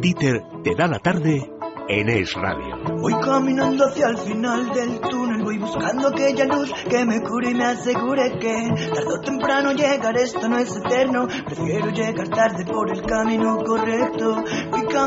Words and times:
Dieter 0.00 0.44
te 0.62 0.76
da 0.76 0.86
la 0.86 1.00
tarde 1.00 1.50
en 1.88 2.08
Es 2.08 2.32
Radio. 2.34 2.76
Voy 3.00 3.14
caminando 3.20 3.84
hacia 3.84 4.08
el 4.08 4.18
final 4.18 4.72
del 4.72 5.00
túnel, 5.00 5.27
voy 5.48 5.56
buscando 5.56 6.08
aquella 6.08 6.44
luz 6.44 6.70
que 6.90 7.06
me 7.06 7.22
cure 7.22 7.50
y 7.50 7.54
me 7.54 7.64
asegure 7.64 8.38
que 8.38 8.68
tarde 8.92 9.14
o 9.14 9.20
temprano 9.20 9.72
llegar, 9.72 10.14
esto 10.18 10.46
no 10.46 10.58
es 10.58 10.76
eterno, 10.76 11.26
prefiero 11.26 11.88
llegar 11.88 12.28
tarde 12.28 12.66
por 12.66 12.90
el 12.90 13.00
camino 13.00 13.56
correcto. 13.64 14.44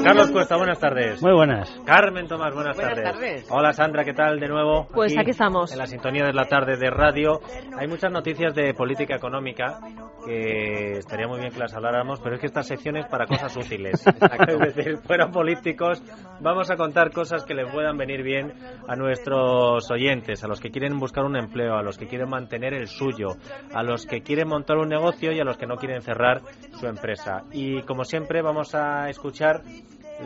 Carlos 0.03 0.31
Cuesta, 0.31 0.57
buenas 0.57 0.79
tardes. 0.79 1.21
Muy 1.21 1.33
buenas. 1.33 1.69
Carmen 1.85 2.27
Tomás, 2.27 2.55
buenas, 2.55 2.75
Buenas 2.75 2.95
tardes. 2.95 3.13
tardes. 3.13 3.47
Hola 3.51 3.73
Sandra, 3.73 4.03
¿qué 4.03 4.13
tal 4.13 4.39
de 4.39 4.47
nuevo? 4.47 4.87
Pues 4.91 5.15
aquí 5.15 5.29
estamos. 5.29 5.71
En 5.73 5.77
la 5.77 5.85
sintonía 5.85 6.25
de 6.25 6.33
la 6.33 6.45
tarde 6.45 6.75
de 6.75 6.89
radio. 6.89 7.39
Hay 7.77 7.87
muchas 7.87 8.11
noticias 8.11 8.55
de 8.55 8.73
política 8.73 9.15
económica 9.15 9.79
que 10.25 10.97
estaría 10.99 11.27
muy 11.27 11.39
bien 11.39 11.51
que 11.51 11.59
las 11.59 11.73
habláramos, 11.75 12.19
pero 12.19 12.35
es 12.35 12.41
que 12.41 12.47
esta 12.47 12.63
sección 12.63 12.97
es 12.97 13.05
para 13.07 13.25
cosas 13.27 13.55
útiles. 13.57 14.05
es 14.47 14.75
decir, 14.75 14.97
fuera 14.99 15.29
políticos, 15.29 16.01
vamos 16.39 16.71
a 16.71 16.75
contar 16.75 17.11
cosas 17.11 17.43
que 17.45 17.53
les 17.53 17.71
puedan 17.71 17.97
venir 17.97 18.23
bien 18.23 18.53
a 18.87 18.95
nuestros 18.95 19.89
oyentes, 19.91 20.30
a 20.43 20.47
los 20.47 20.59
que 20.59 20.71
quieren 20.71 20.97
buscar 20.99 21.25
un 21.25 21.35
empleo, 21.35 21.75
a 21.75 21.83
los 21.83 21.97
que 21.97 22.07
quieren 22.07 22.29
mantener 22.29 22.73
el 22.73 22.87
suyo, 22.87 23.35
a 23.73 23.83
los 23.83 24.05
que 24.05 24.21
quieren 24.21 24.47
montar 24.47 24.77
un 24.77 24.89
negocio 24.89 25.31
y 25.31 25.39
a 25.39 25.43
los 25.43 25.57
que 25.57 25.67
no 25.67 25.75
quieren 25.75 26.01
cerrar 26.01 26.41
su 26.79 26.87
empresa. 26.87 27.43
Y 27.51 27.81
como 27.83 28.05
siempre 28.05 28.41
vamos 28.41 28.73
a 28.73 29.09
escuchar 29.09 29.61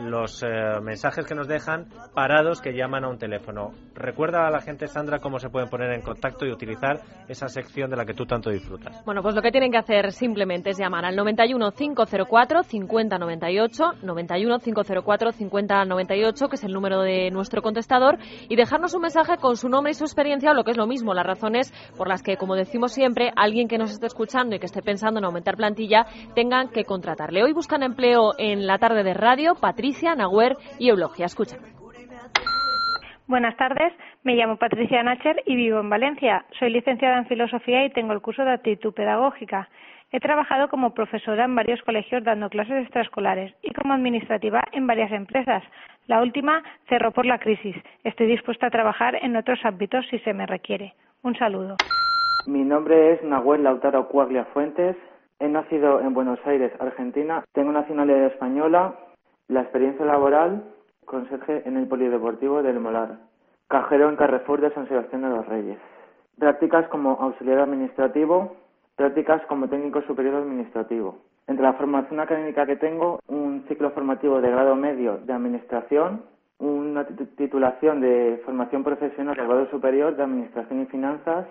los 0.00 0.42
eh, 0.42 0.46
mensajes 0.82 1.26
que 1.26 1.34
nos 1.34 1.48
dejan 1.48 1.86
parados 2.14 2.60
que 2.60 2.72
llaman 2.72 3.04
a 3.04 3.08
un 3.08 3.18
teléfono. 3.18 3.72
Recuerda 3.94 4.46
a 4.46 4.50
la 4.50 4.60
gente, 4.60 4.86
Sandra, 4.86 5.18
cómo 5.18 5.38
se 5.38 5.48
pueden 5.48 5.68
poner 5.68 5.92
en 5.92 6.02
contacto 6.02 6.44
y 6.46 6.52
utilizar 6.52 7.00
esa 7.28 7.48
sección 7.48 7.90
de 7.90 7.96
la 7.96 8.04
que 8.04 8.14
tú 8.14 8.26
tanto 8.26 8.50
disfrutas. 8.50 9.02
Bueno, 9.04 9.22
pues 9.22 9.34
lo 9.34 9.42
que 9.42 9.50
tienen 9.50 9.70
que 9.70 9.78
hacer 9.78 10.12
simplemente 10.12 10.70
es 10.70 10.78
llamar 10.78 11.04
al 11.04 11.16
91 11.16 11.72
504 11.72 12.62
5098, 12.62 13.84
91 14.02 14.58
504 14.58 15.32
5098, 15.32 16.48
que 16.48 16.56
es 16.56 16.64
el 16.64 16.72
número 16.72 17.00
de 17.00 17.30
nuestro 17.30 17.62
contestador, 17.62 18.18
y 18.48 18.56
dejarnos 18.56 18.94
un 18.94 19.02
mensaje 19.02 19.36
con 19.38 19.56
su 19.56 19.68
nombre 19.68 19.92
y 19.92 19.94
su 19.94 20.04
experiencia, 20.04 20.50
o 20.50 20.54
lo 20.54 20.64
que 20.64 20.72
es 20.72 20.76
lo 20.76 20.86
mismo, 20.86 21.14
las 21.14 21.26
razones 21.26 21.72
por 21.96 22.08
las 22.08 22.22
que, 22.22 22.36
como 22.36 22.54
decimos 22.54 22.92
siempre, 22.92 23.32
alguien 23.34 23.68
que 23.68 23.78
nos 23.78 23.92
esté 23.92 24.06
escuchando 24.06 24.54
y 24.54 24.58
que 24.58 24.66
esté 24.66 24.82
pensando 24.82 25.18
en 25.18 25.24
aumentar 25.24 25.56
plantilla, 25.56 26.06
tengan 26.34 26.68
que 26.68 26.84
contratarle. 26.84 27.42
Hoy 27.42 27.52
buscan 27.52 27.82
empleo 27.82 28.34
en 28.38 28.66
la 28.66 28.78
tarde 28.78 29.02
de 29.02 29.14
radio, 29.14 29.54
Patricia, 29.54 29.85
Nahuer 30.16 30.56
y 30.78 30.88
Eulogia. 30.88 31.26
Escucha. 31.26 31.56
Buenas 33.28 33.56
tardes, 33.56 33.92
me 34.22 34.34
llamo 34.36 34.56
Patricia 34.56 35.02
Nacher 35.02 35.42
y 35.46 35.56
vivo 35.56 35.80
en 35.80 35.90
Valencia. 35.90 36.44
Soy 36.58 36.70
licenciada 36.70 37.18
en 37.18 37.26
Filosofía 37.26 37.84
y 37.84 37.90
tengo 37.90 38.12
el 38.12 38.20
curso 38.20 38.44
de 38.44 38.52
actitud 38.52 38.94
pedagógica. 38.94 39.68
He 40.12 40.20
trabajado 40.20 40.68
como 40.68 40.94
profesora 40.94 41.44
en 41.44 41.56
varios 41.56 41.82
colegios 41.82 42.22
dando 42.22 42.48
clases 42.48 42.82
extraescolares 42.82 43.52
y 43.62 43.74
como 43.74 43.94
administrativa 43.94 44.62
en 44.70 44.86
varias 44.86 45.10
empresas. 45.10 45.64
La 46.06 46.22
última 46.22 46.62
cerró 46.88 47.10
por 47.10 47.26
la 47.26 47.40
crisis. 47.40 47.74
Estoy 48.04 48.28
dispuesta 48.28 48.68
a 48.68 48.70
trabajar 48.70 49.16
en 49.20 49.36
otros 49.36 49.58
ámbitos 49.64 50.06
si 50.08 50.20
se 50.20 50.32
me 50.32 50.46
requiere. 50.46 50.94
Un 51.22 51.34
saludo. 51.36 51.76
Mi 52.46 52.62
nombre 52.62 53.14
es 53.14 53.24
Nahuel 53.24 53.64
Lautaro 53.64 54.06
Cuaglia 54.06 54.44
Fuentes. 54.54 54.96
He 55.40 55.48
nacido 55.48 56.00
en 56.00 56.14
Buenos 56.14 56.38
Aires, 56.46 56.72
Argentina. 56.78 57.44
Tengo 57.52 57.72
nacionalidad 57.72 58.26
española. 58.26 58.94
La 59.48 59.60
experiencia 59.60 60.04
laboral, 60.04 60.64
conserje 61.04 61.62
en 61.68 61.76
el 61.76 61.86
Polideportivo 61.86 62.64
del 62.64 62.80
Molar. 62.80 63.20
Cajero 63.68 64.08
en 64.08 64.16
Carrefour 64.16 64.60
de 64.60 64.74
San 64.74 64.88
Sebastián 64.88 65.22
de 65.22 65.28
los 65.28 65.46
Reyes. 65.46 65.78
Prácticas 66.36 66.88
como 66.88 67.10
auxiliar 67.12 67.60
administrativo. 67.60 68.56
Prácticas 68.96 69.40
como 69.46 69.68
técnico 69.68 70.02
superior 70.02 70.34
administrativo. 70.34 71.18
Entre 71.46 71.62
la 71.62 71.74
formación 71.74 72.18
académica 72.18 72.66
que 72.66 72.74
tengo, 72.74 73.20
un 73.28 73.64
ciclo 73.68 73.90
formativo 73.92 74.40
de 74.40 74.50
grado 74.50 74.74
medio 74.74 75.18
de 75.18 75.32
administración, 75.32 76.22
una 76.58 77.06
titulación 77.36 78.00
de 78.00 78.42
formación 78.44 78.82
profesional 78.82 79.36
de 79.36 79.46
grado 79.46 79.70
superior 79.70 80.16
de 80.16 80.24
administración 80.24 80.82
y 80.82 80.86
finanzas, 80.86 81.46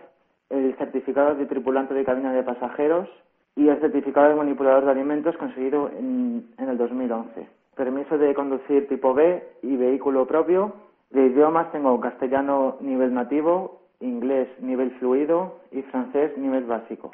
el 0.50 0.76
certificado 0.76 1.36
de 1.36 1.46
tripulante 1.46 1.94
de 1.94 2.04
cabina 2.04 2.34
de 2.34 2.44
pasajeros 2.44 3.08
y 3.56 3.70
el 3.70 3.80
certificado 3.80 4.28
de 4.28 4.36
manipulador 4.36 4.84
de 4.84 4.92
alimentos 4.92 5.38
conseguido 5.38 5.90
en, 5.98 6.46
en 6.58 6.70
el 6.70 6.78
2011. 6.78 7.48
Permiso 7.76 8.18
de 8.18 8.34
conducir 8.34 8.88
tipo 8.88 9.14
B 9.14 9.44
y 9.62 9.76
vehículo 9.76 10.26
propio. 10.26 10.74
De 11.10 11.26
idiomas 11.26 11.72
tengo 11.72 12.00
castellano 12.00 12.78
nivel 12.80 13.14
nativo, 13.14 13.82
inglés 14.00 14.48
nivel 14.60 14.92
fluido 15.00 15.60
y 15.72 15.82
francés 15.84 16.38
nivel 16.38 16.64
básico. 16.66 17.12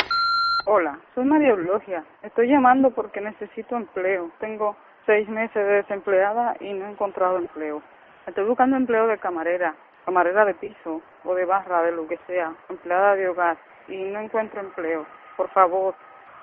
Hola, 0.67 0.99
soy 1.15 1.25
María 1.25 1.49
Eulogia. 1.49 2.03
Estoy 2.21 2.47
llamando 2.47 2.91
porque 2.91 3.21
necesito 3.21 3.75
empleo. 3.75 4.29
Tengo 4.39 4.75
seis 5.07 5.27
meses 5.27 5.55
de 5.55 5.73
desempleada 5.81 6.55
y 6.59 6.73
no 6.73 6.85
he 6.85 6.91
encontrado 6.91 7.37
empleo. 7.37 7.81
Estoy 8.27 8.45
buscando 8.45 8.77
empleo 8.77 9.07
de 9.07 9.17
camarera, 9.17 9.73
camarera 10.05 10.45
de 10.45 10.53
piso 10.53 11.01
o 11.23 11.33
de 11.33 11.45
barra, 11.45 11.81
de 11.81 11.91
lo 11.91 12.07
que 12.07 12.19
sea, 12.27 12.53
empleada 12.69 13.15
de 13.15 13.29
hogar 13.29 13.57
y 13.87 13.97
no 14.03 14.19
encuentro 14.19 14.61
empleo. 14.61 15.07
Por 15.35 15.49
favor, 15.49 15.95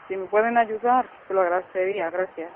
si 0.08 0.16
me 0.16 0.26
pueden 0.26 0.58
ayudar, 0.58 1.06
te 1.28 1.34
lo 1.34 1.42
agradecería. 1.42 2.10
Gracias. 2.10 2.50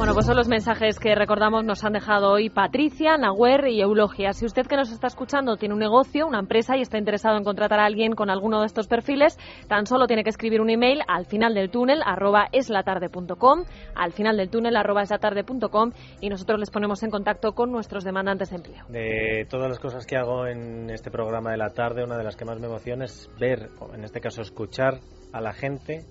Bueno, 0.00 0.14
pues 0.14 0.24
son 0.24 0.36
los 0.36 0.48
mensajes 0.48 0.98
que 0.98 1.14
recordamos 1.14 1.62
nos 1.62 1.84
han 1.84 1.92
dejado 1.92 2.30
hoy 2.30 2.48
Patricia, 2.48 3.18
Nahuer 3.18 3.68
y 3.68 3.82
Eulogia. 3.82 4.32
Si 4.32 4.46
usted 4.46 4.66
que 4.66 4.74
nos 4.74 4.90
está 4.90 5.08
escuchando 5.08 5.58
tiene 5.58 5.74
un 5.74 5.80
negocio, 5.80 6.26
una 6.26 6.38
empresa 6.38 6.74
y 6.78 6.80
está 6.80 6.96
interesado 6.96 7.36
en 7.36 7.44
contratar 7.44 7.80
a 7.80 7.84
alguien 7.84 8.14
con 8.14 8.30
alguno 8.30 8.60
de 8.60 8.66
estos 8.66 8.88
perfiles, 8.88 9.36
tan 9.68 9.84
solo 9.84 10.06
tiene 10.06 10.24
que 10.24 10.30
escribir 10.30 10.62
un 10.62 10.70
email 10.70 11.02
al 11.06 11.26
final 11.26 11.52
del 11.52 11.68
túnel 11.68 12.00
arroba 12.02 12.48
eslatarde.com, 12.50 13.64
al 13.94 14.12
final 14.12 14.38
del 14.38 14.48
túnel 14.48 14.76
arroba 14.76 15.02
eslatarde.com 15.02 15.92
y 16.22 16.30
nosotros 16.30 16.58
les 16.58 16.70
ponemos 16.70 17.02
en 17.02 17.10
contacto 17.10 17.52
con 17.52 17.70
nuestros 17.70 18.02
demandantes 18.02 18.48
de 18.48 18.56
empleo. 18.56 18.86
De 18.88 19.46
todas 19.50 19.68
las 19.68 19.80
cosas 19.80 20.06
que 20.06 20.16
hago 20.16 20.46
en 20.46 20.88
este 20.88 21.10
programa 21.10 21.50
de 21.50 21.58
la 21.58 21.74
tarde, 21.74 22.04
una 22.04 22.16
de 22.16 22.24
las 22.24 22.36
que 22.36 22.46
más 22.46 22.58
me 22.58 22.68
emociona 22.68 23.04
es 23.04 23.28
ver, 23.38 23.68
o 23.78 23.94
en 23.94 24.04
este 24.04 24.22
caso 24.22 24.40
escuchar 24.40 25.00
a 25.34 25.42
la 25.42 25.52
gente 25.52 26.06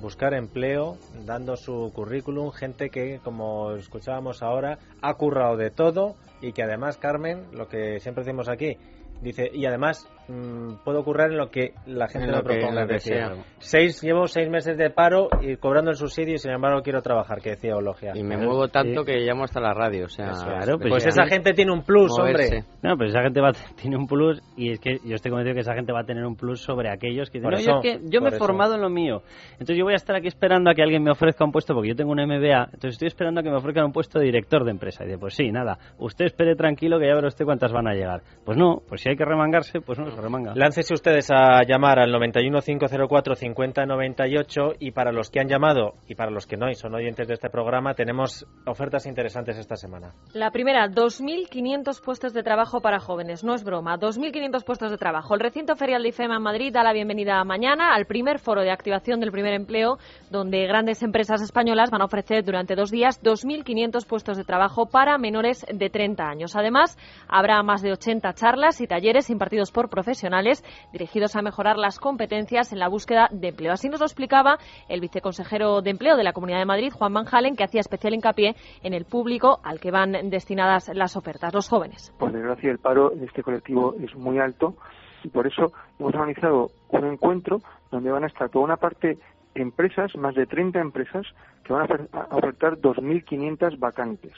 buscar 0.00 0.34
empleo, 0.34 0.96
dando 1.24 1.56
su 1.56 1.92
currículum, 1.94 2.50
gente 2.50 2.90
que, 2.90 3.20
como 3.22 3.72
escuchábamos 3.72 4.42
ahora, 4.42 4.78
ha 5.00 5.14
currado 5.14 5.56
de 5.56 5.70
todo 5.70 6.16
y 6.40 6.52
que 6.52 6.62
además, 6.62 6.96
Carmen, 6.96 7.46
lo 7.52 7.68
que 7.68 8.00
siempre 8.00 8.24
decimos 8.24 8.48
aquí, 8.48 8.76
dice, 9.22 9.50
y 9.52 9.66
además 9.66 10.06
mmm, 10.28 10.76
puedo 10.84 11.04
currar 11.04 11.30
en 11.30 11.38
lo 11.38 11.50
que 11.50 11.72
la 11.86 12.08
gente 12.08 12.28
En 12.28 12.34
me 12.34 12.38
que- 12.38 12.44
proponga. 12.44 12.82
lo 12.82 12.88
que 12.88 12.94
es 12.96 13.04
decir, 13.04 13.16
sea. 13.18 13.44
seis, 13.58 14.02
llevo 14.02 14.26
seis 14.26 14.48
meses 14.48 14.76
de 14.76 14.90
paro 14.90 15.28
y 15.40 15.56
cobrando 15.56 15.90
el 15.90 15.96
subsidio 15.96 16.34
y 16.34 16.38
sin 16.38 16.52
embargo 16.52 16.82
quiero 16.82 17.02
trabajar, 17.02 17.40
que 17.40 17.50
decía 17.50 17.76
Ologia. 17.76 18.12
Y 18.14 18.22
me 18.22 18.36
muevo 18.36 18.68
tanto 18.68 19.04
que 19.04 19.16
llamo 19.18 19.44
hasta 19.44 19.60
la 19.60 19.72
radio, 19.74 20.06
o 20.06 20.08
sea... 20.08 20.30
Eso 20.30 20.40
es. 20.40 20.44
Claro, 20.64 20.78
pues, 20.78 20.90
pues 20.90 21.06
esa 21.06 21.26
gente 21.26 21.52
tiene 21.52 21.72
un 21.72 21.82
plus, 21.82 22.10
Moverse. 22.18 22.56
hombre. 22.58 22.64
No, 22.82 22.96
pero 22.96 23.10
esa 23.10 23.22
gente 23.22 23.40
va, 23.40 23.50
tiene 23.80 23.96
un 23.96 24.06
plus 24.06 24.40
y 24.56 24.72
es 24.72 24.80
que 24.80 24.98
yo 25.04 25.14
estoy 25.14 25.30
convencido 25.30 25.54
que 25.54 25.60
esa 25.60 25.74
gente 25.74 25.92
va 25.92 26.00
a 26.00 26.04
tener 26.04 26.24
un 26.24 26.36
plus 26.36 26.60
sobre 26.60 26.90
aquellos 26.90 27.30
que 27.30 27.38
dicen, 27.38 27.50
no, 27.50 27.56
eso, 27.56 27.70
yo, 27.70 27.76
es 27.80 27.82
que 28.00 28.00
yo 28.10 28.20
me 28.20 28.28
he 28.30 28.38
formado 28.38 28.74
en 28.74 28.80
lo 28.82 28.90
mío. 28.90 29.22
Entonces 29.52 29.76
yo 29.76 29.84
voy 29.84 29.92
a 29.94 29.96
estar 29.96 30.16
aquí 30.16 30.28
esperando 30.28 30.70
a 30.70 30.74
que 30.74 30.82
alguien 30.82 31.02
me 31.02 31.10
ofrezca 31.10 31.44
un 31.44 31.52
puesto 31.52 31.74
porque 31.74 31.88
yo 31.90 31.96
tengo 31.96 32.12
un 32.12 32.18
MBA, 32.24 32.64
entonces 32.72 32.92
estoy 32.94 33.08
esperando 33.08 33.40
a 33.40 33.42
que 33.42 33.50
me 33.50 33.56
ofrezcan 33.56 33.84
un 33.86 33.92
puesto 33.92 34.18
de 34.18 34.26
director 34.26 34.64
de 34.64 34.70
empresa. 34.70 35.04
Y 35.04 35.08
dice, 35.08 35.18
pues 35.18 35.34
sí, 35.34 35.50
nada, 35.50 35.78
usted 35.98 36.26
espere 36.26 36.54
tranquilo 36.56 36.98
que 36.98 37.06
ya 37.06 37.14
verá 37.14 37.28
usted 37.28 37.44
cuántas 37.44 37.72
van 37.72 37.88
a 37.88 37.94
llegar. 37.94 38.22
Pues 38.44 38.56
no, 38.56 38.82
pues 38.88 39.00
si 39.02 39.08
hay 39.10 39.16
que 39.16 39.24
remangarse, 39.24 39.80
pues 39.80 39.98
no 39.98 40.13
se 40.14 40.20
remanga. 40.20 40.52
Láncese 40.54 40.94
ustedes 40.94 41.30
a 41.30 41.62
llamar 41.66 41.98
al 41.98 42.10
91 42.10 42.60
504 42.60 43.34
50 43.34 43.86
98 43.86 44.60
y 44.80 44.92
para 44.92 45.12
los 45.12 45.30
que 45.30 45.40
han 45.40 45.48
llamado 45.48 45.94
y 46.06 46.14
para 46.14 46.30
los 46.30 46.46
que 46.46 46.56
no 46.56 46.70
y 46.70 46.74
son 46.74 46.94
oyentes 46.94 47.28
de 47.28 47.34
este 47.34 47.50
programa 47.50 47.94
tenemos 47.94 48.46
ofertas 48.66 49.06
interesantes 49.06 49.58
esta 49.58 49.76
semana. 49.76 50.12
La 50.32 50.50
primera, 50.50 50.88
2.500 50.88 52.02
puestos 52.02 52.32
de 52.32 52.42
trabajo 52.42 52.80
para 52.80 53.00
jóvenes. 53.00 53.44
No 53.44 53.54
es 53.54 53.64
broma, 53.64 53.98
2.500 53.98 54.64
puestos 54.64 54.90
de 54.90 54.98
trabajo. 54.98 55.34
El 55.34 55.40
recinto 55.40 55.76
ferial 55.76 56.02
de 56.02 56.08
IFEMA 56.08 56.36
en 56.36 56.42
Madrid 56.42 56.72
da 56.72 56.82
la 56.82 56.92
bienvenida 56.92 57.42
mañana 57.44 57.94
al 57.94 58.06
primer 58.06 58.38
foro 58.38 58.62
de 58.62 58.70
activación 58.70 59.20
del 59.20 59.32
primer 59.32 59.54
empleo, 59.54 59.98
donde 60.30 60.66
grandes 60.66 61.02
empresas 61.02 61.42
españolas 61.42 61.90
van 61.90 62.02
a 62.02 62.06
ofrecer 62.06 62.44
durante 62.44 62.74
dos 62.74 62.90
días 62.90 63.22
2.500 63.22 64.06
puestos 64.06 64.36
de 64.36 64.44
trabajo 64.44 64.86
para 64.86 65.18
menores 65.18 65.64
de 65.72 65.90
30 65.90 66.24
años. 66.24 66.56
Además, 66.56 66.96
habrá 67.28 67.62
más 67.62 67.82
de 67.82 67.92
80 67.92 68.32
charlas 68.34 68.80
y 68.80 68.86
talleres 68.86 69.30
impartidos 69.30 69.70
por 69.70 69.88
profesionales 70.04 70.62
dirigidos 70.92 71.34
a 71.34 71.42
mejorar 71.42 71.78
las 71.78 71.98
competencias 71.98 72.72
en 72.72 72.78
la 72.78 72.88
búsqueda 72.88 73.28
de 73.32 73.48
empleo. 73.48 73.72
Así 73.72 73.88
nos 73.88 74.00
lo 74.00 74.06
explicaba 74.06 74.58
el 74.88 75.00
viceconsejero 75.00 75.80
de 75.80 75.90
Empleo 75.90 76.16
de 76.16 76.24
la 76.24 76.34
Comunidad 76.34 76.58
de 76.58 76.66
Madrid, 76.66 76.92
Juan 76.92 77.14
Van 77.14 77.26
Halen, 77.30 77.56
que 77.56 77.64
hacía 77.64 77.80
especial 77.80 78.12
hincapié 78.12 78.54
en 78.82 78.92
el 78.92 79.06
público 79.06 79.60
al 79.64 79.80
que 79.80 79.90
van 79.90 80.28
destinadas 80.28 80.90
las 80.94 81.16
ofertas, 81.16 81.54
los 81.54 81.68
jóvenes. 81.68 82.12
Por 82.18 82.32
desgracia, 82.32 82.70
el 82.70 82.78
paro 82.78 83.12
en 83.12 83.24
este 83.24 83.42
colectivo 83.42 83.94
es 83.98 84.14
muy 84.14 84.38
alto 84.38 84.76
y 85.22 85.28
por 85.28 85.46
eso 85.46 85.72
hemos 85.98 86.14
organizado 86.14 86.70
un 86.90 87.06
encuentro 87.06 87.62
donde 87.90 88.10
van 88.10 88.24
a 88.24 88.26
estar 88.26 88.50
toda 88.50 88.66
una 88.66 88.76
parte 88.76 89.16
empresas, 89.54 90.14
más 90.16 90.34
de 90.34 90.46
30 90.46 90.80
empresas, 90.80 91.26
que 91.64 91.72
van 91.72 91.88
a 92.12 92.36
ofertar 92.36 92.76
2.500 92.76 93.78
vacantes 93.78 94.34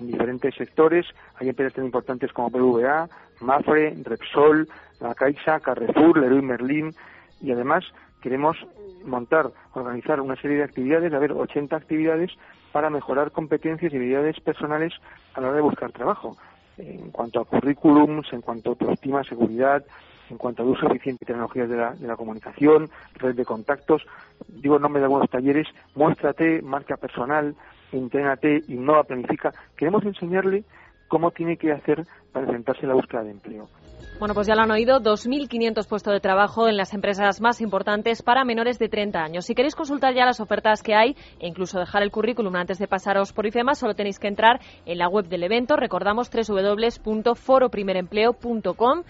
en 0.00 0.06
diferentes 0.08 0.54
sectores. 0.54 1.06
Hay 1.36 1.48
empresas 1.48 1.74
tan 1.74 1.84
importantes 1.84 2.32
como 2.32 2.50
BVA, 2.50 3.08
Mafre, 3.40 3.94
Repsol, 4.02 4.68
La 5.00 5.14
Caixa, 5.14 5.60
Carrefour, 5.60 6.18
Leroy 6.18 6.42
Merlin 6.42 6.94
y 7.40 7.52
además 7.52 7.84
queremos 8.20 8.56
montar, 9.04 9.50
organizar 9.72 10.20
una 10.20 10.36
serie 10.36 10.58
de 10.58 10.64
actividades, 10.64 11.10
de 11.10 11.16
haber 11.16 11.32
80 11.32 11.74
actividades 11.74 12.30
para 12.72 12.90
mejorar 12.90 13.30
competencias 13.30 13.92
y 13.92 13.96
habilidades 13.96 14.38
personales 14.40 14.92
a 15.34 15.40
la 15.40 15.48
hora 15.48 15.56
de 15.56 15.62
buscar 15.62 15.92
trabajo. 15.92 16.36
En 16.76 17.10
cuanto 17.10 17.40
a 17.40 17.44
currículums, 17.44 18.32
en 18.32 18.40
cuanto 18.42 18.70
a 18.70 18.72
autoestima, 18.72 19.24
seguridad, 19.24 19.84
en 20.30 20.38
cuanto 20.38 20.62
al 20.62 20.68
uso 20.68 20.86
eficiente 20.86 21.24
de 21.24 21.26
tecnologías 21.26 21.68
de 21.68 21.76
la, 21.76 21.92
de 21.92 22.06
la 22.06 22.16
comunicación, 22.16 22.88
red 23.14 23.34
de 23.34 23.44
contactos, 23.44 24.06
digo 24.48 24.76
el 24.76 24.82
nombre 24.82 25.00
de 25.00 25.06
algunos 25.06 25.28
talleres, 25.28 25.66
muéstrate, 25.94 26.62
marca 26.62 26.96
personal, 26.96 27.54
entrénate, 27.92 28.62
innova, 28.68 29.04
planifica. 29.04 29.52
Queremos 29.76 30.04
enseñarle 30.04 30.64
cómo 31.08 31.30
tiene 31.32 31.56
que 31.56 31.72
hacer 31.72 32.06
para 32.32 32.46
enfrentarse 32.46 32.86
a 32.86 32.88
la 32.88 32.94
búsqueda 32.94 33.22
de 33.22 33.30
empleo. 33.30 33.68
Bueno, 34.18 34.34
pues 34.34 34.46
ya 34.46 34.54
lo 34.54 34.60
han 34.60 34.70
oído, 34.70 35.00
2.500 35.00 35.88
puestos 35.88 36.12
de 36.12 36.20
trabajo 36.20 36.68
en 36.68 36.76
las 36.76 36.92
empresas 36.92 37.40
más 37.40 37.62
importantes 37.62 38.20
para 38.22 38.44
menores 38.44 38.78
de 38.78 38.90
30 38.90 39.18
años. 39.18 39.46
Si 39.46 39.54
queréis 39.54 39.74
consultar 39.74 40.12
ya 40.14 40.26
las 40.26 40.40
ofertas 40.40 40.82
que 40.82 40.94
hay 40.94 41.16
e 41.38 41.48
incluso 41.48 41.78
dejar 41.78 42.02
el 42.02 42.10
currículum 42.10 42.54
antes 42.56 42.78
de 42.78 42.86
pasaros 42.86 43.32
por 43.32 43.46
IFEMA, 43.46 43.74
solo 43.74 43.94
tenéis 43.94 44.18
que 44.18 44.28
entrar 44.28 44.60
en 44.84 44.98
la 44.98 45.08
web 45.08 45.26
del 45.26 45.44
evento. 45.44 45.76
Recordamos 45.76 46.30
www.foroprimerempleo.com 46.30 49.04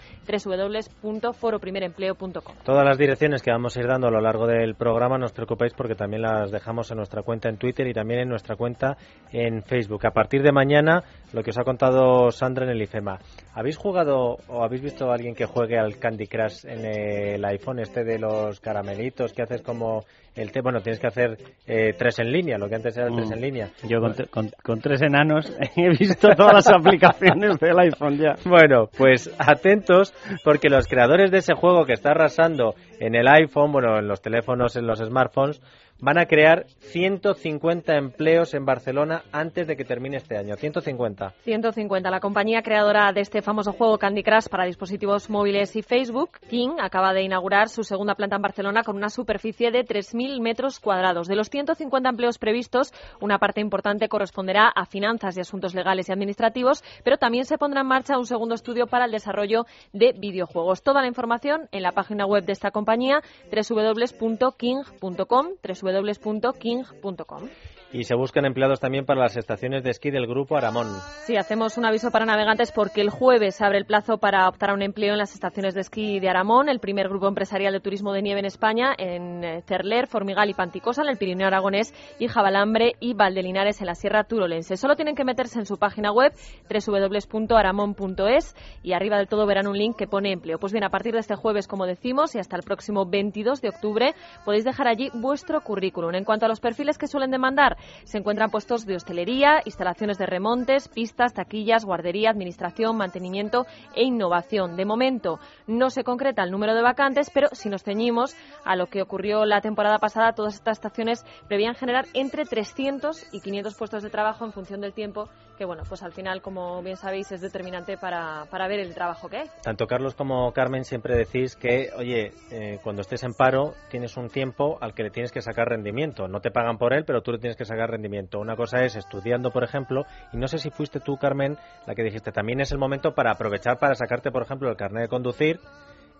www.foroprimerempleo.com 1.03 2.55
Todas 2.63 2.85
las 2.85 2.97
direcciones 2.97 3.41
que 3.41 3.51
vamos 3.51 3.75
a 3.75 3.81
ir 3.81 3.87
dando 3.87 4.07
a 4.07 4.11
lo 4.11 4.21
largo 4.21 4.47
del 4.47 4.75
programa, 4.75 5.17
no 5.17 5.25
os 5.25 5.33
preocupéis 5.33 5.73
porque 5.73 5.95
también 5.95 6.21
las 6.21 6.51
dejamos 6.51 6.89
en 6.91 6.97
nuestra 6.97 7.23
cuenta 7.23 7.49
en 7.49 7.57
Twitter 7.57 7.85
y 7.85 7.93
también 7.93 8.21
en 8.21 8.29
nuestra 8.29 8.55
cuenta 8.55 8.95
en 9.33 9.61
Facebook. 9.63 10.05
A 10.05 10.11
partir 10.11 10.41
de 10.41 10.53
mañana, 10.53 11.03
lo 11.33 11.43
que 11.43 11.49
os 11.49 11.57
ha 11.57 11.63
contado 11.63 12.31
Sandra 12.31 12.63
en 12.63 12.71
el 12.71 12.81
IFEMA. 12.81 13.10
¿Habéis 13.53 13.77
jugado 13.77 14.37
o 14.47 14.63
habéis 14.63 14.81
visto 14.81 15.11
a 15.11 15.15
alguien 15.15 15.35
que 15.35 15.45
juegue 15.45 15.77
al 15.77 15.97
Candy 15.97 16.27
Crush 16.27 16.65
en 16.65 16.85
el 16.85 17.43
iPhone 17.45 17.79
este 17.79 18.03
de 18.03 18.17
los 18.17 18.59
caramelitos 18.59 19.33
que 19.33 19.41
haces 19.41 19.61
como 19.61 20.05
el 20.35 20.51
té? 20.51 20.61
Bueno, 20.61 20.79
tienes 20.81 20.99
que 20.99 21.07
hacer 21.07 21.37
eh, 21.67 21.93
tres 21.97 22.19
en 22.19 22.31
línea, 22.31 22.57
lo 22.57 22.69
que 22.69 22.75
antes 22.75 22.95
era 22.95 23.07
el 23.07 23.15
tres 23.15 23.29
Mm. 23.29 23.33
en 23.33 23.41
línea. 23.41 23.69
Yo 23.83 23.99
con, 23.99 24.13
con- 24.29 24.51
con 24.63 24.79
tres 24.79 25.01
enanos 25.01 25.51
he 25.75 25.89
visto 25.89 26.29
todas 26.35 26.53
las 26.53 26.69
aplicaciones 26.69 27.59
del 27.59 27.77
iPhone 27.79 28.17
ya. 28.17 28.35
Bueno, 28.45 28.87
pues 28.97 29.29
atentos 29.37 30.13
porque 30.43 30.69
los 30.69 30.87
creadores 30.87 31.31
de 31.31 31.39
ese 31.39 31.53
juego 31.53 31.85
que 31.85 31.93
está 31.93 32.11
arrasando 32.11 32.75
en 32.99 33.15
el 33.15 33.27
iPhone, 33.27 33.71
bueno, 33.71 33.99
en 33.99 34.07
los 34.07 34.21
teléfonos, 34.21 34.75
en 34.77 34.87
los 34.87 34.99
smartphones, 34.99 35.61
van 36.01 36.17
a 36.17 36.25
crear 36.25 36.65
150 36.79 37.95
empleos 37.95 38.53
en 38.53 38.65
Barcelona 38.65 39.23
antes 39.31 39.67
de 39.67 39.77
que 39.77 39.85
termine 39.85 40.17
este 40.17 40.35
año. 40.35 40.55
150. 40.55 41.35
150. 41.43 42.09
La 42.09 42.19
compañía 42.19 42.63
creadora 42.63 43.13
de 43.13 43.21
este 43.21 43.41
famoso 43.41 43.71
juego 43.73 43.97
Candy 43.97 44.23
Crush 44.23 44.47
para 44.49 44.65
dispositivos 44.65 45.29
móviles 45.29 45.75
y 45.75 45.83
Facebook, 45.83 46.31
King, 46.49 46.71
acaba 46.81 47.13
de 47.13 47.21
inaugurar 47.21 47.69
su 47.69 47.83
segunda 47.83 48.15
planta 48.15 48.35
en 48.37 48.41
Barcelona 48.41 48.83
con 48.83 48.97
una 48.97 49.09
superficie 49.09 49.71
de 49.71 49.85
3.000 49.85 50.41
metros 50.41 50.79
cuadrados. 50.79 51.27
De 51.27 51.35
los 51.35 51.49
150 51.49 52.09
empleos 52.09 52.39
previstos, 52.39 52.91
una 53.19 53.37
parte 53.37 53.61
importante 53.61 54.09
corresponderá 54.09 54.67
a 54.67 54.85
finanzas 54.85 55.37
y 55.37 55.41
asuntos 55.41 55.75
legales 55.75 56.09
y 56.09 56.11
administrativos, 56.11 56.83
pero 57.03 57.17
también 57.17 57.45
se 57.45 57.59
pondrá 57.59 57.81
en 57.81 57.87
marcha 57.87 58.17
un 58.17 58.25
segundo 58.25 58.55
estudio 58.55 58.87
para 58.87 59.05
el 59.05 59.11
desarrollo 59.11 59.65
de 59.93 60.13
videojuegos. 60.13 60.81
Toda 60.81 61.01
la 61.01 61.07
información 61.07 61.69
en 61.71 61.83
la 61.83 61.91
página 61.91 62.25
web 62.25 62.43
de 62.45 62.53
esta 62.53 62.71
compañía, 62.71 63.21
www.king.com, 63.51 65.47
www.king.com. 65.91 67.49
Y 67.93 68.05
se 68.05 68.15
buscan 68.15 68.45
empleados 68.45 68.79
también 68.79 69.05
para 69.05 69.19
las 69.19 69.35
estaciones 69.35 69.83
de 69.83 69.89
esquí 69.89 70.11
del 70.11 70.25
grupo 70.25 70.55
Aramón. 70.55 70.87
Sí, 71.25 71.35
hacemos 71.35 71.77
un 71.77 71.85
aviso 71.85 72.09
para 72.09 72.25
navegantes 72.25 72.71
porque 72.71 73.01
el 73.01 73.09
jueves 73.09 73.61
abre 73.61 73.79
el 73.79 73.85
plazo 73.85 74.17
para 74.17 74.47
optar 74.47 74.69
a 74.69 74.73
un 74.73 74.81
empleo 74.81 75.11
en 75.11 75.17
las 75.17 75.33
estaciones 75.33 75.73
de 75.73 75.81
esquí 75.81 76.21
de 76.21 76.29
Aramón, 76.29 76.69
el 76.69 76.79
primer 76.79 77.09
grupo 77.09 77.27
empresarial 77.27 77.73
de 77.73 77.81
turismo 77.81 78.13
de 78.13 78.21
nieve 78.21 78.39
en 78.39 78.45
España, 78.45 78.93
en 78.97 79.43
eh, 79.43 79.61
Cerler, 79.67 80.07
Formigal 80.07 80.49
y 80.49 80.53
Panticosa, 80.53 81.01
en 81.01 81.09
el 81.09 81.17
Pirineo 81.17 81.47
Aragonés, 81.47 81.93
y 82.17 82.27
Jabalambre 82.27 82.93
y 83.01 83.13
Valdelinares 83.13 83.81
en 83.81 83.87
la 83.87 83.95
Sierra 83.95 84.23
Turolense. 84.23 84.77
Solo 84.77 84.95
tienen 84.95 85.15
que 85.15 85.25
meterse 85.25 85.59
en 85.59 85.65
su 85.65 85.77
página 85.77 86.13
web 86.13 86.31
www.aramón.es 86.69 88.55
y 88.83 88.93
arriba 88.93 89.17
del 89.17 89.27
todo 89.27 89.45
verán 89.45 89.67
un 89.67 89.77
link 89.77 89.97
que 89.97 90.07
pone 90.07 90.31
empleo. 90.31 90.59
Pues 90.59 90.71
bien, 90.71 90.85
a 90.85 90.89
partir 90.89 91.13
de 91.13 91.19
este 91.19 91.35
jueves, 91.35 91.67
como 91.67 91.85
decimos, 91.85 92.35
y 92.35 92.39
hasta 92.39 92.55
el 92.55 92.63
próximo 92.63 93.05
22 93.05 93.61
de 93.61 93.69
octubre, 93.69 94.15
podéis 94.45 94.63
dejar 94.63 94.87
allí 94.87 95.09
vuestro 95.13 95.59
currículum. 95.61 96.15
En 96.15 96.23
cuanto 96.23 96.45
a 96.45 96.49
los 96.49 96.61
perfiles 96.61 96.97
que 96.97 97.07
suelen 97.07 97.31
demandar, 97.31 97.77
se 98.03 98.17
encuentran 98.17 98.51
puestos 98.51 98.85
de 98.85 98.95
hostelería, 98.95 99.61
instalaciones 99.65 100.17
de 100.17 100.25
remontes, 100.25 100.87
pistas, 100.87 101.33
taquillas, 101.33 101.85
guardería, 101.85 102.29
administración, 102.29 102.97
mantenimiento 102.97 103.65
e 103.95 104.03
innovación. 104.03 104.75
De 104.75 104.85
momento 104.85 105.39
no 105.67 105.89
se 105.89 106.03
concreta 106.03 106.43
el 106.43 106.51
número 106.51 106.75
de 106.75 106.81
vacantes, 106.81 107.29
pero 107.33 107.47
si 107.51 107.69
nos 107.69 107.83
ceñimos 107.83 108.35
a 108.65 108.75
lo 108.75 108.87
que 108.87 109.01
ocurrió 109.01 109.45
la 109.45 109.61
temporada 109.61 109.99
pasada, 109.99 110.33
todas 110.33 110.55
estas 110.55 110.77
estaciones 110.77 111.25
prevían 111.47 111.75
generar 111.75 112.05
entre 112.13 112.45
300 112.45 113.33
y 113.33 113.41
500 113.41 113.75
puestos 113.75 114.03
de 114.03 114.09
trabajo 114.09 114.45
en 114.45 114.51
función 114.51 114.81
del 114.81 114.93
tiempo, 114.93 115.29
que 115.57 115.65
bueno, 115.65 115.83
pues 115.87 116.03
al 116.03 116.11
final, 116.11 116.41
como 116.41 116.81
bien 116.81 116.97
sabéis, 116.97 117.31
es 117.31 117.41
determinante 117.41 117.97
para, 117.97 118.45
para 118.49 118.67
ver 118.67 118.79
el 118.79 118.93
trabajo 118.93 119.29
que 119.29 119.37
hay. 119.37 119.47
Tanto 119.63 119.87
Carlos 119.87 120.15
como 120.15 120.51
Carmen 120.53 120.83
siempre 120.83 121.15
decís 121.15 121.55
que, 121.55 121.89
oye, 121.97 122.33
eh, 122.51 122.79
cuando 122.83 123.01
estés 123.01 123.23
en 123.23 123.33
paro 123.33 123.73
tienes 123.89 124.17
un 124.17 124.29
tiempo 124.29 124.77
al 124.81 124.93
que 124.93 125.03
le 125.03 125.09
tienes 125.09 125.31
que 125.31 125.41
sacar 125.41 125.69
rendimiento. 125.69 126.27
No 126.27 126.41
te 126.41 126.51
pagan 126.51 126.77
por 126.77 126.93
él, 126.93 127.03
pero 127.05 127.21
tú 127.21 127.31
le 127.31 127.39
tienes 127.39 127.57
que 127.57 127.65
sacar 127.65 127.70
rendimiento. 127.75 128.39
Una 128.39 128.55
cosa 128.55 128.83
es 128.83 128.95
estudiando, 128.95 129.51
por 129.51 129.63
ejemplo, 129.63 130.05
y 130.33 130.37
no 130.37 130.47
sé 130.47 130.57
si 130.57 130.69
fuiste 130.69 130.99
tú, 130.99 131.17
Carmen, 131.17 131.57
la 131.87 131.95
que 131.95 132.03
dijiste, 132.03 132.31
también 132.31 132.59
es 132.61 132.71
el 132.71 132.77
momento 132.77 133.13
para 133.13 133.31
aprovechar 133.31 133.77
para 133.79 133.95
sacarte, 133.95 134.31
por 134.31 134.43
ejemplo, 134.43 134.69
el 134.69 134.75
carnet 134.77 135.03
de 135.03 135.07
conducir. 135.09 135.59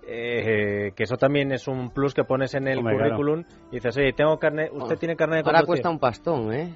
eh, 0.07 0.91
que 0.95 1.03
eso 1.03 1.15
también 1.15 1.51
es 1.51 1.67
un 1.67 1.91
plus 1.91 2.13
que 2.15 2.23
pones 2.23 2.55
en 2.55 2.67
el 2.67 2.79
Hombre, 2.79 2.95
claro. 2.95 3.15
currículum 3.15 3.43
y 3.71 3.75
dices, 3.75 3.95
oye, 3.97 4.13
tengo 4.13 4.37
carnet, 4.39 4.71
usted 4.73 4.97
tiene 4.97 5.15
carnet 5.15 5.43
de 5.43 5.49
Ahora 5.49 5.59
conducir. 5.59 5.67
cuesta 5.67 5.89
un 5.91 5.99
pastón, 5.99 6.53
¿eh? 6.53 6.73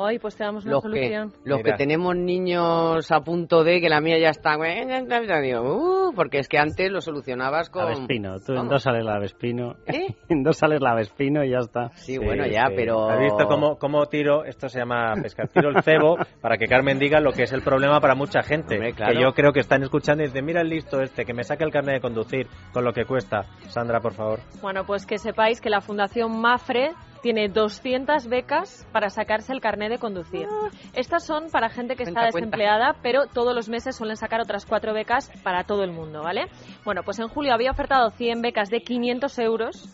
Hoy 0.00 0.20
pues 0.20 0.36
te 0.36 0.44
damos 0.44 0.64
una 0.64 0.74
Los 0.74 0.84
que, 0.84 1.10
los 1.44 1.58
Mira. 1.58 1.62
que 1.62 1.72
tenemos 1.72 2.14
niños 2.14 3.10
a 3.10 3.20
punto 3.20 3.64
de 3.64 3.80
que 3.80 3.88
la 3.88 4.00
mía 4.00 4.16
ya 4.16 4.28
está. 4.28 4.56
Uh, 4.56 6.12
porque 6.14 6.38
es 6.38 6.46
que 6.46 6.56
antes 6.56 6.88
lo 6.92 7.00
solucionabas 7.00 7.68
con. 7.68 7.82
La 7.82 7.88
Vespino. 7.88 8.38
Tú 8.38 8.52
en 8.56 8.68
dos 8.68 8.80
sales 8.84 9.04
la 9.04 9.18
Vespino. 9.18 9.74
¿Eh? 9.86 10.14
en 10.28 10.44
dos 10.44 10.56
sales 10.56 10.80
la 10.80 10.94
Vespino 10.94 11.42
y 11.42 11.50
ya 11.50 11.58
está. 11.58 11.88
Sí, 11.96 12.16
bueno, 12.16 12.46
ya, 12.46 12.68
sí. 12.68 12.74
pero. 12.76 13.10
¿Has 13.10 13.18
visto 13.18 13.48
cómo, 13.48 13.76
cómo 13.76 14.06
tiro? 14.06 14.44
Esto 14.44 14.68
se 14.68 14.78
llama 14.78 15.14
pescar. 15.20 15.48
Tiro 15.48 15.70
el 15.70 15.82
cebo 15.82 16.16
para 16.40 16.58
que 16.58 16.66
Carmen 16.66 17.00
diga 17.00 17.18
lo 17.18 17.32
que 17.32 17.42
es 17.42 17.52
el 17.52 17.62
problema 17.62 18.00
para 18.00 18.14
mucha 18.14 18.42
gente. 18.42 18.76
Hombre, 18.76 18.92
claro. 18.92 19.14
Que 19.14 19.20
yo 19.20 19.32
creo 19.34 19.52
que 19.52 19.58
están 19.58 19.82
escuchando 19.82 20.22
y 20.22 20.26
dicen, 20.26 20.44
mira 20.44 20.60
el 20.60 20.68
listo 20.68 21.00
este, 21.00 21.24
que 21.24 21.34
me 21.34 21.42
saque 21.42 21.64
el 21.64 21.72
carnet 21.72 21.96
de 21.96 22.00
conducir 22.00 22.46
con 22.72 22.84
lo 22.84 22.92
que 22.92 23.04
cuesta. 23.04 23.46
Sandra, 23.66 23.98
por 23.98 24.12
favor. 24.12 24.38
Bueno, 24.62 24.84
pues 24.86 25.06
que 25.06 25.18
sepáis 25.18 25.60
que 25.60 25.70
la 25.70 25.80
Fundación 25.80 26.40
Mafre 26.40 26.92
tiene 27.18 27.48
200 27.48 28.26
becas 28.28 28.86
para 28.92 29.10
sacarse 29.10 29.52
el 29.52 29.60
carnet 29.60 29.90
de 29.90 29.98
conducir. 29.98 30.46
Estas 30.94 31.24
son 31.24 31.50
para 31.50 31.68
gente 31.68 31.96
que 31.96 32.04
está 32.04 32.30
cuenta. 32.30 32.38
desempleada, 32.38 32.96
pero 33.02 33.26
todos 33.26 33.54
los 33.54 33.68
meses 33.68 33.96
suelen 33.96 34.16
sacar 34.16 34.40
otras 34.40 34.66
cuatro 34.66 34.92
becas 34.92 35.30
para 35.42 35.64
todo 35.64 35.84
el 35.84 35.92
mundo, 35.92 36.22
¿vale? 36.22 36.46
Bueno, 36.84 37.02
pues 37.02 37.18
en 37.18 37.28
julio 37.28 37.52
había 37.54 37.70
ofertado 37.70 38.10
100 38.10 38.42
becas 38.42 38.70
de 38.70 38.80
500 38.80 39.38
euros 39.38 39.88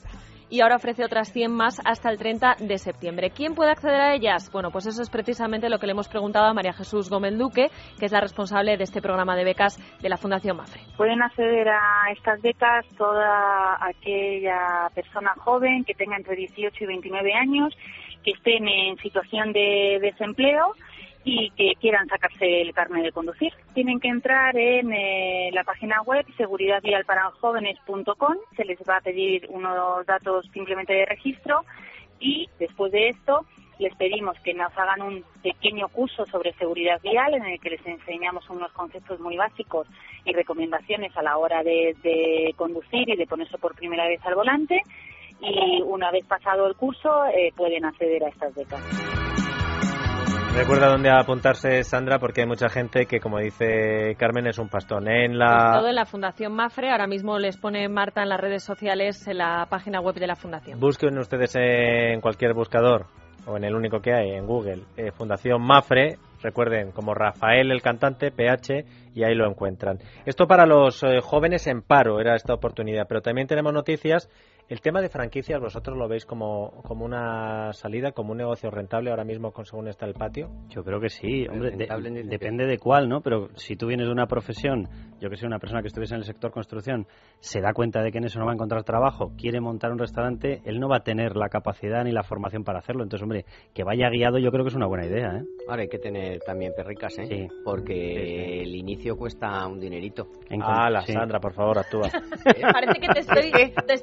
y 0.51 0.61
ahora 0.61 0.77
ofrece 0.77 1.05
otras 1.05 1.33
100 1.33 1.53
más 1.53 1.81
hasta 1.85 2.11
el 2.11 2.19
30 2.19 2.57
de 2.61 2.79
septiembre. 2.79 3.31
¿Quién 3.31 3.55
puede 3.55 3.71
acceder 3.71 4.01
a 4.01 4.15
ellas? 4.15 4.51
Bueno, 4.53 4.71
pues 4.71 4.87
eso 4.87 5.03
es 5.03 5.11
precisamente 5.11 5.69
lo 5.69 5.79
que 5.79 5.87
le 5.87 5.93
hemos 5.93 6.09
preguntado 6.09 6.47
a 6.47 6.55
María 6.55 6.73
Jesús 6.73 7.11
Gómez 7.11 7.37
Duque, 7.39 7.69
que 7.99 8.07
es 8.07 8.13
la 8.13 8.21
responsable 8.21 8.77
de 8.77 8.85
este 8.85 9.01
programa 9.01 9.37
de 9.37 9.45
becas 9.45 9.79
de 10.01 10.09
la 10.09 10.17
Fundación 10.17 10.57
Mafre. 10.57 10.83
Pueden 10.97 11.23
acceder 11.23 11.69
a 11.69 12.11
estas 12.13 12.41
becas 12.43 12.87
toda 12.97 13.79
aquella 13.81 14.89
persona 14.95 15.35
joven 15.39 15.85
que 15.85 15.95
tenga 15.95 16.17
entre 16.17 16.37
18 16.37 16.85
y 16.85 16.87
29 16.87 17.35
años, 17.35 17.77
que 18.25 18.33
estén 18.33 18.67
en 18.69 18.97
situación 18.99 19.53
de 19.53 19.99
desempleo 20.01 20.75
y 21.25 21.51
que 21.51 21.73
quieran 21.81 22.07
sacarse 22.07 22.61
el 22.61 22.75
carnet 22.75 23.05
de 23.05 23.13
conducir. 23.13 23.53
Tienen 23.73 23.99
que 23.99 24.09
entrar 24.09 24.57
en 24.57 24.93
eh, 24.93 25.51
la 25.53 25.65
página 25.65 26.03
web 26.03 26.27
seguridadvialparajóvenes.com, 26.37 28.37
se 28.57 28.65
les 28.65 28.79
va 28.89 28.99
a 28.99 29.01
pedir 29.01 29.47
unos 29.49 30.05
datos 30.07 30.47
simplemente 30.53 30.93
de 30.93 31.07
registro 31.07 31.65
y 32.21 32.49
después 32.59 32.93
de 32.93 33.09
esto 33.09 33.47
les 33.79 33.95
pedimos 33.97 34.39
que 34.41 34.55
nos 34.55 34.77
hagan 34.79 35.03
un 35.03 35.25
pequeño 35.43 35.89
curso 35.89 36.27
sobre 36.27 36.53
seguridad 36.53 37.01
vial 37.03 37.35
en 37.35 37.45
el 37.45 37.59
que 37.59 37.71
les 37.71 37.87
enseñamos 37.87 38.49
unos 38.49 38.71
conceptos 38.73 39.19
muy 39.19 39.37
básicos 39.37 39.89
y 40.25 40.33
recomendaciones 40.33 41.17
a 41.17 41.23
la 41.23 41.39
hora 41.39 41.65
de, 41.65 41.97
de 42.03 42.55
conducir 42.57 43.09
y 43.09 43.17
de 43.17 43.27
ponerse 43.27 43.59
por 43.59 43.75
primera 43.75 44.07
vez 44.07 44.25
al 44.25 44.37
volante 44.37 44.81
y 45.41 45.83
una 45.83 46.11
vez 46.11 46.25
pasado 46.27 46.67
el 46.67 46.77
curso 46.77 47.27
eh, 47.27 47.53
pueden 47.57 47.85
acceder 47.85 48.25
a 48.25 48.29
estas 48.29 48.55
becas. 48.55 49.24
Recuerda 50.57 50.87
dónde 50.87 51.11
apuntarse, 51.11 51.83
Sandra, 51.83 52.21
porque 52.21 52.43
hay 52.43 52.47
mucha 52.47 52.69
gente 52.69 53.07
que, 53.07 53.19
como 53.19 53.39
dice 53.39 54.15
Carmen, 54.17 54.47
es 54.47 54.59
un 54.59 54.69
pastón. 54.69 55.09
En 55.09 55.37
la... 55.37 55.79
Todo 55.79 55.89
en 55.89 55.97
la 55.97 56.07
Fundación 56.07 56.53
Mafre. 56.53 56.91
Ahora 56.91 57.09
mismo 57.09 57.39
les 57.39 57.57
pone 57.57 57.89
Marta 57.89 58.23
en 58.23 58.29
las 58.29 58.41
redes 58.41 58.63
sociales 58.63 59.27
en 59.27 59.39
la 59.39 59.67
página 59.69 60.01
web 60.01 60.15
de 60.15 60.29
la 60.29 60.37
Fundación. 60.37 60.79
Busquen 60.79 61.19
ustedes 61.19 61.57
en 61.57 62.21
cualquier 62.21 62.55
buscador 62.55 63.07
o 63.47 63.57
en 63.57 63.65
el 63.65 63.75
único 63.75 64.01
que 64.01 64.15
hay, 64.15 64.31
en 64.31 64.47
Google, 64.47 64.85
eh, 64.97 65.11
Fundación 65.11 65.61
Mafre. 65.61 66.19
Recuerden, 66.41 66.93
como 66.93 67.15
Rafael 67.15 67.73
el 67.73 67.83
cantante, 67.83 68.31
PH, 68.31 68.85
y 69.15 69.25
ahí 69.25 69.35
lo 69.35 69.49
encuentran. 69.49 69.99
Esto 70.25 70.47
para 70.47 70.67
los 70.67 71.03
eh, 71.03 71.21
jóvenes 71.21 71.67
en 71.67 71.83
paro 71.83 72.21
era 72.21 72.37
esta 72.37 72.55
oportunidad, 72.55 73.07
pero 73.09 73.23
también 73.23 73.49
tenemos 73.49 73.73
noticias 73.73 74.29
el 74.69 74.81
tema 74.81 75.01
de 75.01 75.09
franquicias, 75.09 75.61
¿vosotros 75.61 75.97
lo 75.97 76.09
veis 76.09 76.25
como, 76.25 76.83
como 76.83 77.05
una 77.05 77.73
salida, 77.73 78.13
como 78.13 78.33
un 78.33 78.39
negocio 78.39 78.71
rentable 78.71 79.11
ahora 79.11 79.25
mismo 79.25 79.53
con 79.53 79.67
según 79.67 79.89
está 79.89 80.07
el 80.07 80.15
patio? 80.15 80.51
Yo 80.69 80.83
creo 80.83 81.01
que 81.01 81.11
sí, 81.11 81.47
hombre, 81.49 81.77
depende 82.25 82.67
de 82.67 82.79
cuál, 82.79 83.09
¿no? 83.09 83.21
Pero 83.21 83.49
si 83.57 83.77
tú 83.77 83.87
vienes 83.87 84.07
de 84.07 84.13
una 84.13 84.27
profesión, 84.27 84.89
yo 85.21 85.29
que 85.29 85.37
soy 85.37 85.47
una 85.47 85.59
persona 85.59 85.83
que 85.83 85.89
estuviese 85.89 86.15
en 86.15 86.21
el 86.21 86.27
sector 86.27 86.51
construcción, 86.51 87.07
se 87.41 87.61
da 87.61 87.73
cuenta 87.73 88.03
de 88.03 88.11
que 88.11 88.19
en 88.19 88.25
eso 88.25 88.39
no 88.39 88.47
va 88.47 88.53
a 88.53 88.55
encontrar 88.55 88.85
trabajo, 88.85 89.33
quiere 89.37 89.61
montar 89.61 89.93
un 89.93 89.99
restaurante, 89.99 90.63
él 90.65 90.81
no 90.81 90.89
va 90.89 90.99
a 90.99 91.03
tener 91.03 91.37
la 91.37 91.49
capacidad 91.49 92.05
ni 92.05 92.13
la 92.13 92.23
formación 92.23 92.65
para 92.65 92.79
hacerlo. 92.79 93.03
Entonces, 93.03 93.23
hombre, 93.23 93.45
que 93.75 93.85
vaya 93.85 94.09
guiado 94.09 94.39
yo 94.39 94.51
creo 94.51 94.65
que 94.65 94.71
es 94.71 94.75
una 94.75 94.87
buena 94.87 95.07
idea, 95.07 95.39
¿eh? 95.39 95.45
Ahora 95.69 95.83
hay 95.83 95.89
que 95.89 95.99
tener 95.99 96.41
también 96.41 96.73
perricas, 96.75 97.19
¿eh? 97.19 97.27
Sí. 97.27 97.49
Porque 97.65 98.63
el 98.63 98.75
inicio 98.75 99.17
cuesta 99.17 99.67
un 99.67 99.79
dinerito. 99.79 100.29
ah, 100.63 100.89
la 100.91 101.03
Sandra, 101.03 101.39
por 101.39 101.53
favor, 101.53 101.79
actúa. 101.79 102.09
Parece 102.73 103.01
que 103.01 103.09
te 103.09 103.21
estoy... 103.21 103.53
Te 103.87 103.95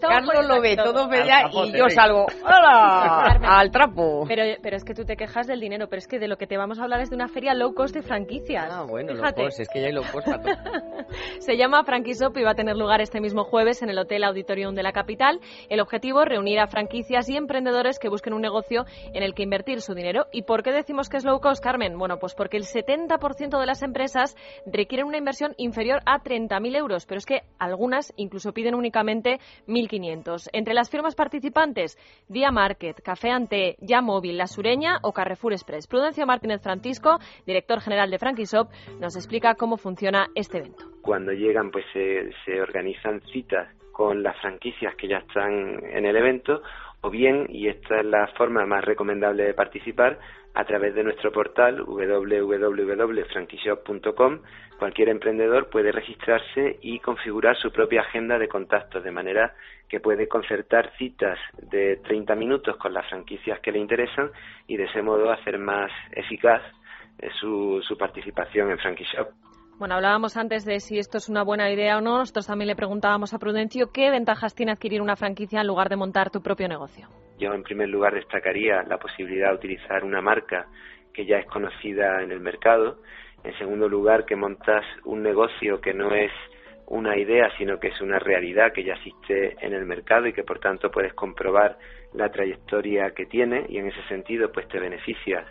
lo 0.55 0.61
ve, 0.61 0.75
todo 0.75 1.07
ve 1.07 1.23
y 1.53 1.77
yo 1.77 1.89
salgo 1.89 2.25
al 2.45 3.71
trapo. 3.71 4.25
Pero, 4.27 4.43
pero 4.61 4.77
es 4.77 4.83
que 4.83 4.93
tú 4.93 5.05
te 5.05 5.15
quejas 5.15 5.47
del 5.47 5.59
dinero, 5.59 5.87
pero 5.89 5.99
es 5.99 6.07
que 6.07 6.19
de 6.19 6.27
lo 6.27 6.37
que 6.37 6.47
te 6.47 6.57
vamos 6.57 6.79
a 6.79 6.83
hablar 6.83 7.01
es 7.01 7.09
de 7.09 7.15
una 7.15 7.27
feria 7.27 7.53
low 7.53 7.73
cost 7.73 7.95
de 7.95 8.01
franquicias. 8.01 8.67
Ah, 8.71 8.85
bueno, 8.87 9.13
low 9.13 9.33
cost, 9.33 9.59
es 9.59 9.69
que 9.69 9.81
ya 9.81 9.87
hay 9.87 9.93
low 9.93 10.03
cost 10.11 10.27
Se 11.39 11.57
llama 11.57 11.83
Franquisop 11.83 12.37
y 12.37 12.43
va 12.43 12.51
a 12.51 12.55
tener 12.55 12.75
lugar 12.75 13.01
este 13.01 13.19
mismo 13.19 13.43
jueves 13.43 13.81
en 13.81 13.89
el 13.89 13.97
Hotel 13.97 14.23
Auditorium 14.23 14.75
de 14.75 14.83
la 14.83 14.91
capital. 14.91 15.39
El 15.69 15.79
objetivo, 15.79 16.23
reunir 16.25 16.59
a 16.59 16.67
franquicias 16.67 17.29
y 17.29 17.37
emprendedores 17.37 17.99
que 17.99 18.09
busquen 18.09 18.33
un 18.33 18.41
negocio 18.41 18.85
en 19.13 19.23
el 19.23 19.33
que 19.33 19.43
invertir 19.43 19.81
su 19.81 19.93
dinero. 19.93 20.27
¿Y 20.31 20.43
por 20.43 20.63
qué 20.63 20.71
decimos 20.71 21.09
que 21.09 21.17
es 21.17 21.25
low 21.25 21.39
cost, 21.39 21.63
Carmen? 21.63 21.97
Bueno, 21.97 22.17
pues 22.17 22.35
porque 22.35 22.57
el 22.57 22.63
70% 22.63 23.59
de 23.59 23.65
las 23.65 23.83
empresas 23.83 24.35
requieren 24.65 25.07
una 25.07 25.17
inversión 25.17 25.53
inferior 25.57 26.01
a 26.05 26.21
30.000 26.21 26.75
euros, 26.77 27.05
pero 27.05 27.17
es 27.17 27.25
que 27.25 27.41
algunas 27.59 28.13
incluso 28.15 28.53
piden 28.53 28.75
únicamente 28.75 29.39
1.500. 29.67 30.40
Entre 30.53 30.73
las 30.73 30.89
firmas 30.89 31.15
participantes, 31.15 31.97
Día 32.27 32.51
Market, 32.51 33.01
Café 33.01 33.29
Ante, 33.29 33.75
Ya 33.79 34.01
Móvil, 34.01 34.37
La 34.37 34.47
Sureña 34.47 34.99
o 35.03 35.13
Carrefour 35.13 35.53
Express. 35.53 35.87
Prudencio 35.87 36.25
Martínez 36.25 36.61
Francisco, 36.61 37.19
director 37.45 37.81
general 37.81 38.09
de 38.09 38.19
Franquishop, 38.19 38.69
nos 38.99 39.15
explica 39.15 39.55
cómo 39.55 39.77
funciona 39.77 40.27
este 40.35 40.59
evento. 40.59 40.85
Cuando 41.01 41.31
llegan, 41.31 41.71
pues 41.71 41.85
se 41.93 42.61
organizan 42.61 43.21
citas 43.31 43.67
con 43.91 44.23
las 44.23 44.39
franquicias 44.39 44.95
que 44.95 45.07
ya 45.07 45.17
están 45.17 45.83
en 45.85 46.05
el 46.05 46.15
evento 46.15 46.61
o 47.01 47.09
bien, 47.09 47.47
y 47.49 47.67
esta 47.67 47.99
es 47.99 48.05
la 48.05 48.27
forma 48.37 48.65
más 48.65 48.85
recomendable 48.85 49.43
de 49.43 49.53
participar, 49.53 50.19
a 50.53 50.65
través 50.65 50.93
de 50.95 51.03
nuestro 51.03 51.31
portal 51.31 51.81
www.franquishop.com, 51.81 54.39
cualquier 54.77 55.09
emprendedor 55.09 55.69
puede 55.69 55.91
registrarse 55.91 56.77
y 56.81 56.99
configurar 56.99 57.57
su 57.57 57.71
propia 57.71 58.01
agenda 58.01 58.37
de 58.37 58.47
contactos, 58.47 59.03
de 59.03 59.09
manera 59.11 59.55
que 59.87 59.99
puede 59.99 60.27
concertar 60.27 60.91
citas 60.97 61.39
de 61.61 61.97
30 61.97 62.35
minutos 62.35 62.77
con 62.77 62.93
las 62.93 63.07
franquicias 63.09 63.59
que 63.59 63.71
le 63.71 63.79
interesan 63.79 64.29
y 64.67 64.77
de 64.77 64.83
ese 64.85 65.01
modo 65.01 65.31
hacer 65.31 65.57
más 65.57 65.91
eficaz 66.11 66.61
eh, 67.19 67.29
su, 67.39 67.81
su 67.87 67.97
participación 67.97 68.69
en 68.71 68.79
Franquishop. 68.79 69.29
Bueno, 69.77 69.95
hablábamos 69.95 70.37
antes 70.37 70.63
de 70.63 70.79
si 70.79 70.99
esto 70.99 71.17
es 71.17 71.27
una 71.27 71.43
buena 71.43 71.69
idea 71.71 71.97
o 71.97 72.01
no. 72.01 72.19
Nosotros 72.19 72.45
también 72.45 72.67
le 72.67 72.75
preguntábamos 72.75 73.33
a 73.33 73.39
Prudencio 73.39 73.91
qué 73.91 74.11
ventajas 74.11 74.53
tiene 74.53 74.71
adquirir 74.71 75.01
una 75.01 75.15
franquicia 75.15 75.61
en 75.61 75.67
lugar 75.67 75.89
de 75.89 75.95
montar 75.95 76.29
tu 76.29 76.41
propio 76.41 76.67
negocio. 76.67 77.07
Yo, 77.41 77.55
en 77.55 77.63
primer 77.63 77.89
lugar, 77.89 78.13
destacaría 78.13 78.83
la 78.83 78.99
posibilidad 78.99 79.49
de 79.49 79.55
utilizar 79.55 80.03
una 80.03 80.21
marca 80.21 80.67
que 81.11 81.25
ya 81.25 81.39
es 81.39 81.47
conocida 81.47 82.21
en 82.21 82.31
el 82.31 82.39
mercado. 82.39 82.99
En 83.43 83.57
segundo 83.57 83.89
lugar, 83.89 84.25
que 84.25 84.35
montas 84.35 84.85
un 85.05 85.23
negocio 85.23 85.81
que 85.81 85.91
no 85.91 86.13
es 86.13 86.31
una 86.85 87.17
idea, 87.17 87.49
sino 87.57 87.79
que 87.79 87.87
es 87.87 87.99
una 87.99 88.19
realidad 88.19 88.71
que 88.71 88.83
ya 88.83 88.93
existe 88.93 89.55
en 89.59 89.73
el 89.73 89.87
mercado 89.87 90.27
y 90.27 90.33
que 90.33 90.43
por 90.43 90.59
tanto 90.59 90.91
puedes 90.91 91.15
comprobar 91.15 91.79
la 92.13 92.29
trayectoria 92.29 93.09
que 93.15 93.25
tiene. 93.25 93.65
Y 93.69 93.79
en 93.79 93.87
ese 93.87 94.03
sentido 94.03 94.51
pues 94.51 94.67
te 94.67 94.79
beneficias 94.79 95.43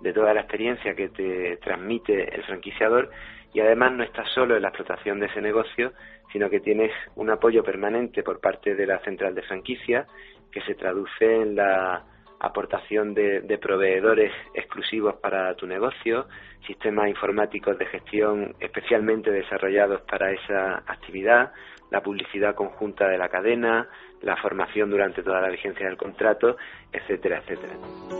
de 0.00 0.14
toda 0.14 0.32
la 0.32 0.40
experiencia 0.40 0.94
que 0.94 1.10
te 1.10 1.58
transmite 1.58 2.34
el 2.34 2.42
franquiciador. 2.44 3.10
Y 3.52 3.60
además 3.60 3.92
no 3.92 4.02
estás 4.02 4.30
solo 4.30 4.56
en 4.56 4.62
la 4.62 4.68
explotación 4.68 5.20
de 5.20 5.26
ese 5.26 5.42
negocio, 5.42 5.92
sino 6.32 6.48
que 6.48 6.60
tienes 6.60 6.90
un 7.16 7.28
apoyo 7.28 7.62
permanente 7.62 8.22
por 8.22 8.40
parte 8.40 8.74
de 8.74 8.86
la 8.86 8.98
central 9.00 9.34
de 9.34 9.42
franquicia 9.42 10.06
que 10.54 10.60
se 10.62 10.76
traduce 10.76 11.24
en 11.24 11.56
la 11.56 12.04
aportación 12.38 13.12
de, 13.12 13.40
de, 13.40 13.58
proveedores 13.58 14.32
exclusivos 14.54 15.16
para 15.16 15.52
tu 15.56 15.66
negocio, 15.66 16.26
sistemas 16.66 17.08
informáticos 17.08 17.78
de 17.78 17.86
gestión 17.86 18.54
especialmente 18.60 19.30
desarrollados 19.30 20.02
para 20.02 20.32
esa 20.32 20.78
actividad, 20.86 21.52
la 21.90 22.00
publicidad 22.02 22.54
conjunta 22.54 23.08
de 23.08 23.18
la 23.18 23.28
cadena, 23.28 23.88
la 24.22 24.36
formación 24.36 24.90
durante 24.90 25.22
toda 25.22 25.40
la 25.40 25.50
vigencia 25.50 25.86
del 25.86 25.96
contrato, 25.96 26.56
etcétera, 26.92 27.40
etcétera. 27.40 27.74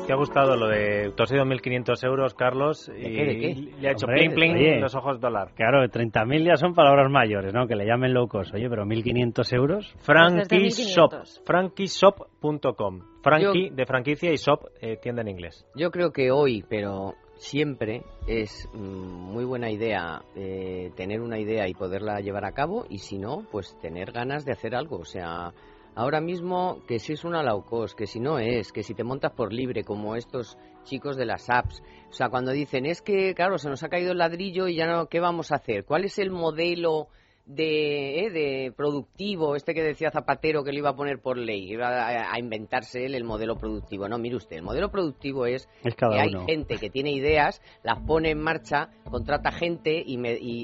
¿Te 0.07 0.13
ha 0.13 0.17
gustado 0.17 0.57
lo 0.57 0.69
de 0.69 1.13
tus 1.17 1.33
2.500 1.33 2.07
euros, 2.07 2.35
Carlos? 2.35 2.87
¿De 2.87 3.01
qué, 3.01 3.25
de 3.25 3.39
qué? 3.39 3.55
Le 3.81 3.89
ha 3.89 3.93
hecho 3.93 4.07
pling 4.07 4.35
pling 4.35 4.81
los 4.81 4.95
ojos 4.95 5.19
dólar. 5.21 5.53
Claro, 5.57 5.83
30.000 5.83 6.47
ya 6.47 6.57
son 6.57 6.75
palabras 6.75 7.11
mayores, 7.11 7.55
¿no? 7.55 7.67
Que 7.67 7.75
le 7.75 7.87
llamen 7.87 8.13
locos. 8.13 8.53
Oye, 8.53 8.69
pero 8.69 8.85
1.500 8.85 9.57
euros. 9.57 9.95
Frankie 10.03 10.69
Shop. 10.69 11.11
Frankieshop.com. 11.47 13.01
Frankie 13.23 13.71
de 13.71 13.87
franquicia 13.87 14.31
y 14.31 14.37
shop, 14.37 14.67
eh, 14.83 14.99
tienda 15.01 15.23
en 15.23 15.29
inglés. 15.29 15.67
Yo 15.75 15.91
creo 15.91 16.13
que 16.13 16.31
hoy, 16.31 16.63
pero 16.69 17.15
siempre 17.37 18.05
es 18.27 18.69
mm, 18.73 18.79
muy 18.79 19.45
buena 19.45 19.71
idea 19.71 20.25
eh, 20.35 20.93
tener 20.97 21.21
una 21.21 21.39
idea 21.39 21.69
y 21.69 21.75
poderla 21.75 22.21
llevar 22.21 22.45
a 22.45 22.53
cabo 22.53 22.87
y 22.89 22.99
si 22.99 23.19
no, 23.19 23.47
pues 23.51 23.77
tener 23.81 24.13
ganas 24.13 24.45
de 24.45 24.53
hacer 24.53 24.75
algo. 24.75 24.99
O 24.99 25.05
sea, 25.05 25.53
Ahora 25.97 26.21
mismo, 26.21 26.83
que 26.89 26.99
si 26.99 27.13
es 27.13 27.25
una 27.25 27.45
low 27.45 27.65
cost, 27.65 27.97
que 27.97 28.09
si 28.09 28.19
no 28.19 28.41
es, 28.41 28.73
que 28.73 28.83
si 28.83 28.95
te 28.95 29.05
montas 29.05 29.31
por 29.31 29.53
libre, 29.53 29.85
como 29.85 30.17
estos 30.17 30.59
chicos 30.83 31.17
de 31.17 31.25
las 31.25 31.49
apps. 31.49 31.83
O 32.11 32.13
sea, 32.13 32.31
cuando 32.31 32.51
dicen, 32.51 32.85
es 32.85 33.01
que, 33.01 33.33
claro, 33.35 33.59
se 33.59 33.69
nos 33.69 33.85
ha 33.85 33.89
caído 33.89 34.11
el 34.11 34.19
ladrillo 34.19 34.67
y 34.67 34.75
ya 34.75 34.87
no, 34.87 35.07
¿qué 35.07 35.21
vamos 35.21 35.53
a 35.53 35.57
hacer? 35.57 35.85
¿Cuál 35.85 36.05
es 36.05 36.19
el 36.19 36.33
modelo 36.33 37.07
de, 37.47 38.27
eh, 38.27 38.31
de 38.31 38.73
productivo, 38.73 39.57
este 39.57 39.75
que 39.75 39.83
decía 39.83 40.11
Zapatero 40.11 40.65
que 40.65 40.73
lo 40.73 40.79
iba 40.79 40.91
a 40.91 40.97
poner 40.97 41.21
por 41.21 41.37
ley, 41.37 41.73
iba 41.73 42.33
a, 42.33 42.39
inventarse 42.39 43.05
él 43.05 43.15
el 43.15 43.25
modelo 43.25 43.57
productivo. 43.57 44.09
No, 44.09 44.19
mire 44.19 44.37
usted, 44.37 44.57
el 44.57 44.63
modelo 44.63 44.91
productivo 44.91 45.47
es, 45.47 45.69
que 45.83 46.07
hay 46.07 46.33
gente 46.47 46.79
que 46.79 46.91
tiene 46.91 47.13
ideas, 47.13 47.61
las 47.83 48.01
pone 48.01 48.31
en 48.31 48.41
marcha, 48.41 48.91
contrata 49.11 49.53
gente 49.53 50.03
y, 50.05 50.19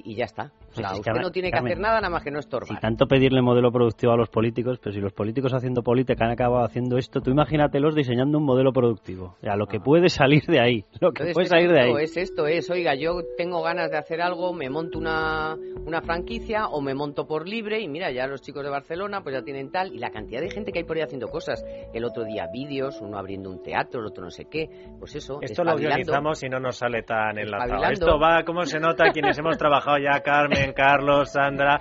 y 0.05 0.15
ya 0.15 0.25
está. 0.25 0.53
O 0.71 0.75
sea, 0.75 0.93
usted 0.93 1.13
no 1.21 1.31
tiene 1.31 1.51
que 1.51 1.59
hacer 1.59 1.79
nada 1.79 1.97
nada 1.97 2.11
más 2.11 2.23
que 2.23 2.31
no 2.31 2.39
estorbar. 2.39 2.69
Si 2.69 2.77
tanto 2.81 3.07
pedirle 3.07 3.43
modelo 3.43 3.73
productivo 3.73 4.13
a 4.13 4.17
los 4.17 4.29
políticos, 4.29 4.79
pero 4.81 4.95
si 4.95 5.01
los 5.01 5.13
políticos 5.13 5.53
haciendo 5.53 5.83
política 5.83 6.25
han 6.25 6.31
acabado 6.31 6.65
haciendo 6.65 6.97
esto, 6.97 7.21
tú 7.21 7.31
imagínatelos 7.31 7.95
diseñando 7.95 8.39
un 8.39 8.45
modelo 8.45 8.73
productivo. 8.73 9.37
O 9.39 9.41
sea, 9.41 9.57
lo 9.57 9.67
que 9.67 9.79
ah. 9.79 9.83
puede 9.85 10.09
salir 10.09 10.45
de 10.45 10.61
ahí. 10.61 10.85
Lo 11.01 11.13
que 11.13 11.33
puede 11.33 11.47
salir 11.47 11.73
de 11.73 11.81
ahí. 11.81 11.93
Es 12.01 12.17
esto, 12.17 12.47
es, 12.47 12.71
oiga, 12.71 12.95
yo 12.95 13.21
tengo 13.37 13.63
ganas 13.63 13.91
de 13.91 13.99
hacer 13.99 14.21
algo, 14.21 14.53
me 14.53 14.71
monto 14.71 14.99
una, 14.99 15.57
una 15.85 16.03
franquicia 16.03 16.67
o 16.69 16.81
me 16.81 16.95
monto 16.95 17.27
por 17.27 17.49
libre 17.49 17.81
y 17.81 17.89
mira, 17.89 18.13
ya 18.13 18.27
los 18.27 18.41
chicos 18.41 18.63
de 18.63 18.71
Barcelona 18.71 19.23
pues 19.23 19.35
ya 19.35 19.43
tienen 19.43 19.71
tal 19.71 19.93
y 19.93 19.99
la 19.99 20.11
cantidad 20.11 20.41
de 20.41 20.51
gente 20.51 20.73
que 20.73 20.81
hay 20.81 20.85
por 20.85 20.97
ahí 20.97 21.03
haciendo 21.03 21.29
cosas. 21.29 21.65
El 21.93 22.05
otro 22.05 22.25
día 22.25 22.47
vídeos, 22.53 23.01
uno 23.01 23.19
abriendo 23.19 23.51
un 23.51 23.63
teatro, 23.63 24.01
el 24.01 24.07
otro 24.07 24.25
no 24.25 24.31
sé 24.31 24.45
qué. 24.45 24.69
Pues 24.99 25.17
eso. 25.17 25.39
Esto 25.43 25.65
lo 25.65 25.73
organizamos 25.73 26.43
y 26.43 26.49
no 26.49 26.61
nos 26.61 26.77
sale 26.77 27.03
tan 27.03 27.39
enlazado. 27.39 27.91
Esto 27.91 28.19
va, 28.19 28.45
como 28.45 28.65
se 28.65 28.79
nota 28.79 29.11
quienes 29.13 29.39
hemos 29.39 29.57
trabajado 29.57 29.99
ya, 29.99 30.21
Carmen 30.21 30.60
Carlos, 30.75 31.33
Sandra. 31.33 31.81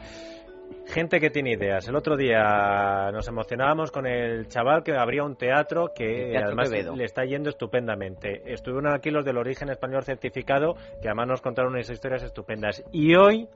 Gente 0.88 1.20
que 1.20 1.30
tiene 1.30 1.52
ideas. 1.52 1.88
El 1.88 1.96
otro 1.96 2.18
día 2.18 3.12
nos 3.12 3.28
emocionábamos 3.28 3.92
con 3.92 4.08
el 4.08 4.48
chaval 4.48 4.84
que 4.84 4.96
abría 4.98 5.24
un 5.24 5.36
teatro 5.36 5.92
que 5.94 6.36
además 6.36 6.72
le 6.72 7.04
está 7.04 7.26
yendo 7.26 7.50
estupendamente. 7.50 8.42
Estuvieron 8.52 8.92
aquí 8.94 9.12
los 9.12 9.24
del 9.24 9.38
origen 9.38 9.70
español 9.70 10.04
certificado 10.04 10.76
que 11.02 11.08
además 11.08 11.28
nos 11.28 11.42
contaron 11.42 11.74
unas 11.74 11.90
historias 11.90 12.24
estupendas. 12.24 12.84
Y 12.92 13.14
hoy 13.16 13.48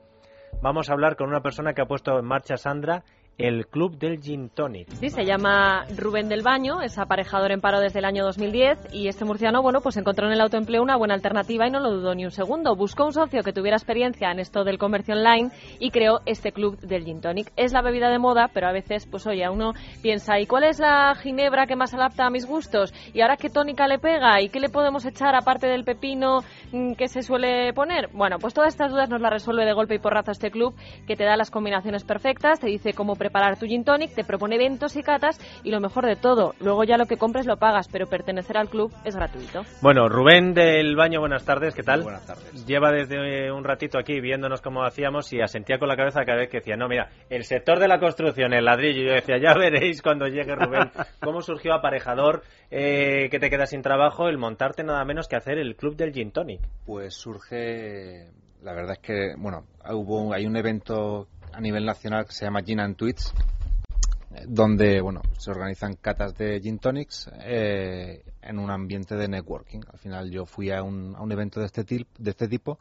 vamos 0.62 0.88
a 0.88 0.92
hablar 0.92 1.16
con 1.16 1.28
una 1.28 1.40
persona 1.40 1.72
que 1.72 1.82
ha 1.82 1.86
puesto 1.86 2.16
en 2.18 2.24
marcha 2.24 2.56
Sandra 2.56 3.02
el 3.38 3.66
Club 3.66 3.98
del 3.98 4.20
Gin 4.20 4.48
Tonic. 4.48 4.88
Sí, 4.94 5.10
se 5.10 5.24
llama 5.24 5.84
Rubén 5.96 6.28
del 6.28 6.42
Baño, 6.42 6.82
es 6.82 6.98
aparejador 6.98 7.52
en 7.52 7.60
paro 7.60 7.80
desde 7.80 7.98
el 7.98 8.04
año 8.04 8.24
2010 8.24 8.92
y 8.92 9.08
este 9.08 9.24
murciano, 9.24 9.62
bueno, 9.62 9.80
pues 9.80 9.96
encontró 9.96 10.26
en 10.26 10.32
el 10.32 10.40
autoempleo 10.40 10.82
una 10.82 10.96
buena 10.96 11.14
alternativa 11.14 11.66
y 11.66 11.70
no 11.70 11.80
lo 11.80 11.90
dudó 11.90 12.14
ni 12.14 12.24
un 12.24 12.30
segundo. 12.30 12.76
Buscó 12.76 13.04
un 13.04 13.12
socio 13.12 13.42
que 13.42 13.52
tuviera 13.52 13.76
experiencia 13.76 14.30
en 14.30 14.38
esto 14.38 14.64
del 14.64 14.78
comercio 14.78 15.14
online 15.14 15.50
y 15.80 15.90
creó 15.90 16.20
este 16.26 16.52
Club 16.52 16.78
del 16.80 17.04
Gin 17.04 17.20
Tonic. 17.20 17.52
Es 17.56 17.72
la 17.72 17.82
bebida 17.82 18.08
de 18.10 18.18
moda, 18.18 18.50
pero 18.52 18.68
a 18.68 18.72
veces, 18.72 19.06
pues 19.06 19.26
oye, 19.26 19.48
uno 19.48 19.72
piensa, 20.02 20.38
¿y 20.38 20.46
cuál 20.46 20.64
es 20.64 20.78
la 20.78 21.14
ginebra 21.16 21.66
que 21.66 21.76
más 21.76 21.92
adapta 21.94 22.26
a 22.26 22.30
mis 22.30 22.46
gustos? 22.46 22.92
¿Y 23.12 23.20
ahora 23.20 23.36
qué 23.36 23.50
tónica 23.50 23.88
le 23.88 23.98
pega? 23.98 24.40
¿Y 24.40 24.48
qué 24.48 24.60
le 24.60 24.68
podemos 24.68 25.04
echar 25.04 25.34
aparte 25.34 25.66
del 25.66 25.84
pepino 25.84 26.40
mm, 26.72 26.92
que 26.92 27.08
se 27.08 27.22
suele 27.22 27.72
poner? 27.72 28.08
Bueno, 28.12 28.38
pues 28.38 28.54
todas 28.54 28.74
estas 28.74 28.92
dudas 28.92 29.08
nos 29.10 29.20
las 29.20 29.32
resuelve 29.32 29.64
de 29.64 29.72
golpe 29.72 29.96
y 29.96 29.98
porrazo 29.98 30.30
este 30.30 30.50
club 30.50 30.74
que 31.06 31.16
te 31.16 31.24
da 31.24 31.36
las 31.36 31.50
combinaciones 31.50 32.04
perfectas, 32.04 32.60
te 32.60 32.68
dice 32.68 32.92
cómo 32.92 33.16
preparar 33.24 33.58
tu 33.58 33.64
gin 33.64 33.84
tonic, 33.84 34.14
te 34.14 34.22
propone 34.22 34.56
eventos 34.56 34.96
y 34.96 35.02
catas 35.02 35.40
y 35.64 35.70
lo 35.70 35.80
mejor 35.80 36.04
de 36.04 36.14
todo, 36.14 36.52
luego 36.60 36.84
ya 36.84 36.98
lo 36.98 37.06
que 37.06 37.16
compres 37.16 37.46
lo 37.46 37.56
pagas, 37.56 37.88
pero 37.88 38.06
pertenecer 38.06 38.58
al 38.58 38.68
club 38.68 38.92
es 39.02 39.16
gratuito. 39.16 39.62
Bueno, 39.80 40.10
Rubén 40.10 40.52
del 40.52 40.94
Baño, 40.94 41.20
buenas 41.20 41.42
tardes, 41.42 41.74
¿qué 41.74 41.82
tal? 41.82 42.02
Buenas 42.02 42.26
tardes. 42.26 42.66
Lleva 42.66 42.92
desde 42.92 43.50
un 43.50 43.64
ratito 43.64 43.98
aquí 43.98 44.20
viéndonos 44.20 44.60
cómo 44.60 44.84
hacíamos 44.84 45.32
y 45.32 45.40
asentía 45.40 45.78
con 45.78 45.88
la 45.88 45.96
cabeza 45.96 46.26
cada 46.26 46.40
vez 46.40 46.50
que 46.50 46.58
decía, 46.58 46.76
no, 46.76 46.86
mira, 46.86 47.08
el 47.30 47.44
sector 47.44 47.78
de 47.78 47.88
la 47.88 47.98
construcción, 47.98 48.52
el 48.52 48.66
ladrillo, 48.66 49.00
y 49.00 49.06
yo 49.06 49.14
decía, 49.14 49.38
ya 49.38 49.54
veréis 49.58 50.02
cuando 50.02 50.26
llegue 50.26 50.54
Rubén 50.54 50.90
cómo 51.22 51.40
surgió 51.40 51.72
aparejador 51.72 52.42
eh, 52.70 53.30
que 53.30 53.38
te 53.38 53.48
queda 53.48 53.64
sin 53.64 53.80
trabajo 53.80 54.28
el 54.28 54.36
montarte 54.36 54.84
nada 54.84 55.02
menos 55.06 55.28
que 55.28 55.36
hacer 55.36 55.56
el 55.56 55.76
club 55.76 55.96
del 55.96 56.12
Gin 56.12 56.30
Tonic. 56.30 56.60
Pues 56.84 57.14
surge, 57.14 58.28
la 58.62 58.74
verdad 58.74 58.92
es 58.92 58.98
que, 58.98 59.34
bueno, 59.38 59.64
hubo, 59.92 60.32
hay 60.32 60.46
un 60.46 60.56
evento 60.56 61.28
a 61.54 61.60
nivel 61.60 61.84
nacional 61.84 62.26
que 62.26 62.32
se 62.32 62.44
llama 62.44 62.62
Gin 62.62 62.80
and 62.80 62.96
Tweets, 62.96 63.32
donde, 64.46 65.00
bueno, 65.00 65.22
se 65.38 65.50
organizan 65.50 65.94
catas 65.94 66.36
de 66.36 66.60
Gin 66.60 66.78
Tonics 66.78 67.30
eh, 67.40 68.22
en 68.42 68.58
un 68.58 68.70
ambiente 68.70 69.14
de 69.16 69.28
networking. 69.28 69.80
Al 69.92 69.98
final 69.98 70.30
yo 70.30 70.44
fui 70.44 70.70
a 70.70 70.82
un, 70.82 71.14
a 71.16 71.22
un 71.22 71.30
evento 71.32 71.60
de 71.60 71.66
este, 71.66 71.84
tip, 71.84 72.08
de 72.18 72.30
este 72.30 72.48
tipo 72.48 72.78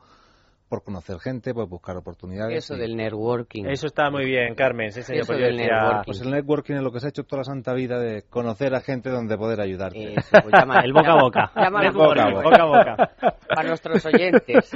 por 0.67 0.83
conocer 0.83 1.19
gente, 1.19 1.53
por 1.53 1.67
buscar 1.69 1.95
oportunidades. 1.97 2.57
Eso 2.65 2.75
del 2.75 2.95
networking. 2.95 3.65
Eso 3.65 3.85
está 3.85 4.09
muy 4.09 4.25
bien, 4.25 4.55
Carmen. 4.55 4.91
Sí, 4.91 5.03
señor, 5.03 5.21
Eso 5.21 5.27
pues 5.33 5.39
yo 5.39 5.45
del 5.45 5.57
decía- 5.57 5.75
networking. 5.75 6.05
Pues 6.07 6.21
el 6.21 6.31
networking 6.31 6.73
es 6.73 6.81
lo 6.81 6.91
que 6.91 6.99
se 6.99 7.05
ha 7.05 7.09
hecho 7.09 7.23
toda 7.25 7.41
la 7.41 7.43
santa 7.43 7.73
vida 7.75 7.99
de 7.99 8.23
conocer 8.23 8.73
a 8.73 8.81
gente 8.81 9.11
donde 9.11 9.37
poder 9.37 9.61
ayudarte. 9.61 10.13
Eso, 10.17 10.29
pues 10.41 10.51
llama- 10.51 10.79
El 10.79 10.91
boca 10.93 11.11
a 11.11 11.21
boca. 11.21 11.51
El 11.55 11.69
boca 11.69 11.77
a 11.79 11.83
networking. 11.83 12.33
boca. 12.33 12.43
boca 12.43 12.61
a 12.63 12.65
boca. 12.65 13.35
Para 13.47 13.67
nuestros 13.69 14.03
oyentes. 14.07 14.71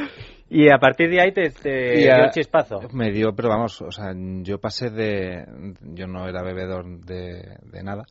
Y 0.49 0.69
a 0.71 0.77
partir 0.77 1.09
de 1.09 1.21
ahí 1.21 1.31
te, 1.31 1.49
dio 1.97 2.23
un 2.23 2.29
chispazo. 2.31 2.79
Me 2.93 3.11
dio, 3.11 3.33
pero 3.35 3.49
vamos, 3.49 3.81
o 3.81 3.91
sea, 3.91 4.13
yo 4.15 4.59
pasé 4.59 4.89
de. 4.89 5.45
Yo 5.81 6.07
no 6.07 6.27
era 6.27 6.41
bebedor 6.41 7.01
de, 7.05 7.57
de 7.63 7.83
nada. 7.83 8.05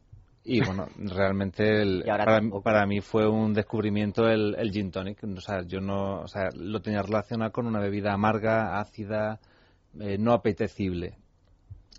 Y 0.44 0.64
bueno, 0.64 0.86
realmente 0.98 1.82
el- 1.82 2.04
para, 2.06 2.40
para 2.62 2.86
mí 2.86 3.00
fue 3.00 3.28
un 3.28 3.54
descubrimiento 3.54 4.28
el, 4.28 4.54
el 4.58 4.70
gin 4.70 4.90
tonic. 4.90 5.24
O 5.24 5.40
sea, 5.40 5.62
yo 5.66 5.80
no. 5.80 6.20
O 6.20 6.28
sea, 6.28 6.48
lo 6.54 6.80
tenía 6.80 7.02
relacionado 7.02 7.52
con 7.52 7.66
una 7.66 7.80
bebida 7.80 8.12
amarga, 8.12 8.78
ácida, 8.78 9.40
eh, 9.98 10.18
no 10.18 10.32
apetecible. 10.32 11.14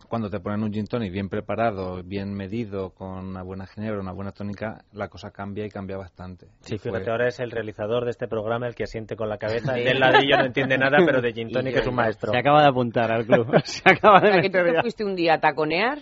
Cuando 0.07 0.29
te 0.29 0.39
ponen 0.39 0.63
un 0.63 0.71
gin 0.71 0.87
tonic 0.87 1.11
bien 1.11 1.27
preparado, 1.27 2.01
bien 2.03 2.33
medido, 2.33 2.91
con 2.91 3.25
una 3.27 3.43
buena 3.43 3.65
ginebra, 3.67 3.99
una 3.99 4.13
buena 4.13 4.31
tónica, 4.31 4.83
la 4.93 5.09
cosa 5.09 5.31
cambia 5.31 5.65
y 5.65 5.69
cambia 5.69 5.97
bastante. 5.97 6.47
Sí, 6.61 6.75
Y 6.75 6.77
fue- 6.77 6.91
fíjate, 6.91 7.11
ahora 7.11 7.27
es 7.27 7.39
el 7.41 7.51
realizador 7.51 8.05
de 8.05 8.11
este 8.11 8.27
programa 8.27 8.67
el 8.67 8.75
que 8.75 8.83
asiente 8.85 9.15
con 9.17 9.27
la 9.27 9.37
cabeza. 9.37 9.73
El 9.77 9.83
del 9.83 9.99
ladrillo 9.99 10.37
no 10.37 10.45
entiende 10.45 10.77
nada, 10.77 10.97
pero 11.05 11.21
de 11.21 11.33
Gin 11.33 11.51
Tonic 11.51 11.75
Y- 11.75 11.79
es 11.79 11.87
un 11.87 11.95
maestro. 11.95 12.31
Se 12.31 12.37
acaba 12.37 12.61
de 12.61 12.67
apuntar 12.69 13.11
al 13.11 13.25
club. 13.25 13.47
Se 13.65 13.81
acaba 13.89 14.21
de 14.21 14.31
sea, 14.31 14.41
que 14.41 14.49
tú 14.49 14.57
te 14.63 14.81
fuiste 14.81 15.03
un 15.03 15.15
día 15.15 15.33
a 15.35 15.39
taconear 15.39 15.99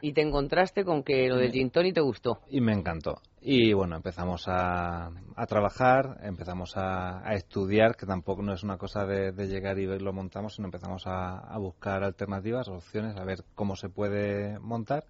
y 0.00 0.12
te 0.12 0.22
encontraste 0.22 0.84
con 0.84 1.02
que 1.02 1.28
lo 1.28 1.36
del 1.36 1.52
gin 1.52 1.70
tonic 1.70 1.94
te 1.94 2.00
gustó. 2.00 2.40
Y 2.48 2.60
me 2.60 2.72
encantó. 2.72 3.20
Y 3.40 3.72
bueno, 3.72 3.96
empezamos 3.96 4.44
a, 4.46 5.10
a 5.34 5.46
trabajar, 5.46 6.18
empezamos 6.22 6.76
a, 6.76 7.28
a 7.28 7.34
estudiar, 7.34 7.96
que 7.96 8.06
tampoco 8.06 8.42
no 8.42 8.52
es 8.52 8.62
una 8.62 8.78
cosa 8.78 9.04
de, 9.04 9.32
de 9.32 9.48
llegar 9.48 9.78
y 9.78 9.86
ver 9.86 10.00
lo 10.00 10.12
montamos, 10.12 10.54
sino 10.54 10.66
empezamos 10.66 11.06
a, 11.06 11.38
a 11.38 11.58
buscar 11.58 12.04
alternativas, 12.04 12.68
opciones, 12.68 13.16
a 13.16 13.24
ver 13.24 13.44
cómo 13.54 13.74
se 13.74 13.88
puede 13.88 14.58
montar. 14.60 15.04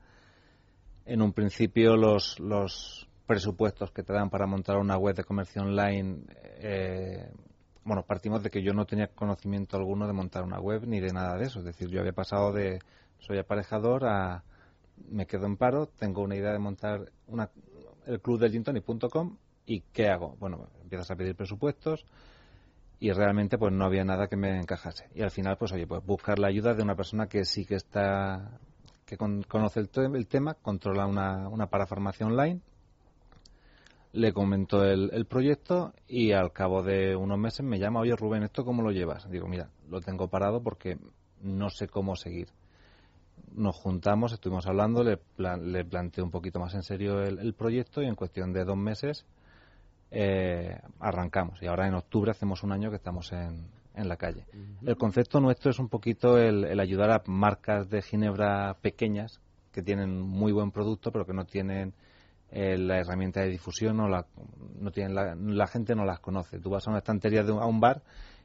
En 1.05 1.21
un 1.21 1.33
principio 1.33 1.97
los, 1.97 2.39
los 2.41 3.09
presupuestos 3.27 3.91
que 3.93 4.03
te 4.03 4.13
dan 4.13 4.31
para 4.31 4.47
montar 4.47 4.79
una 4.79 4.97
web 4.97 5.15
de 5.15 5.25
comercio 5.25 5.63
online, 5.63 6.21
eh, 6.61 7.31
bueno, 7.85 8.05
partimos 8.05 8.43
de 8.43 8.51
que 8.51 8.63
yo 8.63 8.73
no 8.73 8.87
tenía 8.87 9.09
conocimiento 9.09 9.77
alguno 9.77 10.07
de 10.07 10.13
montar 10.13 10.45
una 10.45 10.61
web 10.61 10.87
ni 10.87 11.01
de 11.01 11.13
nada 11.13 11.37
de 11.37 11.45
eso. 11.45 11.59
Es 11.59 11.65
decir, 11.65 11.89
yo 11.89 12.01
había 12.01 12.13
pasado 12.13 12.53
de 12.53 12.79
soy 13.19 13.39
aparejador 13.39 14.05
a 14.07 14.45
me 15.11 15.27
quedo 15.27 15.47
en 15.47 15.57
paro, 15.57 15.87
tengo 15.87 16.23
una 16.23 16.37
idea 16.37 16.53
de 16.53 16.59
montar 16.59 17.13
una, 17.27 17.51
el 18.07 18.21
club 18.21 18.39
del 18.41 18.53
gintonic.com 18.53 19.37
y 19.67 19.81
¿qué 19.93 20.09
hago? 20.09 20.37
Bueno, 20.39 20.69
empiezas 20.83 21.11
a 21.11 21.17
pedir 21.17 21.35
presupuestos 21.35 22.05
y 22.99 23.11
realmente 23.13 23.59
pues 23.59 23.73
no 23.73 23.85
había 23.85 24.05
nada 24.05 24.29
que 24.29 24.37
me 24.37 24.59
encajase. 24.59 25.09
Y 25.15 25.23
al 25.23 25.31
final 25.31 25.57
pues 25.59 25.73
oye, 25.73 25.87
pues 25.87 26.05
buscar 26.05 26.39
la 26.39 26.49
ayuda 26.49 26.75
de 26.75 26.83
una 26.83 26.95
persona 26.95 27.27
que 27.27 27.45
sí 27.45 27.65
que 27.65 27.75
está 27.77 28.59
que 29.05 29.17
con- 29.17 29.43
conoce 29.43 29.81
el, 29.81 29.91
el 30.17 30.27
tema, 30.27 30.55
controla 30.55 31.07
una, 31.07 31.49
una 31.49 31.67
parafarmacia 31.67 32.27
online, 32.27 32.61
le 34.13 34.33
comentó 34.33 34.85
el, 34.85 35.11
el 35.13 35.27
proyecto 35.27 35.93
y 36.07 36.33
al 36.33 36.53
cabo 36.53 36.83
de 36.83 37.17
unos 37.17 37.39
meses 37.39 37.65
me 37.65 37.79
llama, 37.79 38.01
oye 38.01 38.15
Rubén, 38.15 38.43
¿esto 38.43 38.65
cómo 38.65 38.83
lo 38.83 38.91
llevas? 38.91 39.29
Digo, 39.31 39.49
mira, 39.49 39.71
lo 39.89 40.01
tengo 40.01 40.29
parado 40.29 40.63
porque 40.63 40.99
no 41.43 41.71
sé 41.71 41.89
cómo 41.89 42.15
seguir 42.17 42.49
nos 43.55 43.77
juntamos, 43.77 44.33
estuvimos 44.33 44.67
hablando, 44.67 45.03
le, 45.05 45.17
plan- 45.19 45.71
le 45.73 45.85
planteé 45.85 46.23
un 46.25 46.31
poquito 46.31 46.59
más 46.61 46.75
en 46.75 46.83
serio 46.83 47.23
el, 47.23 47.39
el 47.39 47.55
proyecto 47.55 48.03
y 48.03 48.07
en 48.07 48.15
cuestión 48.15 48.53
de 48.53 48.65
dos 48.65 48.77
meses 48.77 49.27
eh, 50.11 50.79
arrancamos. 51.01 51.61
Y 51.63 51.67
ahora 51.67 51.87
en 51.87 51.95
octubre 51.95 52.31
hacemos 52.31 52.63
un 52.63 52.73
año 52.73 52.91
que 52.91 52.97
estamos 52.97 53.33
en, 53.33 53.67
en 53.95 54.09
la 54.09 54.17
calle. 54.17 54.47
El 54.85 54.97
concepto 54.97 55.41
nuestro 55.41 55.71
es 55.71 55.79
un 55.79 55.89
poquito 55.89 56.39
el, 56.39 56.65
el 56.65 56.81
ayudar 56.81 57.11
a 57.11 57.23
marcas 57.27 57.89
de 57.89 58.03
ginebra 58.03 58.77
pequeñas 58.81 59.41
que 59.73 59.83
tienen 59.83 60.21
muy 60.21 60.53
buen 60.53 60.71
producto 60.71 61.11
pero 61.11 61.25
que 61.25 61.33
no 61.33 61.45
tienen 61.47 61.95
eh, 62.51 62.77
la 62.77 62.99
herramienta 62.99 63.41
de 63.41 63.49
difusión 63.49 63.99
o 64.01 64.09
la, 64.09 64.27
no 64.79 64.91
tienen 64.91 65.15
la, 65.15 65.35
la 65.35 65.67
gente 65.67 65.95
no 65.95 66.05
las 66.05 66.21
conoce. 66.21 66.59
Tú 66.61 66.69
vas 66.71 66.87
a 66.87 66.91
una 66.91 66.99
estantería 66.99 67.43
de 67.43 67.53
un- 67.53 67.63
a 67.63 67.67
un 67.67 67.81
bar 67.81 68.03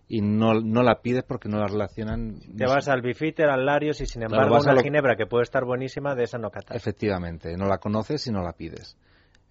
y 0.08 0.22
no, 0.22 0.54
no 0.62 0.84
la 0.84 1.02
pides 1.02 1.24
porque 1.24 1.50
no 1.50 1.58
la 1.60 1.68
relacionan. 1.68 2.40
Te 2.40 2.64
no 2.66 2.72
vas 2.72 2.86
sé. 2.86 2.92
al 2.92 3.02
Bifiter, 3.02 3.50
al 3.50 3.66
Larios 3.66 4.00
y 4.02 4.06
sin 4.06 4.22
Claro, 4.22 4.36
embargo 4.36 4.56
a 4.58 4.60
una 4.62 4.74
lo- 4.74 4.82
ginebra 4.84 5.16
que 5.18 5.26
puede 5.26 5.44
estar 5.44 5.66
buenísima, 5.66 6.16
de 6.16 6.24
esa 6.24 6.38
no 6.38 6.50
catas. 6.50 6.78
Efectivamente, 6.78 7.56
no 7.58 7.66
la 7.68 7.78
conoces 7.80 8.26
y 8.28 8.32
no 8.32 8.42
la 8.42 8.54
pides. 8.54 8.98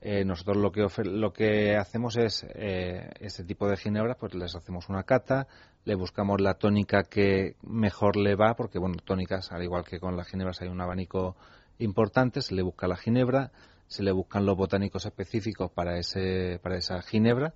Eh, 0.01 0.25
nosotros 0.25 0.57
lo 0.59 0.71
que 0.73 0.83
ofe- 0.83 1.05
lo 1.05 1.33
que 1.33 1.77
hacemos 1.77 2.16
es 2.16 2.47
eh, 2.55 3.09
ese 3.21 3.45
tipo 3.45 3.69
de 3.69 3.77
ginebras, 3.77 4.16
pues 4.21 4.35
les 4.35 4.55
hacemos 4.55 4.88
una 4.88 5.03
cata, 5.03 5.47
le 5.85 5.95
buscamos 5.95 6.40
la 6.40 6.55
tónica 6.55 7.05
que 7.05 7.57
mejor 7.62 8.16
le 8.16 8.35
va, 8.37 8.55
porque 8.57 8.79
bueno, 8.79 8.97
tónicas, 9.05 9.51
al 9.53 9.62
igual 9.62 9.85
que 9.85 9.99
con 9.99 10.16
las 10.16 10.29
ginebras 10.29 10.61
hay 10.61 10.69
un 10.69 10.81
abanico 10.81 11.37
importante, 11.79 12.40
se 12.42 12.55
le 12.55 12.62
busca 12.62 12.87
la 12.88 12.97
ginebra, 12.97 13.51
se 13.87 14.03
le 14.03 14.12
buscan 14.12 14.47
los 14.47 14.57
botánicos 14.57 15.07
específicos 15.07 15.71
para 15.71 15.99
ese 15.99 16.59
para 16.62 16.77
esa 16.77 17.01
ginebra 17.03 17.55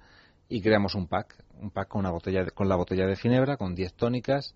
y 0.51 0.61
creamos 0.61 0.95
un 0.95 1.07
pack, 1.07 1.43
un 1.63 1.71
pack 1.71 1.89
con 1.89 2.01
una 2.01 2.11
botella 2.11 2.45
de- 2.45 2.51
con 2.51 2.69
la 2.69 2.77
botella 2.77 3.07
de 3.07 3.17
ginebra, 3.17 3.57
con 3.57 3.75
10 3.75 3.95
tónicas, 3.95 4.55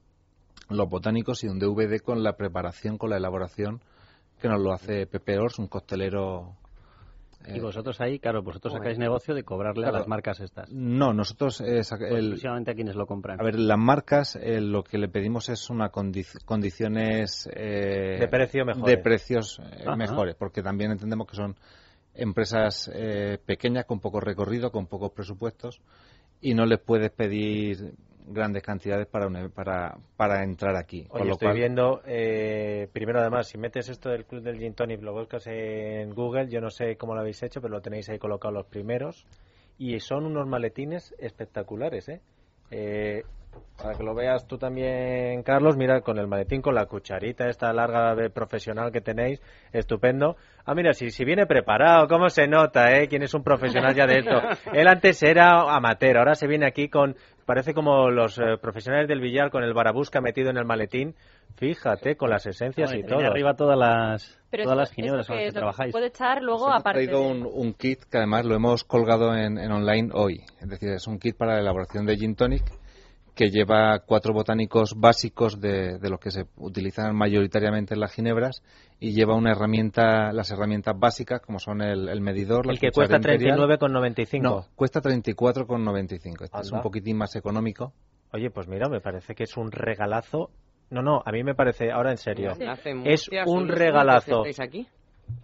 los 0.68 0.88
botánicos 0.88 1.42
y 1.44 1.48
un 1.48 1.58
DVD 1.58 2.00
con 2.00 2.22
la 2.22 2.36
preparación, 2.36 2.98
con 2.98 3.08
la 3.10 3.16
elaboración 3.16 3.80
que 4.40 4.48
nos 4.48 4.60
lo 4.60 4.72
hace 4.72 5.06
Pepe 5.06 5.38
Ors, 5.38 5.58
un 5.58 5.68
costelero. 5.68 6.56
Y 7.46 7.60
vosotros 7.60 8.00
ahí, 8.00 8.18
claro, 8.18 8.42
vosotros 8.42 8.72
sacáis 8.72 8.96
negocio 8.98 9.34
de 9.34 9.42
cobrarle 9.44 9.86
a 9.86 9.92
las 9.92 10.08
marcas 10.08 10.40
estas. 10.40 10.70
No, 10.72 11.12
nosotros 11.12 11.60
eh, 11.60 11.82
Pues 11.86 11.92
el- 12.00 12.16
exclusivamente 12.16 12.70
a 12.70 12.74
quienes 12.74 12.96
lo 12.96 13.06
compran. 13.06 13.38
a 13.38 13.44
ver, 13.44 13.58
las 13.58 13.78
marcas 13.78 14.36
eh, 14.36 14.62
lo 14.62 14.82
que 14.82 14.96
le 14.96 15.08
pedimos 15.08 15.50
es 15.50 15.68
una 15.68 15.92
condi- 15.92 16.42
condiciones 16.46 17.46
eh, 17.54 18.16
De 18.18 18.28
precio 18.28 18.64
mejores. 18.64 18.86
de 18.96 19.02
precios 19.02 19.60
eh, 19.60 19.84
mejores, 19.96 20.34
porque 20.36 20.62
también 20.62 20.90
entendemos 20.92 21.26
que 21.28 21.36
son 21.36 21.54
empresas 22.14 22.90
eh, 22.94 23.38
pequeñas 23.44 23.84
con 23.86 24.00
poco 24.00 24.20
recorrido, 24.20 24.70
con 24.70 24.86
pocos 24.86 25.12
presupuestos 25.12 25.80
y 26.40 26.54
no 26.54 26.66
les 26.66 26.78
puedes 26.80 27.10
pedir 27.10 27.94
grandes 28.26 28.62
cantidades 28.62 29.06
para 29.06 29.26
un- 29.26 29.50
para 29.50 29.96
para 30.16 30.42
entrar 30.42 30.76
aquí. 30.76 31.00
Oye, 31.10 31.18
con 31.18 31.26
lo 31.26 31.32
estoy 31.34 31.48
cual, 31.48 31.56
viendo, 31.56 32.00
eh, 32.06 32.88
primero 32.92 33.20
además, 33.20 33.48
si 33.48 33.58
metes 33.58 33.88
esto 33.90 34.08
del 34.08 34.24
Club 34.24 34.42
del 34.42 34.58
Gin 34.58 34.74
Tonic, 34.74 35.02
lo 35.02 35.12
buscas 35.12 35.46
en 35.46 36.14
Google, 36.14 36.48
yo 36.48 36.60
no 36.62 36.70
sé 36.70 36.96
cómo 36.96 37.14
lo 37.14 37.20
habéis 37.20 37.42
hecho, 37.42 37.60
pero 37.60 37.74
lo 37.74 37.82
tenéis 37.82 38.08
ahí 38.08 38.18
colocado 38.18 38.54
los 38.54 38.66
primeros, 38.66 39.26
y 39.78 40.00
son 40.00 40.24
unos 40.24 40.46
maletines 40.46 41.14
espectaculares, 41.18 42.08
¿eh? 42.08 42.20
Eh, 42.70 43.24
para 43.76 43.96
que 43.96 44.02
lo 44.04 44.14
veas 44.14 44.46
tú 44.46 44.56
también, 44.56 45.42
Carlos, 45.42 45.76
mira, 45.76 46.00
con 46.00 46.18
el 46.18 46.26
maletín, 46.28 46.62
con 46.62 46.74
la 46.74 46.86
cucharita 46.86 47.48
esta 47.48 47.72
larga 47.72 48.14
de 48.14 48.30
profesional 48.30 48.90
que 48.92 49.00
tenéis, 49.00 49.42
estupendo. 49.72 50.36
Ah, 50.64 50.74
mira, 50.74 50.92
si, 50.94 51.10
si 51.10 51.24
viene 51.24 51.46
preparado, 51.46 52.06
cómo 52.08 52.28
se 52.30 52.46
nota, 52.46 52.92
¿eh? 52.96 53.08
Quién 53.08 53.22
es 53.22 53.34
un 53.34 53.42
profesional 53.42 53.94
ya 53.94 54.06
de 54.06 54.18
esto. 54.20 54.40
Él 54.72 54.86
antes 54.88 55.22
era 55.22 55.60
amateur, 55.74 56.16
ahora 56.16 56.34
se 56.34 56.46
viene 56.46 56.66
aquí 56.66 56.88
con, 56.88 57.16
parece 57.44 57.74
como 57.74 58.10
los 58.10 58.38
eh, 58.38 58.56
profesionales 58.60 59.08
del 59.08 59.20
billar 59.20 59.50
con 59.50 59.62
el 59.64 59.74
barabusca 59.74 60.20
metido 60.20 60.50
en 60.50 60.56
el 60.56 60.64
maletín. 60.64 61.14
Fíjate, 61.56 62.16
con 62.16 62.30
las 62.30 62.46
esencias 62.46 62.92
y 62.94 63.02
todo. 63.04 63.20
arriba 63.20 63.54
todas 63.54 63.78
las, 63.78 64.40
Pero 64.50 64.64
todas 64.64 64.76
esto- 64.76 64.80
las 64.80 64.90
ginebras 64.92 65.26
con 65.26 65.36
que 65.36 65.44
las 65.44 65.52
que 65.54 65.58
trabajáis. 65.58 65.92
puede 65.92 66.06
echar 66.06 66.42
luego, 66.42 66.66
Hemos 66.66 66.80
aparte 66.80 67.06
traído 67.06 67.22
un, 67.22 67.46
un 67.46 67.74
kit 67.74 68.00
que 68.10 68.18
además 68.18 68.44
lo 68.44 68.54
hemos 68.56 68.82
colgado 68.84 69.36
en, 69.36 69.58
en 69.58 69.70
online 69.70 70.10
hoy. 70.14 70.40
Es 70.60 70.68
decir, 70.68 70.88
es 70.90 71.06
un 71.06 71.18
kit 71.18 71.36
para 71.36 71.54
la 71.54 71.60
elaboración 71.60 72.06
de 72.06 72.16
gin 72.16 72.34
tonic 72.34 72.62
que 73.34 73.50
lleva 73.50 73.98
cuatro 74.06 74.32
botánicos 74.32 74.94
básicos 74.96 75.60
de, 75.60 75.98
de 75.98 76.08
los 76.10 76.20
que 76.20 76.30
se 76.30 76.44
utilizan 76.56 77.14
mayoritariamente 77.16 77.94
en 77.94 78.00
las 78.00 78.12
ginebras 78.12 78.62
y 79.00 79.12
lleva 79.12 79.34
una 79.34 79.50
herramienta, 79.52 80.32
las 80.32 80.50
herramientas 80.52 80.94
básicas 80.98 81.40
como 81.40 81.58
son 81.58 81.82
el, 81.82 82.08
el 82.08 82.20
medidor, 82.20 82.66
la 82.66 82.72
El 82.72 82.78
que 82.78 82.88
cuchara 82.90 83.18
cuesta 83.18 83.32
imperial. 83.32 83.58
39,95. 83.58 84.40
No, 84.42 84.66
cuesta 84.76 85.00
34,95. 85.00 86.44
Este 86.44 86.60
es 86.60 86.72
un 86.72 86.80
poquitín 86.80 87.16
más 87.16 87.34
económico. 87.36 87.92
Oye, 88.32 88.50
pues 88.50 88.68
mira, 88.68 88.88
me 88.88 89.00
parece 89.00 89.34
que 89.34 89.44
es 89.44 89.56
un 89.56 89.70
regalazo 89.70 90.50
No, 90.90 91.02
no, 91.02 91.22
a 91.24 91.32
mí 91.32 91.42
me 91.42 91.54
parece, 91.54 91.90
ahora 91.90 92.10
en 92.10 92.18
serio, 92.18 92.52
es 92.52 92.58
un 92.58 92.76
¿sois 93.16 93.28
los 93.32 93.46
únicos 93.46 93.78
regalazo. 93.78 94.42
que 94.42 94.50
estáis 94.50 94.68
aquí? 94.68 94.88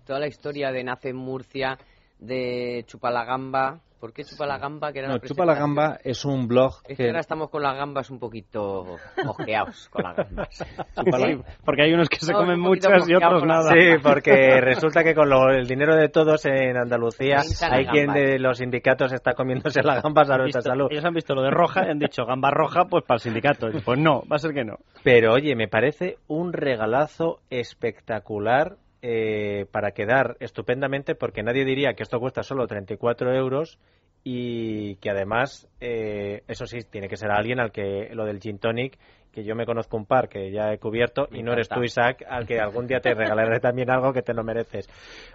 Toda 0.06 0.20
la 0.20 0.26
historia 0.28 0.70
de 0.70 0.84
Nace 0.84 1.08
en 1.08 1.16
Murcia, 1.16 1.78
de 2.18 2.84
Chupalagamba. 2.86 3.80
¿Por 4.00 4.12
qué 4.14 4.24
Chupalagamba? 4.24 4.92
Que 4.92 5.00
era 5.00 5.08
No, 5.08 5.14
la 5.14 5.20
Chupa 5.20 5.44
la? 5.44 5.54
Gamba 5.54 5.98
es 6.02 6.24
un 6.24 6.48
blog 6.48 6.76
Es 6.84 6.96
que 6.96 7.04
que... 7.04 7.06
ahora 7.08 7.20
estamos 7.20 7.50
con 7.50 7.62
las 7.62 7.76
gambas 7.76 8.08
un 8.10 8.18
poquito 8.18 8.96
ojeados 9.26 9.88
con 9.90 10.02
las 10.04 10.16
gambas. 10.16 10.48
Sí, 11.10 11.36
porque 11.64 11.82
hay 11.82 11.92
unos 11.92 12.08
que 12.08 12.16
se 12.16 12.26
Estamos 12.26 12.42
comen 12.46 12.60
muchas 12.60 13.08
y 13.08 13.14
otros 13.14 13.44
nada. 13.44 13.70
Sí, 13.72 13.98
porque 14.02 14.60
resulta 14.60 15.04
que 15.04 15.14
con 15.14 15.28
lo- 15.28 15.50
el 15.50 15.66
dinero 15.66 15.94
de 15.96 16.08
todos 16.08 16.44
en 16.46 16.76
Andalucía 16.76 17.42
hay 17.70 17.86
quien 17.86 18.12
de 18.12 18.38
los 18.38 18.58
sindicatos 18.58 19.12
está 19.12 19.34
comiéndose 19.34 19.82
las 19.82 20.02
gambas 20.02 20.30
a 20.30 20.38
nuestra 20.38 20.60
visto- 20.60 20.70
salud. 20.70 20.88
Ellos 20.90 21.04
han 21.04 21.14
visto 21.14 21.34
lo 21.34 21.42
de 21.42 21.50
roja 21.50 21.86
y 21.86 21.90
han 21.90 21.98
dicho 21.98 22.24
gamba 22.24 22.50
roja, 22.50 22.86
pues 22.86 23.04
para 23.04 23.16
el 23.16 23.20
sindicato. 23.20 23.68
Pues 23.84 23.98
no, 23.98 24.22
va 24.30 24.36
a 24.36 24.38
ser 24.38 24.52
que 24.54 24.64
no. 24.64 24.76
Pero 25.04 25.34
oye, 25.34 25.54
me 25.54 25.68
parece 25.68 26.16
un 26.28 26.52
regalazo 26.52 27.40
espectacular 27.50 28.76
eh, 29.02 29.66
para 29.70 29.92
quedar 29.92 30.36
estupendamente, 30.40 31.14
porque 31.14 31.42
nadie 31.42 31.64
diría 31.64 31.94
que 31.94 32.02
esto 32.02 32.20
cuesta 32.20 32.42
solo 32.42 32.66
34 32.66 33.34
euros 33.34 33.78
y 34.22 34.96
que 34.96 35.10
además, 35.10 35.68
eh, 35.80 36.42
eso 36.46 36.66
sí, 36.66 36.78
tiene 36.90 37.08
que 37.08 37.16
ser 37.16 37.30
alguien 37.30 37.60
al 37.60 37.72
que 37.72 38.10
lo 38.12 38.26
del 38.26 38.40
gin 38.40 38.58
tonic, 38.58 38.98
que 39.32 39.44
yo 39.44 39.54
me 39.54 39.64
conozco 39.64 39.96
un 39.96 40.06
par 40.06 40.28
que 40.28 40.50
ya 40.50 40.72
he 40.72 40.78
cubierto 40.78 41.28
Me 41.30 41.38
y 41.38 41.42
no 41.42 41.52
eres 41.52 41.68
tú, 41.68 41.82
Isaac, 41.82 42.24
al 42.28 42.46
que 42.46 42.60
algún 42.60 42.86
día 42.86 43.00
te 43.00 43.14
regalaré 43.14 43.60
también 43.60 43.90
algo 43.90 44.12
que 44.12 44.22
te 44.22 44.34
lo 44.34 44.42
mereces. 44.42 44.88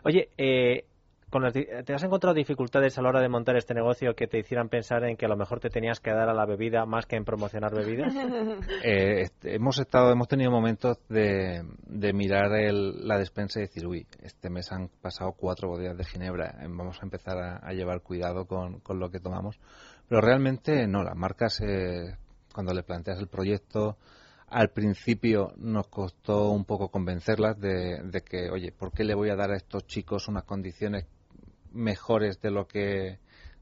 Oye, 0.04 0.30
eh, 0.38 0.86
con 1.36 1.44
las 1.44 1.52
¿te 1.52 1.94
has 1.94 2.02
encontrado 2.02 2.34
dificultades 2.34 2.98
a 2.98 3.02
la 3.02 3.10
hora 3.10 3.20
de 3.20 3.28
montar 3.28 3.58
este 3.58 3.74
negocio 3.74 4.16
que 4.16 4.26
te 4.26 4.40
hicieran 4.40 4.70
pensar 4.70 5.04
en 5.04 5.18
que 5.18 5.26
a 5.26 5.28
lo 5.28 5.36
mejor 5.36 5.60
te 5.60 5.70
tenías 5.70 6.00
que 6.00 6.12
dar 6.12 6.30
a 6.30 6.34
la 6.34 6.46
bebida 6.46 6.86
más 6.86 7.06
que 7.08 7.18
en 7.18 7.26
promocionar 7.26 7.76
bebidas? 7.76 8.14
Eh, 8.84 9.22
este, 9.24 9.56
hemos 9.56 9.78
estado, 9.80 10.12
hemos 10.12 10.28
tenido 10.30 10.50
momentos 10.52 10.98
de, 11.10 11.62
de 11.88 12.14
mirar 12.14 12.54
el- 12.54 13.06
la 13.06 13.18
despensa 13.18 13.60
y 13.60 13.64
decir, 13.64 13.86
uy, 13.86 14.08
este 14.22 14.50
mes 14.50 14.72
han 14.72 14.90
pasado 15.02 15.34
cuatro 15.34 15.68
botellas 15.68 15.98
de 15.98 16.06
ginebra, 16.06 16.56
eh, 16.62 16.68
vamos 16.70 16.98
a 17.02 17.04
empezar 17.04 17.38
a, 17.38 17.58
a 17.58 17.74
llevar 17.74 18.02
cuidado 18.02 18.46
con, 18.46 18.80
con 18.80 19.00
lo 19.00 19.10
que 19.10 19.20
tomamos. 19.20 19.60
Pero 20.08 20.22
realmente 20.22 20.88
no, 20.88 21.04
las 21.04 21.18
marcas, 21.18 21.60
eh, 21.62 22.16
cuando 22.54 22.74
le 22.74 22.84
planteas 22.84 23.20
el 23.20 23.28
proyecto, 23.28 23.98
al 24.48 24.70
principio 24.70 25.52
nos 25.58 25.88
costó 25.88 26.52
un 26.52 26.64
poco 26.64 26.90
convencerlas 26.90 27.60
de, 27.60 28.00
de 28.04 28.22
que, 28.22 28.50
oye, 28.52 28.72
¿por 28.72 28.94
qué 28.94 29.04
le 29.04 29.16
voy 29.16 29.30
a 29.30 29.36
dar 29.36 29.52
a 29.52 29.58
estos 29.58 29.86
chicos 29.88 30.28
unas 30.28 30.44
condiciones 30.44 31.08
mejores 31.76 32.42
de 32.42 32.52
lo 32.52 32.66
que 32.68 33.20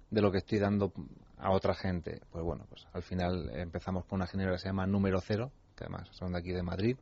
de 0.10 0.22
lo 0.22 0.32
que 0.32 0.38
estoy 0.38 0.60
dando 0.60 0.94
a 1.40 1.52
otra 1.52 1.74
gente. 1.74 2.22
Pues 2.32 2.44
bueno, 2.46 2.66
pues 2.70 2.86
al 2.94 3.02
final 3.04 3.50
empezamos 3.56 4.06
con 4.06 4.18
una 4.18 4.28
ginebra 4.28 4.54
que 4.54 4.60
se 4.60 4.68
llama 4.70 4.86
Número 4.86 5.20
Cero, 5.22 5.52
que 5.76 5.86
además 5.86 6.08
son 6.12 6.34
de 6.34 6.40
aquí 6.40 6.52
de 6.52 6.62
Madrid, 6.64 6.96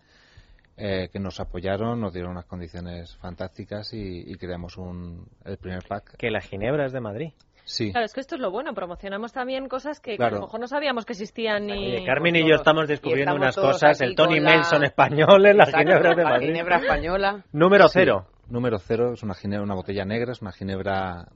eh, 0.78 1.10
que 1.12 1.20
nos 1.20 1.40
apoyaron, 1.42 2.00
nos 2.00 2.14
dieron 2.14 2.32
unas 2.32 2.46
condiciones 2.46 3.16
fantásticas 3.18 3.94
y, 3.94 4.24
y 4.32 4.36
creamos 4.36 4.78
un, 4.78 5.28
el 5.44 5.58
primer 5.58 5.84
pack. 5.88 6.16
Que 6.18 6.32
la 6.32 6.40
ginebra 6.42 6.86
es 6.86 6.94
de 6.94 7.02
Madrid. 7.02 7.34
Sí. 7.66 7.92
Claro, 7.92 8.06
es 8.06 8.14
que 8.14 8.22
esto 8.22 8.36
es 8.36 8.42
lo 8.42 8.50
bueno, 8.50 8.74
promocionamos 8.74 9.34
también 9.34 9.68
cosas 9.68 10.00
que, 10.00 10.12
que 10.12 10.18
Claro. 10.18 10.38
a 10.38 10.40
lo 10.40 10.46
mejor 10.48 10.60
no 10.62 10.68
sabíamos 10.68 11.06
que 11.06 11.14
existían 11.14 11.68
ni... 11.68 11.74
Oye, 11.74 12.06
Carmen 12.06 12.36
y 12.38 12.50
yo 12.50 12.56
estamos 12.56 12.88
descubriendo 12.88 13.34
estamos 13.36 13.56
unas 13.58 13.74
cosas. 13.74 14.02
El 14.02 14.16
Tony 14.16 14.40
la- 14.40 14.56
Nelson 14.56 14.84
español 14.84 15.46
en 15.46 15.58
la 15.58 15.66
ginebra 15.68 16.16
de 16.16 16.24
la 16.24 16.30
Madrid. 16.32 16.48
ginebra 16.48 16.78
española. 16.80 17.44
Número 17.52 17.88
Sí, 17.88 17.92
cero. 18.00 18.26
Número 18.52 18.80
cero 18.80 19.14
es 19.14 19.24
una 19.24 19.34
ginebra, 19.34 19.64
una 19.64 19.76
botella 19.76 20.04
negra, 20.04 20.34
es 20.34 20.42
una 20.42 20.52
ginebra 20.52 21.30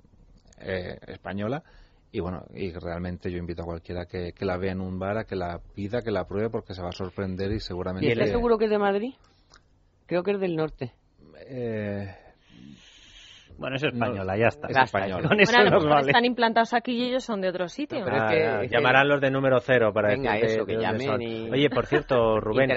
eh, 0.59 0.99
española. 1.07 1.63
Y 2.11 2.19
bueno, 2.19 2.43
y 2.53 2.71
realmente 2.73 3.31
yo 3.31 3.37
invito 3.37 3.63
a 3.63 3.65
cualquiera 3.65 4.05
que, 4.05 4.33
que 4.33 4.45
la 4.45 4.57
vea 4.57 4.73
en 4.73 4.81
un 4.81 4.99
bar 4.99 5.17
a 5.17 5.23
que 5.23 5.35
la 5.35 5.59
pida, 5.73 6.01
que 6.01 6.11
la 6.11 6.25
pruebe, 6.25 6.49
porque 6.49 6.73
se 6.73 6.81
va 6.81 6.89
a 6.89 6.91
sorprender 6.91 7.51
y 7.53 7.59
seguramente. 7.61 8.07
¿Y 8.07 8.11
estás 8.11 8.29
seguro 8.29 8.57
que 8.57 8.65
es 8.65 8.71
de 8.71 8.77
Madrid? 8.77 9.13
Creo 10.05 10.23
que 10.23 10.31
es 10.31 10.39
del 10.39 10.55
norte. 10.55 10.93
Eh, 11.47 12.13
Bueno, 13.57 13.75
es 13.77 13.83
española, 13.83 14.37
ya 14.37 14.47
está. 14.47 14.67
es 14.67 14.77
española. 14.77 15.27
Con 15.29 15.39
eso 15.39 15.53
Bueno, 15.55 15.71
nos 15.71 15.85
vale. 15.89 16.07
están 16.11 16.25
implantados 16.25 16.73
aquí 16.73 16.91
y 16.91 17.05
ellos 17.09 17.23
son 17.23 17.41
de 17.41 17.49
otro 17.49 17.67
sitio. 17.69 18.01
pero 18.03 18.17
es 18.17 18.21
Ah, 18.23 18.27
que- 18.29 18.39
ya, 18.39 18.61
es 18.63 18.69
que- 18.69 18.75
llamarán 18.75 19.07
los 19.07 19.21
de 19.21 19.31
número 19.31 19.59
cero 19.61 19.91
para 19.93 20.09
Venga, 20.09 20.33
decir 20.33 20.47
de- 20.47 20.53
eso, 20.55 20.65
que 20.65 20.75
de 20.75 20.81
llamen 20.81 21.21
y- 21.21 21.49
Oye, 21.51 21.69
por 21.69 21.85
cierto, 21.85 22.39
Rubén, 22.41 22.69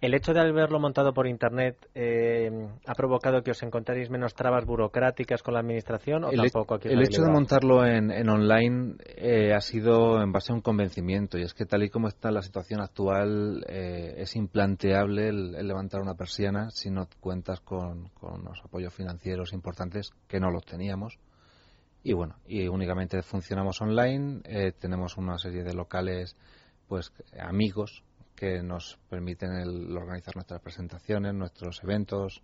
el 0.00 0.14
hecho 0.14 0.32
de 0.32 0.40
haberlo 0.40 0.80
montado 0.80 1.12
por 1.14 1.26
internet 1.26 1.76
eh, 1.94 2.50
ha 2.86 2.94
provocado 2.94 3.42
que 3.42 3.52
os 3.52 3.62
encontréis 3.62 4.10
menos 4.10 4.34
trabas 4.34 4.64
burocráticas 4.64 5.42
con 5.42 5.54
la 5.54 5.60
administración 5.60 6.24
o 6.24 6.30
el, 6.30 6.36
tampoco 6.36 6.74
aquí 6.74 6.88
el 6.88 7.00
hecho 7.02 7.22
de 7.22 7.30
montarlo 7.30 7.86
en, 7.86 8.10
en 8.10 8.28
online 8.28 8.94
eh, 9.16 9.52
ha 9.54 9.60
sido 9.60 10.20
en 10.22 10.32
base 10.32 10.52
a 10.52 10.54
un 10.56 10.60
convencimiento 10.62 11.38
y 11.38 11.42
es 11.42 11.54
que 11.54 11.64
tal 11.66 11.82
y 11.84 11.90
como 11.90 12.08
está 12.08 12.30
la 12.30 12.42
situación 12.42 12.80
actual 12.80 13.64
eh, 13.68 14.14
es 14.18 14.34
implanteable 14.36 15.28
el, 15.28 15.54
el 15.54 15.68
levantar 15.68 16.00
una 16.00 16.14
persiana 16.14 16.70
si 16.70 16.90
no 16.90 17.06
cuentas 17.20 17.60
con, 17.60 18.08
con 18.10 18.40
unos 18.40 18.60
apoyos 18.64 18.92
financieros 18.94 19.52
importantes 19.52 20.10
que 20.28 20.33
no 20.40 20.50
los 20.50 20.64
teníamos 20.64 21.18
y 22.02 22.12
bueno 22.12 22.36
y 22.46 22.66
únicamente 22.68 23.22
funcionamos 23.22 23.80
online 23.80 24.40
eh, 24.44 24.72
tenemos 24.78 25.16
una 25.16 25.38
serie 25.38 25.62
de 25.62 25.74
locales 25.74 26.36
pues 26.88 27.12
amigos 27.40 28.02
que 28.34 28.62
nos 28.62 28.98
permiten 29.08 29.52
el 29.52 29.96
organizar 29.96 30.34
nuestras 30.36 30.60
presentaciones 30.60 31.34
nuestros 31.34 31.82
eventos 31.82 32.42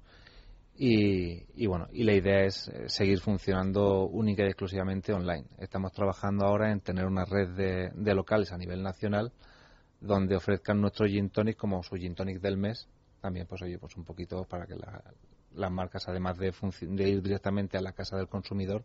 y, 0.83 1.45
y 1.63 1.67
bueno, 1.67 1.89
y 1.93 2.05
la 2.05 2.15
idea 2.15 2.45
es 2.45 2.69
eh, 2.69 2.89
seguir 2.89 3.21
funcionando 3.21 4.07
única 4.07 4.45
y 4.45 4.47
exclusivamente 4.47 5.13
online. 5.13 5.45
Estamos 5.59 5.93
trabajando 5.93 6.47
ahora 6.47 6.73
en 6.73 6.81
tener 6.81 7.05
una 7.05 7.27
red 7.27 7.51
de, 7.51 7.91
de 7.95 8.15
locales 8.15 8.51
a 8.53 8.57
nivel 8.57 8.83
nacional 8.83 9.31
donde 10.01 10.37
ofrezcan 10.37 10.81
nuestro 10.81 11.07
gin 11.07 11.29
tonic 11.29 11.59
como 11.59 11.83
su 11.83 11.97
gin 11.97 12.15
tonic 12.15 12.41
del 12.41 12.57
mes. 12.57 12.89
También, 13.21 13.47
pues 13.47 13.61
oye, 13.61 13.79
pues 13.79 13.95
un 13.99 14.05
poquito 14.05 14.45
para 14.45 14.65
que 14.67 14.75
la- 14.75 15.03
las 15.55 15.71
marcas, 15.71 16.09
además 16.09 16.39
de, 16.39 16.53
de 16.83 17.09
ir 17.09 17.23
directamente 17.23 17.77
a 17.77 17.81
la 17.83 17.93
casa 17.93 18.17
del 18.17 18.29
consumidor, 18.29 18.85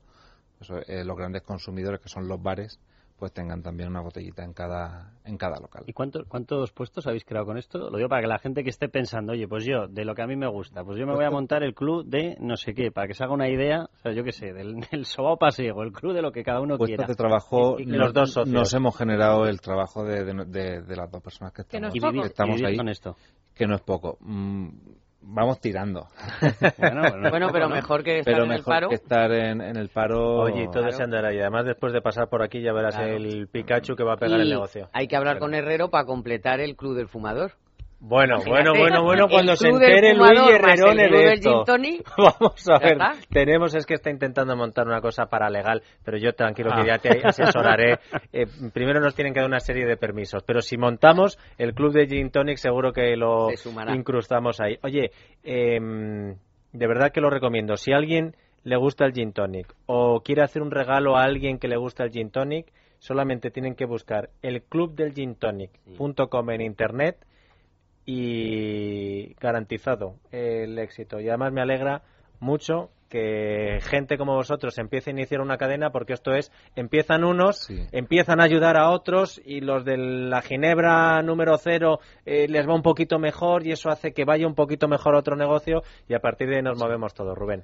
pues, 0.58 0.70
eh, 0.88 1.04
los 1.04 1.18
grandes 1.18 1.44
consumidores 1.44 2.00
que 2.00 2.10
son 2.10 2.28
los 2.28 2.42
bares, 2.42 2.80
pues 3.18 3.32
tengan 3.32 3.64
también 3.64 3.88
una 3.88 4.02
botellita 4.02 4.44
en 4.44 4.52
cada, 4.52 5.14
en 5.24 5.38
cada 5.38 5.58
local. 5.62 5.84
¿Y 5.88 5.94
cuánto- 5.94 6.26
cuántos 6.28 6.74
puestos 6.74 7.08
habéis 7.08 7.24
creado 7.24 7.46
con 7.46 7.58
esto? 7.58 7.90
Lo 7.90 7.96
digo 7.96 8.10
para 8.10 8.22
que 8.22 8.28
la 8.28 8.40
gente 8.40 8.62
que 8.62 8.70
esté 8.70 8.90
pensando, 8.90 9.32
oye, 9.32 9.48
pues 9.48 9.64
yo, 9.64 9.88
de 9.88 10.04
lo 10.04 10.14
que 10.16 10.22
a 10.22 10.28
mí 10.28 10.36
me 10.36 10.48
gusta, 10.50 10.84
pues 10.84 11.00
yo 11.00 11.06
me 11.08 11.14
voy 11.14 11.24
a 11.24 11.30
montar 11.32 11.64
el 11.64 11.74
club 11.74 12.06
de 12.06 12.36
no 12.42 12.58
sé 12.58 12.74
qué, 12.74 12.92
para 12.92 13.08
que 13.08 13.14
se 13.14 13.24
haga 13.24 13.34
una 13.34 13.48
idea, 13.48 13.84
o 13.86 13.98
sea, 14.02 14.12
yo 14.12 14.26
qué 14.26 14.34
sé, 14.34 14.52
del, 14.52 14.82
del 14.92 15.06
sobao 15.06 15.38
paseo, 15.38 15.82
el 15.84 15.94
club 15.94 16.14
de 16.14 16.22
lo 16.22 16.34
que 16.34 16.44
cada 16.44 16.60
uno 16.60 16.78
puestos 16.78 16.88
quiera. 16.98 17.08
de 17.08 17.16
trabajo 17.16 17.80
Y- 17.80 17.84
y- 17.84 17.86
los 17.86 18.12
dos 18.12 18.34
socios. 18.34 18.54
nos 18.54 18.74
hemos 18.74 18.98
generado 18.98 19.46
el 19.46 19.62
trabajo 19.62 20.04
de, 20.04 20.26
de- 20.26 20.46
de- 20.48 20.82
de 20.82 20.96
las 20.98 21.10
dos 21.10 21.22
personas 21.24 21.54
que 21.54 21.64
Que 21.64 21.80
no 21.80 21.88
estamos, 21.88 22.16
es 22.16 22.20
poco. 22.20 22.26
estamos 22.28 22.62
ahí 22.64 22.76
con 22.76 22.90
esto. 22.90 23.16
que 23.54 23.66
no 23.66 23.76
es 23.76 23.82
poco 23.82 24.18
Mm, 24.20 24.68
vamos 25.28 25.60
tirando 25.60 26.08
Bueno, 26.78 27.02
bueno, 27.02 27.30
Bueno, 27.30 27.50
pero 27.52 27.68
¿no? 27.70 27.76
mejor 27.76 28.04
que 28.04 28.20
estar 28.20 28.34
pero 28.34 28.46
en 28.46 28.52
el 28.52 28.64
paro. 28.64 28.90
que 28.90 28.96
estar 28.96 29.32
en, 29.32 29.62
en 29.62 29.76
el 29.78 29.90
paro 29.90 30.42
Oye, 30.42 30.64
y 30.64 30.66
todo 30.68 30.84
Claro. 30.84 30.92
se 30.98 31.04
andará. 31.04 31.34
Y 31.34 31.40
además, 31.40 31.66
después 31.66 31.94
de 31.94 32.02
pasar 32.02 32.28
por 32.30 32.42
aquí, 32.44 32.62
ya 32.62 32.72
verás 32.74 32.96
Claro. 32.96 33.14
el 33.16 33.48
Pikachu 33.48 33.96
que 33.96 34.04
va 34.04 34.14
a 34.14 34.18
pegar 34.18 34.40
el 34.40 34.50
negocio. 34.50 34.90
Hay 34.94 35.08
que 35.08 35.16
hablar 35.16 35.40
con 35.40 35.54
Herrero 35.54 35.90
para 35.90 36.06
completar 36.06 36.60
el 36.60 36.76
club 36.76 36.96
del 36.96 37.08
fumador. 37.08 37.52
Bueno, 38.00 38.38
bueno, 38.46 38.72
Imagínate, 38.76 38.80
bueno, 38.80 39.04
bueno, 39.04 39.28
cuando 39.30 39.56
se 39.56 39.70
entere 39.70 40.14
Luis 40.14 40.40
Herrerone 40.50 41.08
de 41.10 41.34
esto. 41.34 41.64
Vamos 42.18 42.70
a 42.70 42.78
ver, 42.80 42.92
está. 42.94 43.14
tenemos, 43.32 43.74
es 43.74 43.86
que 43.86 43.96
está 43.96 44.12
intentando 44.12 44.56
montar 44.56 44.86
una 44.86 45.02
cosa 45.02 45.26
paralegal, 45.26 45.82
pero 46.04 46.18
yo 46.18 46.34
tranquilo 46.34 46.70
que 46.72 46.82
Ah. 46.82 46.86
ya 46.86 46.98
te 47.00 47.22
asesoraré. 47.26 48.00
Eh, 48.34 48.46
primero 48.74 49.00
nos 49.00 49.16
tienen 49.16 49.34
que 49.34 49.40
dar 49.40 49.48
una 49.48 49.60
serie 49.60 49.86
de 49.86 49.96
permisos, 49.98 50.44
pero 50.44 50.62
si 50.62 50.78
montamos 50.78 51.38
el 51.58 51.74
club 51.74 51.94
de 51.94 52.06
Gin 52.08 52.32
Tonic 52.32 52.58
seguro 52.58 52.92
que 52.92 53.16
lo 53.16 53.48
incrustamos 53.94 54.60
ahí. 54.60 54.78
Oye, 54.84 55.12
em, 55.44 56.36
de 56.74 56.88
verdad 56.88 57.12
que 57.12 57.22
lo 57.22 57.30
recomiendo. 57.30 57.78
Si 57.78 57.94
a 57.94 57.98
alguien 57.98 58.36
le 58.64 58.76
gusta 58.76 59.06
el 59.06 59.14
Gin 59.14 59.32
Tonic 59.32 59.74
o 59.86 60.22
quiere 60.22 60.42
hacer 60.44 60.62
un 60.62 60.72
regalo 60.72 61.16
a 61.16 61.24
alguien 61.24 61.60
que 61.60 61.68
le 61.70 61.78
gusta 61.78 62.04
el 62.04 62.12
Gin 62.12 62.30
Tonic, 62.30 62.68
solamente 63.00 63.52
tienen 63.52 63.76
que 63.76 63.86
buscar 63.86 64.30
el 64.42 64.64
club 64.64 64.96
del 64.96 65.14
en 66.56 66.62
internet 66.62 67.18
y 68.06 69.34
garantizado 69.40 70.16
el 70.32 70.78
éxito. 70.80 71.20
Y 71.20 71.28
además 71.30 71.52
me 71.54 71.62
alegra 71.62 72.02
mucho 72.40 72.90
que 73.10 73.80
gente 73.82 74.18
como 74.18 74.34
vosotros 74.36 74.78
empiece 74.78 75.10
a 75.10 75.14
iniciar 75.14 75.40
una 75.40 75.58
cadena 75.58 75.92
porque 75.92 76.14
esto 76.14 76.34
es, 76.34 76.52
empiezan 76.76 77.24
unos, 77.24 77.60
Sí. 77.66 77.80
empiezan 77.92 78.42
a 78.42 78.44
ayudar 78.44 78.78
a 78.78 78.90
otros 78.90 79.40
y 79.46 79.62
los 79.62 79.86
de 79.86 79.98
la 79.98 80.42
Ginebra 80.42 81.22
número 81.22 81.56
cero 81.58 82.00
eh, 82.26 82.48
les 82.50 82.68
va 82.68 82.74
un 82.74 82.82
poquito 82.82 83.20
mejor 83.20 83.66
y 83.66 83.72
eso 83.72 83.90
hace 83.90 84.12
que 84.12 84.26
vaya 84.26 84.48
un 84.48 84.56
poquito 84.56 84.88
mejor 84.88 85.16
otro 85.16 85.36
negocio 85.36 85.82
y 86.10 86.14
a 86.16 86.20
partir 86.20 86.50
de 86.50 86.58
ahí 86.58 86.62
nos 86.64 86.78
movemos 86.80 87.14
todos, 87.14 87.38
Rubén. 87.38 87.64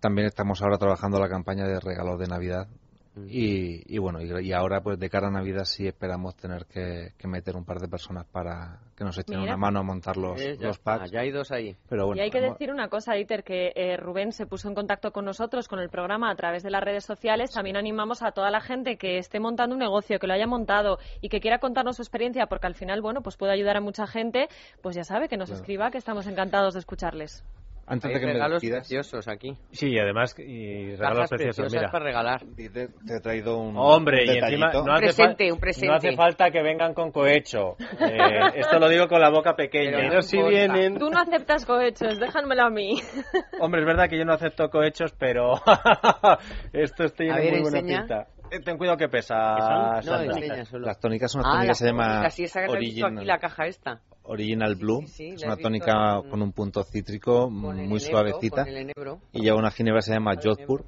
también 0.00 0.26
estamos 0.26 0.60
ahora 0.62 0.78
trabajando 0.78 1.18
la 1.20 1.28
campaña 1.28 1.64
de 1.66 1.78
regalos 1.80 2.18
de 2.18 2.26
Navidad 2.26 2.66
Mm. 3.14 3.26
Y, 3.28 3.94
y, 3.94 3.98
bueno, 3.98 4.20
y, 4.22 4.52
ahora 4.52 4.80
pues 4.80 4.98
de 4.98 5.10
cara 5.10 5.28
a 5.28 5.30
Navidad 5.30 5.64
sí 5.64 5.86
esperamos 5.86 6.34
tener 6.34 6.64
que, 6.64 7.12
meter 7.24 7.56
un 7.56 7.64
par 7.64 7.78
de 7.78 7.86
personas 7.86 8.26
para 8.26 8.80
que 8.96 9.04
nos 9.04 9.18
echen 9.18 9.40
una 9.40 9.56
mano 9.56 9.80
a 9.80 9.82
montar 9.82 10.16
los, 10.16 10.40
los 10.58 10.78
packs. 10.78 11.10
ya 11.10 11.20
hay 11.20 11.30
dos 11.30 11.52
ahí. 11.52 11.76
Pero 11.88 12.06
bueno, 12.06 12.20
y 12.20 12.24
hay 12.24 12.30
que 12.30 12.40
decir 12.40 12.70
una 12.70 12.88
cosa, 12.88 13.18
Iter, 13.18 13.44
que 13.44 13.72
eh, 13.74 13.96
Rubén 13.98 14.32
se 14.32 14.46
puso 14.46 14.68
en 14.68 14.74
contacto 14.74 15.12
con 15.12 15.26
nosotros, 15.26 15.68
con 15.68 15.78
el 15.78 15.90
programa 15.90 16.30
a 16.30 16.36
través 16.36 16.62
de 16.62 16.70
las 16.70 16.82
redes 16.82 17.04
sociales. 17.04 17.52
También 17.52 17.76
animamos 17.76 18.22
a 18.22 18.32
toda 18.32 18.50
la 18.50 18.60
gente 18.60 18.96
que 18.96 19.18
esté 19.18 19.40
montando 19.40 19.74
un 19.74 19.80
negocio, 19.80 20.18
que 20.18 20.26
lo 20.26 20.32
haya 20.32 20.46
montado 20.46 20.98
y 21.20 21.28
que 21.28 21.40
quiera 21.40 21.58
contarnos 21.58 21.96
su 21.96 22.02
experiencia, 22.02 22.46
porque 22.46 22.66
al 22.66 22.74
final, 22.74 23.02
bueno, 23.02 23.22
pues 23.22 23.36
puede 23.36 23.52
ayudar 23.52 23.76
a 23.76 23.80
mucha 23.80 24.06
gente, 24.06 24.48
pues 24.80 24.96
ya 24.96 25.04
sabe 25.04 25.28
que 25.28 25.36
nos 25.36 25.50
escriba, 25.50 25.90
que 25.90 25.98
estamos 25.98 26.26
encantados 26.26 26.72
de 26.72 26.80
escucharles. 26.80 27.44
Antes 27.86 28.08
Hay 28.08 28.14
de 28.14 28.20
que 28.20 28.32
regalos 28.32 28.62
me 28.62 28.70
preciosos 28.70 29.28
aquí. 29.28 29.56
Sí, 29.72 29.98
además 29.98 30.34
y 30.38 30.94
regalos 30.94 31.28
preciosos. 31.28 31.72
Mira, 31.72 31.90
para 31.90 32.04
regalar. 32.04 32.44
Te, 32.56 32.88
he 33.08 33.20
traído 33.20 33.58
un 33.58 33.76
Hombre, 33.76 34.24
y 34.24 34.38
encima 34.38 34.70
no 34.72 34.92
hace, 34.92 35.06
presente, 35.06 35.52
un 35.52 35.58
presente. 35.58 35.88
no 35.88 35.94
hace 35.94 36.12
falta 36.16 36.50
que 36.50 36.62
vengan 36.62 36.94
con 36.94 37.10
cohecho. 37.10 37.76
Eh, 38.00 38.18
esto 38.54 38.78
lo 38.78 38.88
digo 38.88 39.08
con 39.08 39.20
la 39.20 39.30
boca 39.30 39.56
pequeña. 39.56 39.98
Pero, 39.98 40.22
si 40.22 40.40
vienen... 40.40 40.98
Tú 40.98 41.10
no 41.10 41.20
aceptas 41.20 41.66
cohechos, 41.66 42.18
déjamelo 42.18 42.62
a 42.62 42.70
mí. 42.70 43.00
Hombre, 43.60 43.80
es 43.80 43.86
verdad 43.86 44.08
que 44.08 44.18
yo 44.18 44.24
no 44.24 44.32
acepto 44.32 44.70
cohechos, 44.70 45.12
pero 45.18 45.54
esto 46.72 47.08
tiene 47.08 47.50
muy 47.50 47.62
buena 47.62 47.80
pinta. 47.80 48.28
Eh, 48.52 48.60
ten 48.60 48.76
cuidado 48.76 48.98
que 48.98 49.08
pesa. 49.08 49.56
No, 50.04 50.78
Las 50.80 51.00
tónicas 51.00 51.32
son 51.32 51.40
una 51.40 51.50
ah, 51.50 51.54
tónica 51.54 51.72
que 51.72 51.74
se 51.74 51.86
llama 51.86 52.28
Original. 52.68 53.18
Aquí 53.18 53.26
la 53.26 53.38
caja 53.38 53.66
esta. 53.66 54.00
Original 54.24 54.76
Blue. 54.76 55.04
es 55.18 55.42
una 55.42 55.56
tónica 55.56 56.20
con 56.30 56.42
un 56.42 56.52
punto 56.52 56.82
cítrico 56.84 57.50
muy 57.50 58.00
suavecita. 58.00 58.66
Y 59.32 59.40
lleva 59.40 59.58
una 59.58 59.70
ginebra 59.70 60.00
que 60.00 60.06
se 60.06 60.12
llama 60.12 60.34
Jodhpur 60.42 60.84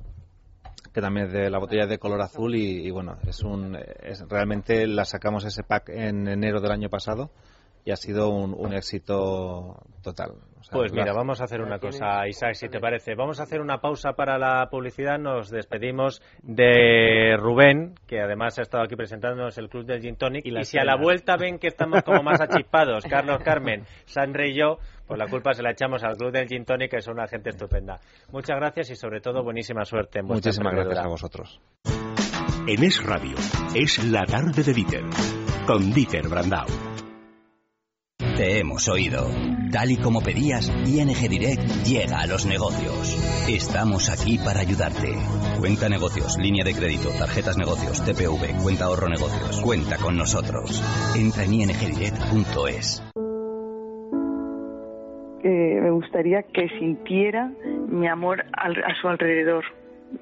que 0.94 1.00
también 1.00 1.26
es 1.26 1.32
de 1.32 1.50
la 1.50 1.58
botella 1.58 1.86
de 1.86 1.98
color 1.98 2.22
azul 2.22 2.54
y, 2.54 2.88
bueno, 2.92 3.18
es 3.26 3.42
un 3.42 3.76
es, 3.76 4.20
realmente 4.28 4.86
la 4.86 5.04
sacamos 5.04 5.44
ese 5.44 5.64
pack 5.64 5.88
en 5.88 6.28
enero 6.28 6.60
del 6.60 6.70
año 6.70 6.88
pasado 6.88 7.30
y 7.84 7.90
ha 7.90 7.96
sido 7.96 8.28
un, 8.30 8.72
éxito 8.72 9.82
total. 10.02 10.34
Pues 10.70 10.92
mira, 10.92 11.12
vamos 11.12 11.40
a 11.40 11.44
hacer 11.44 11.60
una 11.60 11.78
cosa, 11.78 12.26
Isaac, 12.26 12.54
si 12.54 12.68
te 12.68 12.80
parece. 12.80 13.14
Vamos 13.14 13.40
a 13.40 13.44
hacer 13.44 13.60
una 13.60 13.80
pausa 13.80 14.12
para 14.12 14.38
la 14.38 14.68
publicidad. 14.70 15.18
Nos 15.18 15.50
despedimos 15.50 16.22
de 16.42 17.36
Rubén, 17.38 17.94
que 18.06 18.20
además 18.20 18.58
ha 18.58 18.62
estado 18.62 18.84
aquí 18.84 18.96
presentándonos 18.96 19.56
el 19.58 19.68
Club 19.68 19.84
del 19.86 20.00
Gin 20.00 20.16
Tonic. 20.16 20.46
Y, 20.46 20.64
si 20.64 20.78
a 20.78 20.84
la 20.84 20.96
vuelta 20.96 21.36
ven 21.36 21.58
que 21.58 21.68
estamos 21.68 22.02
como 22.02 22.22
más 22.22 22.40
achispados, 22.40 23.04
Carlos 23.04 23.38
Carmen, 23.44 23.84
Sandra 24.04 24.46
y 24.46 24.54
yo, 24.54 24.78
pues 25.06 25.18
la 25.18 25.26
culpa 25.26 25.52
se 25.54 25.62
la 25.62 25.72
echamos 25.72 26.02
al 26.04 26.16
Club 26.16 26.32
del 26.32 26.48
Gin 26.48 26.64
Tonic, 26.64 26.90
que 26.90 27.00
son 27.00 27.14
una 27.14 27.26
gente 27.26 27.50
estupenda. 27.50 28.00
Muchas 28.32 28.56
gracias 28.56 28.90
y 28.90 28.96
sobre 28.96 29.20
todo 29.20 29.42
buenísima 29.42 29.84
suerte. 29.84 30.20
En 30.20 30.26
Muchísimas 30.26 30.74
gracias 30.74 30.98
a 30.98 31.08
vosotros. 31.08 31.60
En 32.66 32.82
Es 32.82 33.04
Radio, 33.04 33.36
es 33.74 34.02
la 34.10 34.24
tarde 34.24 34.62
de 34.62 34.72
Dieter, 34.72 35.04
con 35.66 35.92
Dieter 35.92 36.28
Brandau. 36.28 36.93
Te 38.36 38.58
hemos 38.58 38.88
oído. 38.88 39.28
Tal 39.70 39.92
y 39.92 39.96
como 39.96 40.20
pedías, 40.20 40.68
ING 40.86 41.28
Direct 41.28 41.62
llega 41.84 42.18
a 42.18 42.26
los 42.26 42.46
negocios. 42.46 43.16
Estamos 43.48 44.10
aquí 44.10 44.38
para 44.38 44.58
ayudarte. 44.58 45.14
Cuenta 45.60 45.88
negocios, 45.88 46.36
línea 46.38 46.64
de 46.64 46.74
crédito, 46.74 47.10
tarjetas 47.16 47.56
negocios, 47.56 48.04
TPV, 48.04 48.60
cuenta 48.60 48.86
ahorro 48.86 49.08
negocios. 49.08 49.60
Cuenta 49.62 49.98
con 49.98 50.16
nosotros. 50.16 50.82
Entra 51.16 51.44
en 51.44 51.54
ingdirect.es. 51.54 53.04
Eh, 55.44 55.80
me 55.80 55.90
gustaría 55.92 56.42
que 56.42 56.68
sintiera 56.80 57.52
mi 57.86 58.08
amor 58.08 58.44
a 58.52 59.00
su 59.00 59.06
alrededor 59.06 59.64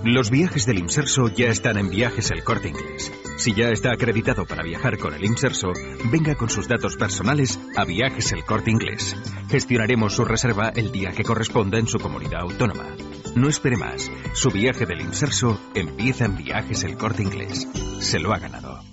Los 0.03 0.29
viajes 0.29 0.65
del 0.65 0.79
Imserso 0.79 1.29
ya 1.29 1.47
están 1.47 1.77
en 1.77 1.89
Viajes 1.89 2.29
El 2.31 2.43
Corte 2.43 2.67
Inglés. 2.67 3.09
Si 3.37 3.53
ya 3.53 3.69
está 3.69 3.93
acreditado 3.93 4.45
para 4.45 4.61
viajar 4.61 4.97
con 4.97 5.13
el 5.13 5.23
Imserso, 5.23 5.71
venga 6.11 6.35
con 6.35 6.49
sus 6.49 6.67
datos 6.67 6.97
personales 6.97 7.57
a 7.77 7.85
Viajes 7.85 8.33
El 8.33 8.43
Corte 8.43 8.69
Inglés. 8.69 9.15
Gestionaremos 9.49 10.13
su 10.13 10.25
reserva 10.25 10.73
el 10.75 10.91
día 10.91 11.11
que 11.11 11.23
corresponda 11.23 11.79
en 11.79 11.87
su 11.87 11.99
comunidad 11.99 12.41
autónoma. 12.41 12.97
No 13.35 13.47
espere 13.47 13.77
más. 13.77 14.11
Su 14.33 14.49
viaje 14.49 14.85
del 14.85 14.99
Imserso 14.99 15.57
empieza 15.73 16.25
en 16.25 16.35
Viajes 16.35 16.83
El 16.83 16.97
Corte 16.97 17.23
Inglés. 17.23 17.65
Se 17.99 18.19
lo 18.19 18.33
ha 18.33 18.39
ganado. 18.39 18.83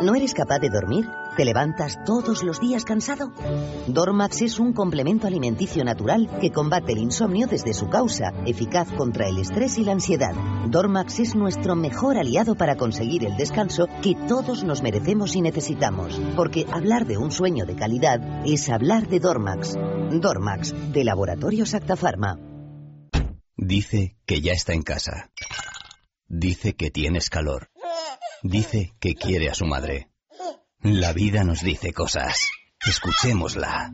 ¿No 0.00 0.14
eres 0.14 0.32
capaz 0.32 0.60
de 0.60 0.70
dormir? 0.70 1.06
¿Te 1.38 1.44
levantas 1.44 2.04
todos 2.04 2.42
los 2.42 2.60
días 2.60 2.84
cansado? 2.84 3.32
Dormax 3.86 4.42
es 4.42 4.58
un 4.58 4.72
complemento 4.72 5.28
alimenticio 5.28 5.84
natural 5.84 6.28
que 6.40 6.50
combate 6.50 6.94
el 6.94 6.98
insomnio 6.98 7.46
desde 7.46 7.74
su 7.74 7.88
causa, 7.88 8.32
eficaz 8.44 8.90
contra 8.90 9.28
el 9.28 9.38
estrés 9.38 9.78
y 9.78 9.84
la 9.84 9.92
ansiedad. 9.92 10.34
Dormax 10.66 11.20
es 11.20 11.36
nuestro 11.36 11.76
mejor 11.76 12.18
aliado 12.18 12.56
para 12.56 12.74
conseguir 12.74 13.24
el 13.24 13.36
descanso 13.36 13.86
que 14.02 14.16
todos 14.26 14.64
nos 14.64 14.82
merecemos 14.82 15.36
y 15.36 15.40
necesitamos, 15.40 16.20
porque 16.34 16.66
hablar 16.72 17.06
de 17.06 17.18
un 17.18 17.30
sueño 17.30 17.66
de 17.66 17.76
calidad 17.76 18.20
es 18.44 18.68
hablar 18.68 19.06
de 19.06 19.20
Dormax. 19.20 19.76
Dormax, 20.10 20.74
de 20.92 21.04
Laboratorios 21.04 21.72
Actafarma. 21.72 22.40
Dice 23.56 24.16
que 24.26 24.40
ya 24.40 24.54
está 24.54 24.72
en 24.72 24.82
casa. 24.82 25.30
Dice 26.26 26.74
que 26.74 26.90
tienes 26.90 27.30
calor. 27.30 27.70
Dice 28.42 28.92
que 28.98 29.14
quiere 29.14 29.48
a 29.48 29.54
su 29.54 29.66
madre. 29.66 30.08
La 30.82 31.12
vida 31.12 31.42
nos 31.42 31.62
dice 31.62 31.92
cosas. 31.92 32.50
Escuchémosla. 32.86 33.92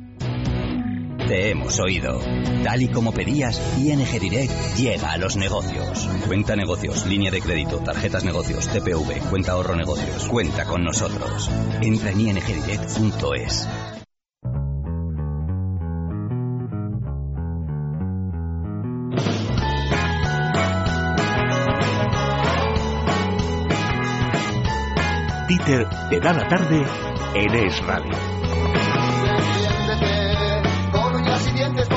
Te 1.27 1.49
hemos 1.49 1.81
oído. 1.81 2.20
Tal 2.62 2.83
y 2.83 2.88
como 2.88 3.12
pedías, 3.12 3.59
ING 3.79 4.05
Direct 4.20 4.77
llega 4.77 5.12
a 5.12 5.16
los 5.16 5.37
negocios. 5.37 6.07
Cuenta 6.27 6.57
negocios, 6.57 7.07
línea 7.07 7.31
de 7.31 7.40
crédito, 7.40 7.79
tarjetas 7.79 8.25
negocios, 8.25 8.68
TPV, 8.68 9.18
cuenta 9.31 9.53
ahorro 9.53 9.75
negocios. 9.75 10.29
Cuenta 10.29 10.66
con 10.66 10.85
nosotros. 10.85 11.51
Entra 11.81 12.11
en 12.11 12.20
ingdirect.es. 12.20 13.66
Dieter 25.54 25.86
te 26.10 26.18
da 26.18 26.32
la 26.32 26.48
tarde 26.48 26.82
en 27.34 27.54
Es 27.54 27.86
Radio. 27.86 28.12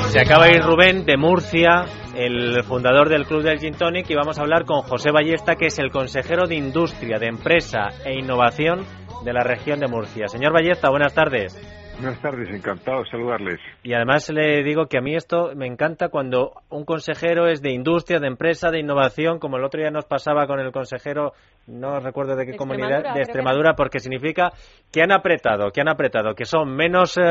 Se 0.09 0.19
acaba 0.19 0.45
de 0.45 0.57
ir 0.57 0.61
Rubén 0.61 1.05
de 1.05 1.17
Murcia, 1.17 1.85
el 2.15 2.63
fundador 2.63 3.09
del 3.09 3.25
Club 3.25 3.41
del 3.41 3.57
Gin 3.57 3.73
Tonic, 3.73 4.11
y 4.11 4.15
vamos 4.15 4.37
a 4.37 4.43
hablar 4.43 4.65
con 4.65 4.81
José 4.81 5.09
Ballesta, 5.09 5.55
que 5.55 5.67
es 5.67 5.79
el 5.79 5.89
consejero 5.89 6.45
de 6.45 6.53
Industria, 6.55 7.17
de 7.17 7.27
Empresa 7.29 7.87
e 8.05 8.19
Innovación 8.19 8.85
de 9.25 9.33
la 9.33 9.41
región 9.41 9.79
de 9.79 9.87
Murcia. 9.87 10.27
Señor 10.27 10.53
Ballesta, 10.53 10.91
buenas 10.91 11.15
tardes. 11.15 11.57
Buenas 11.99 12.21
tardes, 12.21 12.49
encantado 12.49 13.01
de 13.01 13.09
saludarles. 13.09 13.59
Y 13.81 13.93
además 13.93 14.29
le 14.29 14.61
digo 14.61 14.85
que 14.85 14.99
a 14.99 15.01
mí 15.01 15.15
esto 15.15 15.53
me 15.55 15.65
encanta 15.65 16.09
cuando 16.09 16.51
un 16.69 16.85
consejero 16.85 17.47
es 17.47 17.63
de 17.63 17.71
industria, 17.71 18.19
de 18.19 18.27
empresa, 18.27 18.69
de 18.69 18.79
innovación, 18.79 19.39
como 19.39 19.57
el 19.57 19.63
otro 19.63 19.81
día 19.81 19.89
nos 19.89 20.05
pasaba 20.05 20.45
con 20.45 20.59
el 20.59 20.71
consejero 20.71 21.33
no 21.67 21.99
recuerdo 21.99 22.35
de 22.35 22.45
qué 22.45 22.53
De 22.53 22.57
comunidad, 22.57 22.89
Extremadura, 22.89 23.13
de 23.13 23.21
Extremadura, 23.21 23.73
porque 23.75 23.99
significa 23.99 24.51
que 24.91 25.01
han 25.01 25.11
apretado, 25.11 25.71
que 25.71 25.81
han 25.81 25.89
apretado, 25.89 26.33
que 26.33 26.45
son 26.45 26.75
menos 26.75 27.17
eh, 27.17 27.23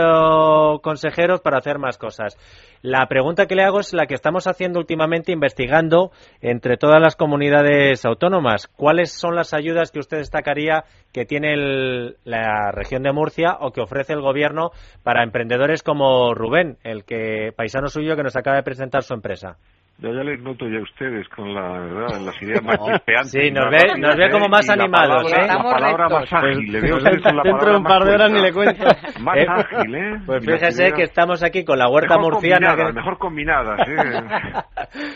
consejeros 0.82 1.40
para 1.40 1.58
hacer 1.58 1.78
más 1.78 1.98
cosas. 1.98 2.36
La 2.82 3.06
pregunta 3.06 3.46
que 3.46 3.54
le 3.54 3.64
hago 3.64 3.80
es 3.80 3.92
la 3.94 4.06
que 4.06 4.14
estamos 4.14 4.46
haciendo 4.46 4.78
últimamente, 4.78 5.32
investigando 5.32 6.10
entre 6.40 6.76
todas 6.76 7.00
las 7.00 7.16
comunidades 7.16 8.04
autónomas. 8.04 8.68
¿Cuáles 8.68 9.10
son 9.12 9.34
las 9.34 9.54
ayudas 9.54 9.90
que 9.90 9.98
usted 9.98 10.18
destacaría 10.18 10.84
que 11.12 11.24
tiene 11.24 11.54
el- 11.54 12.16
la 12.24 12.70
región 12.72 13.02
de 13.02 13.12
Murcia 13.12 13.56
o 13.60 13.72
que 13.72 13.80
ofrece 13.80 14.12
el 14.12 14.20
gobierno 14.20 14.70
para 15.02 15.24
emprendedores 15.24 15.82
como 15.82 16.34
Rubén, 16.34 16.76
el 16.84 17.04
que 17.04 17.52
paisano 17.56 17.88
suyo 17.88 18.16
que 18.16 18.22
nos 18.22 18.36
acaba 18.36 18.56
de 18.56 18.62
presentar 18.62 19.02
su 19.02 19.14
empresa? 19.14 19.56
Ya, 19.98 20.10
ya 20.12 20.22
les 20.24 20.38
noto 20.42 20.68
ya 20.68 20.78
a 20.78 20.82
ustedes 20.82 21.26
con 21.30 21.54
la, 21.54 21.70
¿verdad? 21.80 22.20
las 22.20 22.42
ideas 22.42 22.62
más 22.62 22.76
chispeantes. 22.78 23.30
Sí, 23.30 23.50
nos 23.50 23.70
ve- 23.70 23.78
rápidas, 23.78 23.98
nos 23.98 24.16
ve 24.16 24.30
como 24.30 24.48
más 24.48 24.66
la 24.66 24.74
animados, 24.74 25.22
palabra- 25.32 25.44
¿eh? 25.44 25.46
La 25.48 25.62
palabra 25.62 26.04
rectos. 26.08 26.20
más 26.20 26.32
ágil. 26.32 26.56
Pues- 26.56 26.68
le 26.68 26.80
veo 26.82 26.96
a 26.96 26.98
pues 26.98 27.04
ustedes 27.04 27.22
con 27.22 27.36
la 27.36 27.42
dentro 27.42 27.58
de 27.58 27.64
palabra 27.64 27.78
un 27.78 27.84
par 27.84 28.04
de 28.04 28.10
más 28.10 28.14
horas 28.20 28.32
ni 28.32 28.40
le 28.42 28.52
cuento. 28.52 28.84
Más 29.22 29.36
Eh, 29.38 29.46
ágil, 29.48 29.94
¿eh? 29.94 30.20
Pues 30.26 30.44
fíjese 30.44 30.92
que 30.92 31.02
estamos 31.02 31.42
aquí 31.42 31.64
con 31.64 31.78
la 31.78 31.88
huerta 31.88 32.16
mejor 32.18 32.32
murciana. 32.34 32.66
combinadas, 32.68 32.86
que- 32.92 32.98
Mejor 33.00 33.18
combinadas, 33.18 33.80
¿eh? 33.88 35.12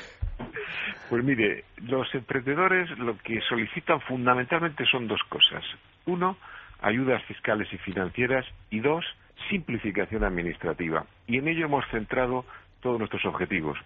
Pues 1.10 1.24
mire, 1.24 1.64
los 1.88 2.14
emprendedores 2.14 2.88
lo 2.98 3.18
que 3.18 3.40
solicitan 3.48 4.00
fundamentalmente 4.02 4.84
son 4.86 5.08
dos 5.08 5.20
cosas. 5.28 5.62
Uno, 6.06 6.36
ayudas 6.80 7.22
fiscales 7.24 7.68
y 7.72 7.78
financieras 7.78 8.46
y 8.70 8.80
dos, 8.80 9.04
simplificación 9.50 10.24
administrativa. 10.24 11.04
Y 11.26 11.38
en 11.38 11.48
ello 11.48 11.66
hemos 11.66 11.84
centrado 11.90 12.44
todos 12.80 12.98
nuestros 12.98 13.24
objetivos. 13.26 13.76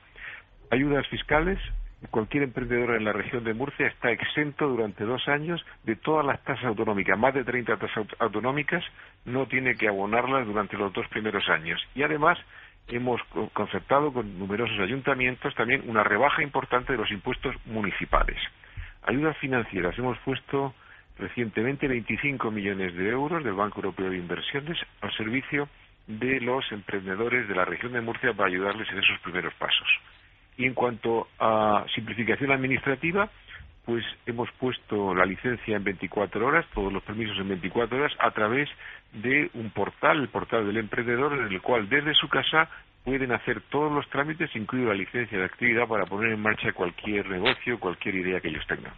Ayudas 0.74 1.06
fiscales, 1.06 1.56
cualquier 2.10 2.42
emprendedor 2.42 2.96
en 2.96 3.04
la 3.04 3.12
región 3.12 3.44
de 3.44 3.54
Murcia 3.54 3.86
está 3.86 4.10
exento 4.10 4.66
durante 4.66 5.04
dos 5.04 5.28
años 5.28 5.64
de 5.84 5.94
todas 5.94 6.26
las 6.26 6.42
tasas 6.42 6.64
autonómicas, 6.64 7.16
más 7.16 7.32
de 7.32 7.44
30 7.44 7.76
tasas 7.76 7.96
aut- 7.96 8.16
autonómicas, 8.18 8.82
no 9.24 9.46
tiene 9.46 9.76
que 9.76 9.86
abonarlas 9.86 10.44
durante 10.48 10.76
los 10.76 10.92
dos 10.92 11.06
primeros 11.06 11.48
años. 11.48 11.80
Y 11.94 12.02
además 12.02 12.36
hemos 12.88 13.22
co- 13.30 13.50
concertado 13.50 14.12
con 14.12 14.36
numerosos 14.36 14.76
ayuntamientos 14.80 15.54
también 15.54 15.84
una 15.86 16.02
rebaja 16.02 16.42
importante 16.42 16.90
de 16.92 16.98
los 16.98 17.10
impuestos 17.12 17.54
municipales. 17.66 18.36
Ayudas 19.04 19.36
financieras, 19.38 19.96
hemos 19.96 20.18
puesto 20.24 20.74
recientemente 21.20 21.86
25 21.86 22.50
millones 22.50 22.96
de 22.96 23.10
euros 23.10 23.44
del 23.44 23.54
Banco 23.54 23.78
Europeo 23.78 24.10
de 24.10 24.16
Inversiones 24.16 24.76
al 25.02 25.12
servicio 25.16 25.68
de 26.08 26.40
los 26.40 26.64
emprendedores 26.72 27.46
de 27.46 27.54
la 27.54 27.64
región 27.64 27.92
de 27.92 28.00
Murcia 28.00 28.32
para 28.32 28.48
ayudarles 28.48 28.90
en 28.90 28.98
esos 28.98 29.20
primeros 29.20 29.54
pasos. 29.54 29.86
Y 30.56 30.66
en 30.66 30.74
cuanto 30.74 31.28
a 31.38 31.84
simplificación 31.94 32.52
administrativa, 32.52 33.28
pues 33.84 34.04
hemos 34.26 34.50
puesto 34.52 35.14
la 35.14 35.26
licencia 35.26 35.76
en 35.76 35.84
24 35.84 36.46
horas, 36.46 36.64
todos 36.74 36.92
los 36.92 37.02
permisos 37.02 37.36
en 37.38 37.48
24 37.48 37.98
horas, 37.98 38.12
a 38.18 38.30
través 38.30 38.68
de 39.12 39.50
un 39.54 39.70
portal, 39.70 40.20
el 40.20 40.28
portal 40.28 40.66
del 40.66 40.78
emprendedor, 40.78 41.34
en 41.34 41.52
el 41.52 41.60
cual 41.60 41.88
desde 41.88 42.14
su 42.14 42.28
casa 42.28 42.68
pueden 43.04 43.32
hacer 43.32 43.60
todos 43.68 43.92
los 43.92 44.08
trámites, 44.08 44.54
incluido 44.56 44.88
la 44.88 44.94
licencia 44.94 45.38
de 45.38 45.44
actividad, 45.44 45.86
para 45.86 46.06
poner 46.06 46.32
en 46.32 46.40
marcha 46.40 46.72
cualquier 46.72 47.28
negocio, 47.28 47.78
cualquier 47.78 48.14
idea 48.14 48.40
que 48.40 48.48
ellos 48.48 48.66
tengan. 48.66 48.94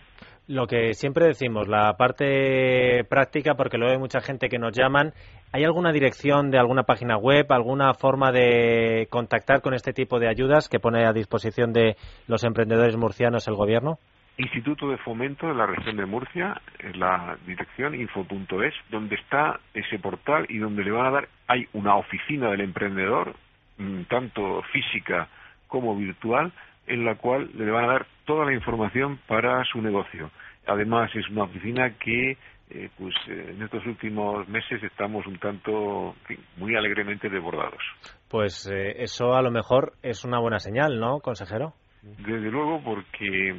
Lo 0.49 0.69
que 0.69 0.95
siempre 0.95 1.27
decimos, 1.27 1.67
la 1.67 1.97
parte 1.97 3.03
práctica, 3.05 3.55
porque 3.55 3.79
luego 3.79 3.93
hay 3.93 3.99
mucha 3.99 4.21
gente 4.21 4.49
que 4.49 4.59
nos 4.59 4.77
llaman. 4.77 5.13
¿Hay 5.53 5.65
alguna 5.65 5.91
dirección 5.91 6.53
de 6.53 6.59
alguna 6.59 6.85
página 6.85 7.17
web, 7.17 7.51
alguna 7.51 7.95
forma 7.95 8.31
de 8.31 9.09
contactar 9.11 9.61
con 9.61 9.75
este 9.75 9.93
tipo 9.93 10.21
de 10.21 10.29
ayudas 10.29 10.69
que 10.69 10.79
pone 10.79 11.05
a 11.05 11.13
disposición 11.13 11.73
de 11.73 11.97
los 12.29 12.45
emprendedores 12.45 12.97
murcianos 12.97 13.49
el 13.49 13.55
gobierno? 13.55 13.99
Instituto 14.39 14.89
de 14.89 14.99
Fomento 14.99 15.49
de 15.49 15.55
la 15.55 15.67
región 15.67 15.97
de 15.97 16.07
Murcia, 16.07 16.61
es 16.79 16.97
la 16.97 17.37
dirección 17.47 17.95
info.es, 17.95 18.75
donde 18.91 19.17
está 19.17 19.59
ese 19.75 19.99
portal 19.99 20.47
y 20.49 20.59
donde 20.59 20.85
le 20.85 20.93
van 20.93 21.07
a 21.07 21.11
dar, 21.11 21.29
hay 21.49 21.67
una 21.73 21.97
oficina 21.97 22.51
del 22.51 22.61
emprendedor, 22.61 23.35
mm, 23.79 24.03
tanto 24.03 24.63
física 24.73 25.27
como 25.67 25.97
virtual, 25.97 26.53
en 26.87 27.05
la 27.05 27.17
cual 27.17 27.51
le 27.55 27.71
van 27.71 27.85
a 27.85 27.93
dar 27.93 28.07
toda 28.25 28.45
la 28.45 28.55
información 28.55 29.19
para 29.27 29.65
su 29.65 29.81
negocio. 29.81 30.31
Además, 30.67 31.11
es 31.15 31.29
una 31.29 31.45
oficina 31.45 31.95
que, 31.99 32.37
eh, 32.71 32.91
pues, 32.99 33.15
eh, 33.29 33.55
en 33.55 33.63
estos 33.63 33.85
últimos 33.87 34.49
meses 34.49 34.83
estamos 34.83 35.27
un 35.27 35.39
tanto, 35.39 36.15
en 36.21 36.27
fin, 36.27 36.45
muy 36.57 36.75
alegremente 36.75 37.29
desbordados. 37.29 37.83
Pues 38.29 38.69
eh, 38.73 39.03
eso 39.03 39.35
a 39.35 39.43
lo 39.43 39.51
mejor 39.51 39.93
es 40.03 40.25
una 40.25 40.41
buena 40.41 40.59
señal, 40.59 40.99
¿no, 40.99 41.21
consejero? 41.21 41.75
Desde 42.03 42.51
luego, 42.51 42.83
porque 42.83 43.55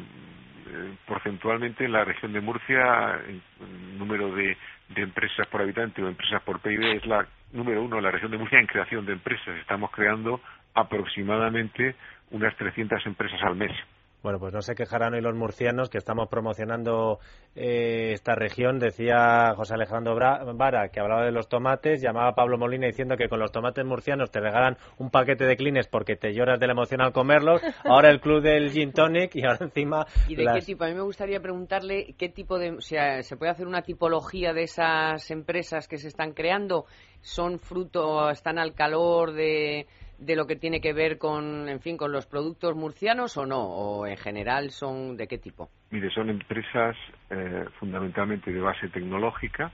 eh, 0.70 0.98
porcentualmente 1.06 1.86
en 1.86 1.94
la 1.94 2.04
región 2.04 2.34
de 2.34 2.42
Murcia 2.42 3.22
el, 3.28 3.42
el 3.62 3.98
número 3.98 4.34
de, 4.36 4.58
de 4.90 5.02
empresas 5.02 5.48
por 5.48 5.62
habitante 5.62 6.04
o 6.04 6.08
empresas 6.08 6.42
por 6.44 6.60
PIB 6.60 6.98
es 6.98 7.06
la 7.06 7.26
número 7.54 7.82
uno 7.82 7.98
en 7.98 8.04
la 8.04 8.12
región 8.12 8.32
de 8.32 8.38
Murcia 8.38 8.60
en 8.60 8.68
creación 8.68 9.06
de 9.06 9.14
empresas. 9.14 9.58
Estamos 9.62 9.92
creando 9.92 10.42
aproximadamente 10.74 11.96
unas 12.32 12.56
300 12.58 13.06
empresas 13.06 13.40
al 13.44 13.56
mes. 13.56 13.72
Bueno, 14.24 14.40
pues 14.40 14.52
no 14.52 14.62
se 14.64 14.74
quejarán 14.74 15.14
hoy 15.14 15.22
los 15.22 15.36
murcianos 15.36 15.90
que 15.92 16.00
estamos 16.00 16.28
promocionando 16.28 17.20
eh, 17.56 18.12
esta 18.14 18.34
región. 18.34 18.80
Decía 18.80 19.54
José 19.56 19.76
Alejandro 19.76 20.16
Bra- 20.16 20.44
Vara 20.58 20.90
que 20.90 21.00
hablaba 21.00 21.24
de 21.24 21.32
los 21.32 21.48
tomates, 21.48 22.02
llamaba 22.02 22.30
a 22.30 22.36
Pablo 22.36 22.58
Molina 22.58 22.88
diciendo 22.88 23.16
que 23.16 23.30
con 23.30 23.40
los 23.40 23.52
tomates 23.52 23.86
murcianos 23.86 24.32
te 24.32 24.40
regalan 24.40 24.76
un 24.98 25.12
paquete 25.12 25.46
de 25.46 25.56
clines 25.56 25.88
porque 25.88 26.16
te 26.16 26.34
lloras 26.34 26.60
de 26.60 26.66
la 26.66 26.74
emoción 26.74 27.00
al 27.02 27.14
comerlos. 27.14 27.62
Ahora 27.86 28.10
el 28.10 28.20
club 28.20 28.42
del 28.42 28.72
gin 28.72 28.92
tonic 28.92 29.36
y 29.36 29.46
ahora 29.46 29.60
encima 29.66 30.06
¿Y 30.28 30.36
de 30.36 30.44
las- 30.46 30.56
qué 30.56 30.62
tipo? 30.66 30.84
A 30.84 30.88
mí 30.88 30.96
me 30.96 31.02
gustaría 31.04 31.40
preguntarle 31.40 32.16
qué 32.18 32.28
tipo 32.28 32.58
de... 32.58 32.72
O 32.72 32.82
sea, 32.82 33.22
¿se 33.22 33.38
puede 33.38 33.52
hacer 33.52 33.68
una 33.68 33.84
tipología 33.84 34.52
de 34.52 34.64
esas 34.64 35.30
empresas 35.30 35.88
que 35.88 35.98
se 36.00 36.08
están 36.08 36.34
creando? 36.34 36.86
¿Son 37.22 37.60
fruto, 37.60 38.30
están 38.32 38.58
al 38.58 38.74
calor 38.74 39.34
de, 39.34 39.86
de 40.18 40.36
lo 40.36 40.48
que 40.48 40.56
tiene 40.56 40.82
que 40.82 40.94
ver 40.94 41.18
con, 41.18 41.70
en 41.70 41.80
fin, 41.80 41.98
con 41.98 42.12
los 42.12 42.26
productos 42.26 42.76
murcianos 42.76 43.38
o 43.38 43.46
no? 43.46 43.62
¿O 43.62 44.08
en 44.08 44.18
general 44.18 44.72
son 44.72 45.18
de 45.18 45.28
qué 45.28 45.38
tipo? 45.38 45.70
Mire, 45.92 46.10
son 46.10 46.30
empresas 46.30 46.96
eh, 47.30 47.66
fundamentalmente 47.80 48.52
de 48.52 48.60
base 48.60 48.90
tecnológica 48.90 49.72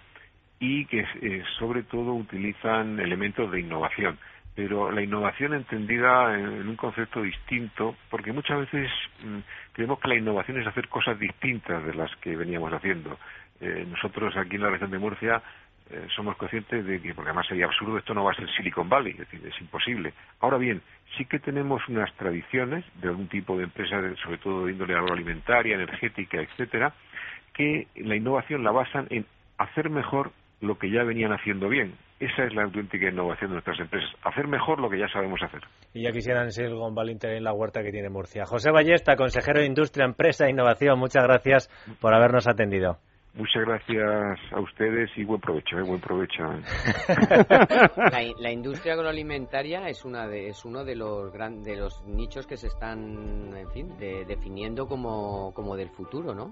y 0.59 0.85
que 0.85 1.05
eh, 1.21 1.43
sobre 1.59 1.83
todo 1.83 2.13
utilizan 2.13 2.99
elementos 2.99 3.51
de 3.51 3.59
innovación. 3.59 4.17
Pero 4.55 4.91
la 4.91 5.01
innovación 5.01 5.55
entendida 5.55 6.35
en, 6.35 6.67
un 6.67 6.75
concepto 6.75 7.21
distinto, 7.21 7.95
porque 8.09 8.31
muchas 8.31 8.59
veces 8.59 8.89
mm, 9.23 9.39
creemos 9.71 9.99
que 9.99 10.07
la 10.09 10.17
innovación 10.17 10.61
es 10.61 10.67
hacer 10.67 10.87
cosas 10.89 11.17
distintas 11.17 11.83
de 11.83 11.95
las 11.95 12.15
que 12.17 12.35
veníamos 12.35 12.71
haciendo. 12.71 13.17
Eh, 13.59 13.85
nosotros 13.89 14.35
aquí 14.37 14.55
en 14.55 14.61
la 14.61 14.69
región 14.69 14.91
de 14.91 14.99
Murcia 14.99 15.41
eh, 15.89 16.07
somos 16.15 16.35
conscientes 16.37 16.85
de 16.85 17.01
que, 17.01 17.13
porque 17.13 17.29
además 17.29 17.47
sería 17.47 17.65
absurdo, 17.65 17.97
esto 17.97 18.13
no 18.13 18.23
va 18.23 18.31
a 18.31 18.35
ser 18.35 18.49
Silicon 18.55 18.89
Valley, 18.89 19.11
es 19.13 19.19
decir, 19.19 19.41
es 19.45 19.59
imposible. 19.61 20.13
Ahora 20.39 20.57
bien, 20.57 20.81
sí 21.17 21.25
que 21.25 21.39
tenemos 21.39 21.81
unas 21.89 22.11
tradiciones 22.15 22.85
de 23.01 23.09
algún 23.09 23.27
tipo 23.27 23.57
de 23.57 23.63
empresa, 23.65 24.01
de- 24.01 24.15
sobre 24.17 24.37
todo 24.37 24.65
de 24.65 24.71
índole 24.73 24.95
agroalimentaria, 24.95 25.75
energética, 25.75 26.41
etcétera, 26.41 26.93
que 27.53 27.87
la 27.97 28.15
innovación 28.15 28.63
la 28.63 28.71
basan 28.71 29.07
en 29.09 29.25
hacer 29.57 29.89
mejor 29.89 30.31
lo 30.61 30.77
que 30.79 30.89
ya 30.89 31.03
venían 31.03 31.33
haciendo 31.33 31.67
bien. 31.69 31.93
Esa 32.19 32.45
es 32.45 32.53
la 32.53 32.63
auténtica 32.63 33.09
innovación 33.09 33.49
de 33.49 33.55
nuestras 33.55 33.77
empresas, 33.81 34.09
hacer 34.23 34.47
mejor 34.47 34.79
lo 34.79 34.89
que 34.89 34.97
ya 34.97 35.09
sabemos 35.09 35.41
hacer. 35.43 35.59
Y 35.93 36.03
ya 36.03 36.11
quisieran 36.11 36.51
Silicon 36.51 36.95
Valley 36.95 37.17
tener 37.17 37.41
la 37.41 37.51
huerta 37.51 37.83
que 37.83 37.91
tiene 37.91 38.09
Murcia. 38.09 38.45
José 38.45 38.71
Ballesta, 38.71 39.17
consejero 39.17 39.59
de 39.59 39.65
Industria, 39.65 40.05
Empresa 40.05 40.45
e 40.45 40.51
Innovación, 40.51 40.97
muchas 40.97 41.23
gracias 41.23 41.67
por 41.99 42.13
habernos 42.15 42.47
atendido. 42.47 42.97
Muchas 43.35 43.65
gracias 43.65 44.39
a 44.51 44.59
ustedes 44.59 45.09
y 45.17 45.23
buen 45.23 45.41
provecho, 45.41 45.79
¿eh? 45.79 45.81
buen 45.81 45.99
provecho. 45.99 46.43
La, 47.97 48.21
la 48.37 48.51
industria 48.51 48.93
agroalimentaria 48.93 49.89
es 49.89 50.05
una 50.05 50.27
de, 50.27 50.49
es 50.49 50.63
uno 50.65 50.83
de 50.85 50.95
los 50.95 51.33
gran, 51.33 51.63
de 51.63 51.75
los 51.77 52.03
nichos 52.05 52.45
que 52.45 52.57
se 52.57 52.67
están, 52.67 53.55
en 53.57 53.71
fin, 53.71 53.97
de- 53.97 54.25
definiendo 54.25 54.87
como, 54.87 55.51
como 55.55 55.75
del 55.75 55.89
futuro, 55.89 56.35
¿no? 56.35 56.51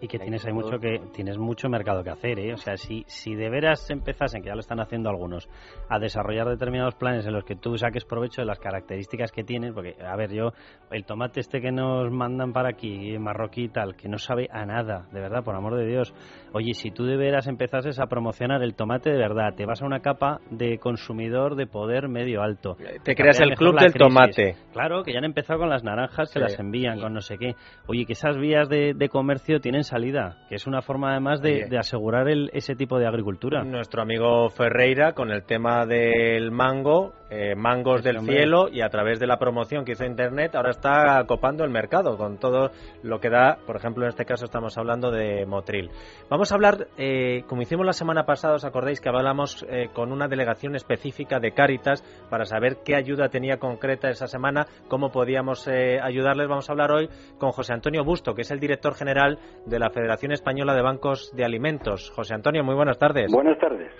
Y 0.00 0.08
que 0.08 0.18
tienes 0.18 0.46
hay 0.46 0.52
mucho 0.52 0.78
que 0.78 1.00
tienes 1.12 1.36
mucho 1.38 1.68
mercado 1.68 2.02
que 2.02 2.10
hacer, 2.10 2.38
¿eh? 2.38 2.52
O 2.54 2.56
sea, 2.56 2.76
si, 2.76 3.04
si 3.06 3.34
de 3.34 3.50
veras 3.50 3.88
empezasen, 3.90 4.42
que 4.42 4.48
ya 4.48 4.54
lo 4.54 4.60
están 4.60 4.80
haciendo 4.80 5.10
algunos, 5.10 5.48
a 5.88 5.98
desarrollar 5.98 6.48
determinados 6.48 6.94
planes 6.94 7.26
en 7.26 7.32
los 7.34 7.44
que 7.44 7.56
tú 7.56 7.76
saques 7.76 8.04
provecho 8.04 8.40
de 8.40 8.46
las 8.46 8.58
características 8.58 9.30
que 9.32 9.44
tienes, 9.44 9.72
porque, 9.72 9.96
a 10.02 10.16
ver, 10.16 10.32
yo, 10.32 10.52
el 10.90 11.04
tomate 11.04 11.40
este 11.40 11.60
que 11.60 11.70
nos 11.70 12.10
mandan 12.10 12.52
para 12.52 12.70
aquí, 12.70 13.18
marroquí 13.18 13.64
y 13.64 13.68
tal, 13.68 13.94
que 13.94 14.08
no 14.08 14.18
sabe 14.18 14.48
a 14.50 14.64
nada, 14.64 15.06
de 15.12 15.20
verdad, 15.20 15.44
por 15.44 15.54
amor 15.54 15.76
de 15.76 15.86
Dios. 15.86 16.14
Oye, 16.52 16.72
si 16.74 16.90
tú 16.90 17.04
de 17.04 17.16
veras 17.16 17.46
empezases 17.46 18.00
a 18.00 18.06
promocionar 18.06 18.62
el 18.62 18.74
tomate 18.74 19.10
de 19.10 19.18
verdad, 19.18 19.54
te 19.56 19.66
vas 19.66 19.82
a 19.82 19.86
una 19.86 20.00
capa 20.00 20.40
de 20.50 20.78
consumidor 20.78 21.56
de 21.56 21.66
poder 21.66 22.08
medio 22.08 22.42
alto. 22.42 22.76
Te 23.04 23.14
creas 23.14 23.40
el 23.40 23.54
club 23.54 23.78
del 23.78 23.92
crisis. 23.92 23.98
tomate. 24.08 24.56
Claro, 24.72 25.02
que 25.02 25.12
ya 25.12 25.18
han 25.18 25.24
empezado 25.24 25.60
con 25.60 25.68
las 25.68 25.84
naranjas 25.84 26.28
que 26.32 26.38
Sí. 26.38 26.42
las 26.42 26.58
envían, 26.58 27.00
con 27.00 27.12
no 27.12 27.20
sé 27.20 27.36
qué. 27.38 27.54
Oye, 27.86 28.06
que 28.06 28.14
esas 28.14 28.36
vías 28.38 28.68
de, 28.68 28.94
de 28.94 29.08
comercio 29.08 29.60
tienen 29.60 29.84
salida, 29.90 30.36
que 30.48 30.54
es 30.54 30.66
una 30.66 30.82
forma 30.82 31.10
además 31.10 31.42
de, 31.42 31.66
de 31.68 31.78
asegurar 31.78 32.28
el, 32.28 32.48
ese 32.52 32.76
tipo 32.76 32.98
de 32.98 33.06
agricultura. 33.06 33.64
Nuestro 33.64 34.02
amigo 34.02 34.48
Ferreira 34.48 35.12
con 35.12 35.30
el 35.32 35.42
tema 35.42 35.84
del 35.84 36.52
mango, 36.52 37.12
eh, 37.28 37.54
mangos 37.56 38.02
del 38.02 38.18
hombre. 38.18 38.36
cielo 38.36 38.68
y 38.70 38.82
a 38.82 38.88
través 38.88 39.18
de 39.18 39.26
la 39.26 39.38
promoción 39.38 39.84
que 39.84 39.92
hizo 39.92 40.04
Internet 40.04 40.54
ahora 40.54 40.70
está 40.70 41.24
copando 41.26 41.64
el 41.64 41.70
mercado 41.70 42.16
con 42.16 42.38
todo 42.38 42.70
lo 43.02 43.18
que 43.18 43.30
da, 43.30 43.58
por 43.66 43.76
ejemplo 43.76 44.04
en 44.04 44.10
este 44.10 44.24
caso 44.24 44.44
estamos 44.44 44.78
hablando 44.78 45.10
de 45.10 45.44
Motril. 45.44 45.90
Vamos 46.28 46.52
a 46.52 46.54
hablar, 46.54 46.86
eh, 46.96 47.42
como 47.48 47.62
hicimos 47.62 47.84
la 47.84 47.92
semana 47.92 48.24
pasada, 48.24 48.54
os 48.54 48.64
acordáis 48.64 49.00
que 49.00 49.08
hablamos 49.08 49.66
eh, 49.68 49.88
con 49.92 50.12
una 50.12 50.28
delegación 50.28 50.76
específica 50.76 51.40
de 51.40 51.52
Cáritas 51.52 52.04
para 52.30 52.44
saber 52.44 52.78
qué 52.84 52.94
ayuda 52.94 53.28
tenía 53.28 53.56
concreta 53.58 54.08
esa 54.08 54.28
semana, 54.28 54.66
cómo 54.88 55.10
podíamos 55.10 55.66
ayudarles. 55.68 56.48
Vamos 56.48 56.68
a 56.68 56.72
hablar 56.72 56.92
hoy 56.92 57.08
con 57.38 57.50
José 57.50 57.72
Antonio 57.72 58.04
Busto, 58.04 58.34
que 58.34 58.42
es 58.42 58.50
el 58.50 58.60
director 58.60 58.94
general 58.94 59.38
de 59.66 59.79
la 59.80 59.88
Federación 59.88 60.30
Española 60.32 60.74
de 60.74 60.82
Bancos 60.82 61.32
de 61.34 61.42
Alimentos. 61.42 62.12
José 62.14 62.34
Antonio, 62.34 62.62
muy 62.62 62.74
buenas 62.74 62.98
tardes. 62.98 63.32
Buenas 63.32 63.58
tardes. 63.58 63.90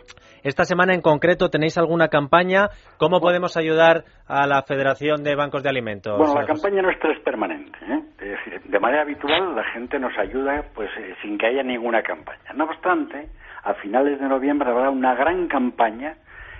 Esta 0.45 0.65
semana 0.65 0.93
en 0.95 1.01
concreto 1.01 1.49
tenéis 1.49 1.79
alguna 1.79 2.09
campaña. 2.09 2.69
¿Cómo 2.99 3.19
podemos 3.19 3.57
ayudar 3.57 4.05
a 4.29 4.47
la 4.47 4.63
Federación 4.63 5.25
de 5.25 5.35
Bancos 5.35 5.63
de 5.63 5.71
Alimentos? 5.71 6.19
Bueno, 6.19 6.35
la 6.35 6.47
campaña 6.47 6.83
nuestra 6.83 7.13
es 7.13 7.21
permanente. 7.21 7.79
¿eh? 7.83 8.03
Es 8.21 8.29
decir, 8.29 8.61
de 8.63 8.79
manera 8.79 9.03
habitual 9.03 9.57
la 9.57 9.65
gente 9.73 9.99
nos 9.99 10.17
ayuda 10.19 10.65
pues 10.75 10.91
eh, 10.99 11.15
sin 11.23 11.39
que 11.39 11.47
haya 11.47 11.63
ninguna 11.63 12.03
campaña. 12.03 12.53
No 12.55 12.65
obstante, 12.65 13.29
a 13.65 13.73
finales 13.75 14.21
de 14.21 14.29
noviembre 14.29 14.69
habrá 14.69 14.91
una 14.91 15.15
gran 15.15 15.49
campaña 15.49 16.17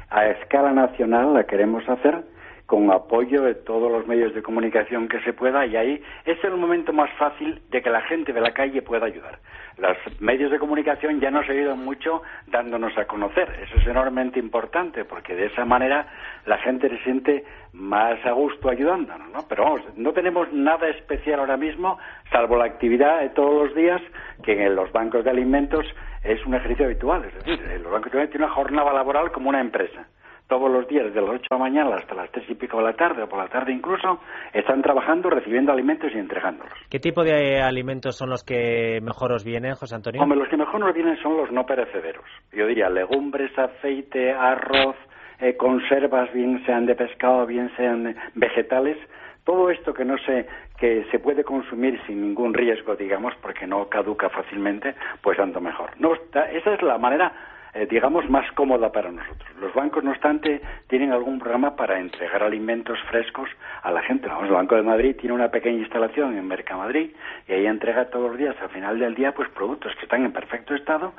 a 0.09 0.29
escala 0.29 0.73
nacional, 0.73 1.35
la 1.35 1.45
queremos 1.45 1.87
hacer 1.89 2.25
con 2.71 2.89
apoyo 2.93 3.43
de 3.43 3.57
todos 3.57 3.91
los 3.91 4.07
medios 4.07 4.33
de 4.33 4.45
comunicación 4.45 5.09
que 5.09 5.19
se 5.23 5.33
pueda 5.33 5.67
y 5.67 5.75
ahí 5.75 6.01
es 6.25 6.39
el 6.45 6.57
momento 6.57 6.93
más 6.93 7.11
fácil 7.19 7.61
de 7.69 7.83
que 7.83 7.91
la 7.91 8.01
gente 8.03 8.33
de 8.33 8.41
la 8.41 8.53
calle 8.53 8.81
pueda 8.81 9.07
ayudar. 9.07 9.41
Los 9.77 9.97
medios 10.21 10.53
de 10.53 10.61
comunicación 10.61 11.19
ya 11.19 11.33
nos 11.33 11.49
ayudan 11.49 11.85
mucho 11.85 12.23
dándonos 12.47 12.97
a 12.97 13.07
conocer. 13.07 13.49
Eso 13.61 13.77
es 13.77 13.87
enormemente 13.89 14.39
importante 14.39 15.05
porque 15.05 15.35
de 15.35 15.47
esa 15.47 15.65
manera 15.65 16.07
la 16.47 16.59
gente 16.59 16.89
se 16.91 16.99
siente 16.99 17.45
más 17.73 18.25
a 18.25 18.31
gusto 18.31 18.69
ayudándonos, 18.69 19.31
¿no? 19.31 19.41
Pero 19.49 19.65
vamos, 19.65 19.81
no 19.97 20.13
tenemos 20.13 20.53
nada 20.53 20.91
especial 20.91 21.41
ahora 21.41 21.57
mismo, 21.57 21.99
salvo 22.31 22.57
la 22.57 22.67
actividad 22.67 23.19
de 23.19 23.31
todos 23.31 23.67
los 23.67 23.75
días, 23.75 24.01
que 24.45 24.53
en 24.53 24.77
los 24.77 24.93
bancos 24.93 25.25
de 25.25 25.31
alimentos 25.31 25.85
es 26.23 26.47
un 26.47 26.55
ejercicio 26.55 26.85
habitual. 26.85 27.25
Es 27.25 27.35
decir, 27.35 27.81
los 27.83 27.91
bancos 27.91 28.13
de 28.13 28.19
alimentos 28.19 28.31
tienen 28.31 28.47
una 28.47 28.55
jornada 28.55 28.93
laboral 28.93 29.33
como 29.33 29.49
una 29.49 29.61
empresa 29.61 30.07
todos 30.51 30.69
los 30.69 30.87
días, 30.89 31.07
desde 31.07 31.21
las 31.21 31.31
8 31.31 31.43
de 31.49 31.57
la 31.57 31.59
mañana 31.59 31.95
hasta 31.95 32.15
las 32.15 32.31
3 32.33 32.51
y 32.51 32.55
pico 32.57 32.79
de 32.79 32.83
la 32.83 32.93
tarde, 32.93 33.23
o 33.23 33.29
por 33.29 33.39
la 33.39 33.49
tarde 33.49 33.73
incluso, 33.73 34.21
están 34.53 34.83
trabajando, 34.83 35.31
recibiendo 35.31 35.73
alimentos 35.73 36.11
y 36.13 36.19
entregándolos. 36.19 36.75
¿Qué 36.91 36.99
tipo 36.99 37.23
de 37.23 37.63
alimentos 37.63 38.17
son 38.17 38.31
los 38.31 38.43
que 38.43 38.99
mejor 39.01 39.33
os 39.33 39.45
vienen, 39.45 39.75
José 39.77 39.95
Antonio? 39.95 40.21
Hombre, 40.21 40.41
los 40.41 40.49
que 40.49 40.57
mejor 40.57 40.81
nos 40.81 40.93
vienen 40.93 41.17
son 41.23 41.37
los 41.37 41.53
no 41.53 41.65
perecederos. 41.65 42.25
Yo 42.53 42.67
diría 42.67 42.91
legumbres, 42.91 43.57
aceite, 43.57 44.33
arroz, 44.33 44.97
eh, 45.39 45.57
conservas, 45.57 46.33
bien 46.33 46.63
sean 46.67 46.85
de 46.85 46.97
pescado, 46.97 47.47
bien 47.47 47.71
sean 47.77 48.03
de 48.03 48.17
vegetales. 48.35 48.99
Todo 49.45 49.71
esto 49.71 49.95
que 49.95 50.05
no 50.05 50.19
se 50.19 50.47
que 50.79 51.05
se 51.13 51.19
puede 51.21 51.45
consumir 51.45 52.01
sin 52.07 52.23
ningún 52.23 52.55
riesgo, 52.55 52.97
digamos, 52.97 53.35
porque 53.41 53.67
no 53.67 53.89
caduca 53.89 54.31
fácilmente, 54.31 54.95
pues 55.23 55.37
tanto 55.37 55.61
mejor. 55.61 55.91
No, 56.01 56.15
esa 56.15 56.75
es 56.75 56.83
la 56.83 56.99
manera 56.99 57.33
eh, 57.75 57.87
digamos, 57.89 58.29
más 58.29 58.51
cómoda 58.53 58.91
para 58.91 59.11
nosotros. 59.11 59.49
Los 59.61 59.73
bancos, 59.75 60.03
no 60.03 60.11
obstante, 60.11 60.61
tienen 60.89 61.13
algún 61.13 61.39
programa 61.39 61.77
para 61.77 61.99
entregar 61.99 62.43
alimentos 62.43 62.99
frescos 63.09 63.49
a 63.83 63.91
la 63.91 64.03
gente. 64.03 64.29
Vamos, 64.29 64.47
el 64.47 64.55
Banco 64.55 64.77
de 64.77 64.83
Madrid 64.83 65.17
tiene 65.17 65.35
una 65.35 65.51
pequeña 65.51 65.79
instalación 65.79 66.37
en 66.37 66.47
Mercamadrid 66.47 67.11
y 67.49 67.53
ahí 67.53 67.67
entrega 67.67 68.11
todos 68.11 68.31
los 68.31 68.39
días, 68.39 68.57
al 68.61 68.71
final 68.71 68.99
del 68.99 69.15
día, 69.15 69.33
pues 69.33 69.49
productos 69.51 69.95
que 69.97 70.03
están 70.03 70.25
en 70.25 70.33
perfecto 70.33 70.75
estado, 70.75 71.13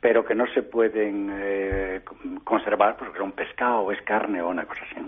pero 0.00 0.24
que 0.24 0.34
no 0.34 0.46
se 0.48 0.62
pueden 0.62 1.30
eh, 1.32 2.00
conservar 2.44 2.96
porque 2.96 3.18
son 3.18 3.32
pescado 3.32 3.80
o 3.80 3.92
es 3.92 4.00
carne 4.02 4.42
o 4.42 4.48
una 4.48 4.64
cosa 4.64 4.82
así. 4.90 5.00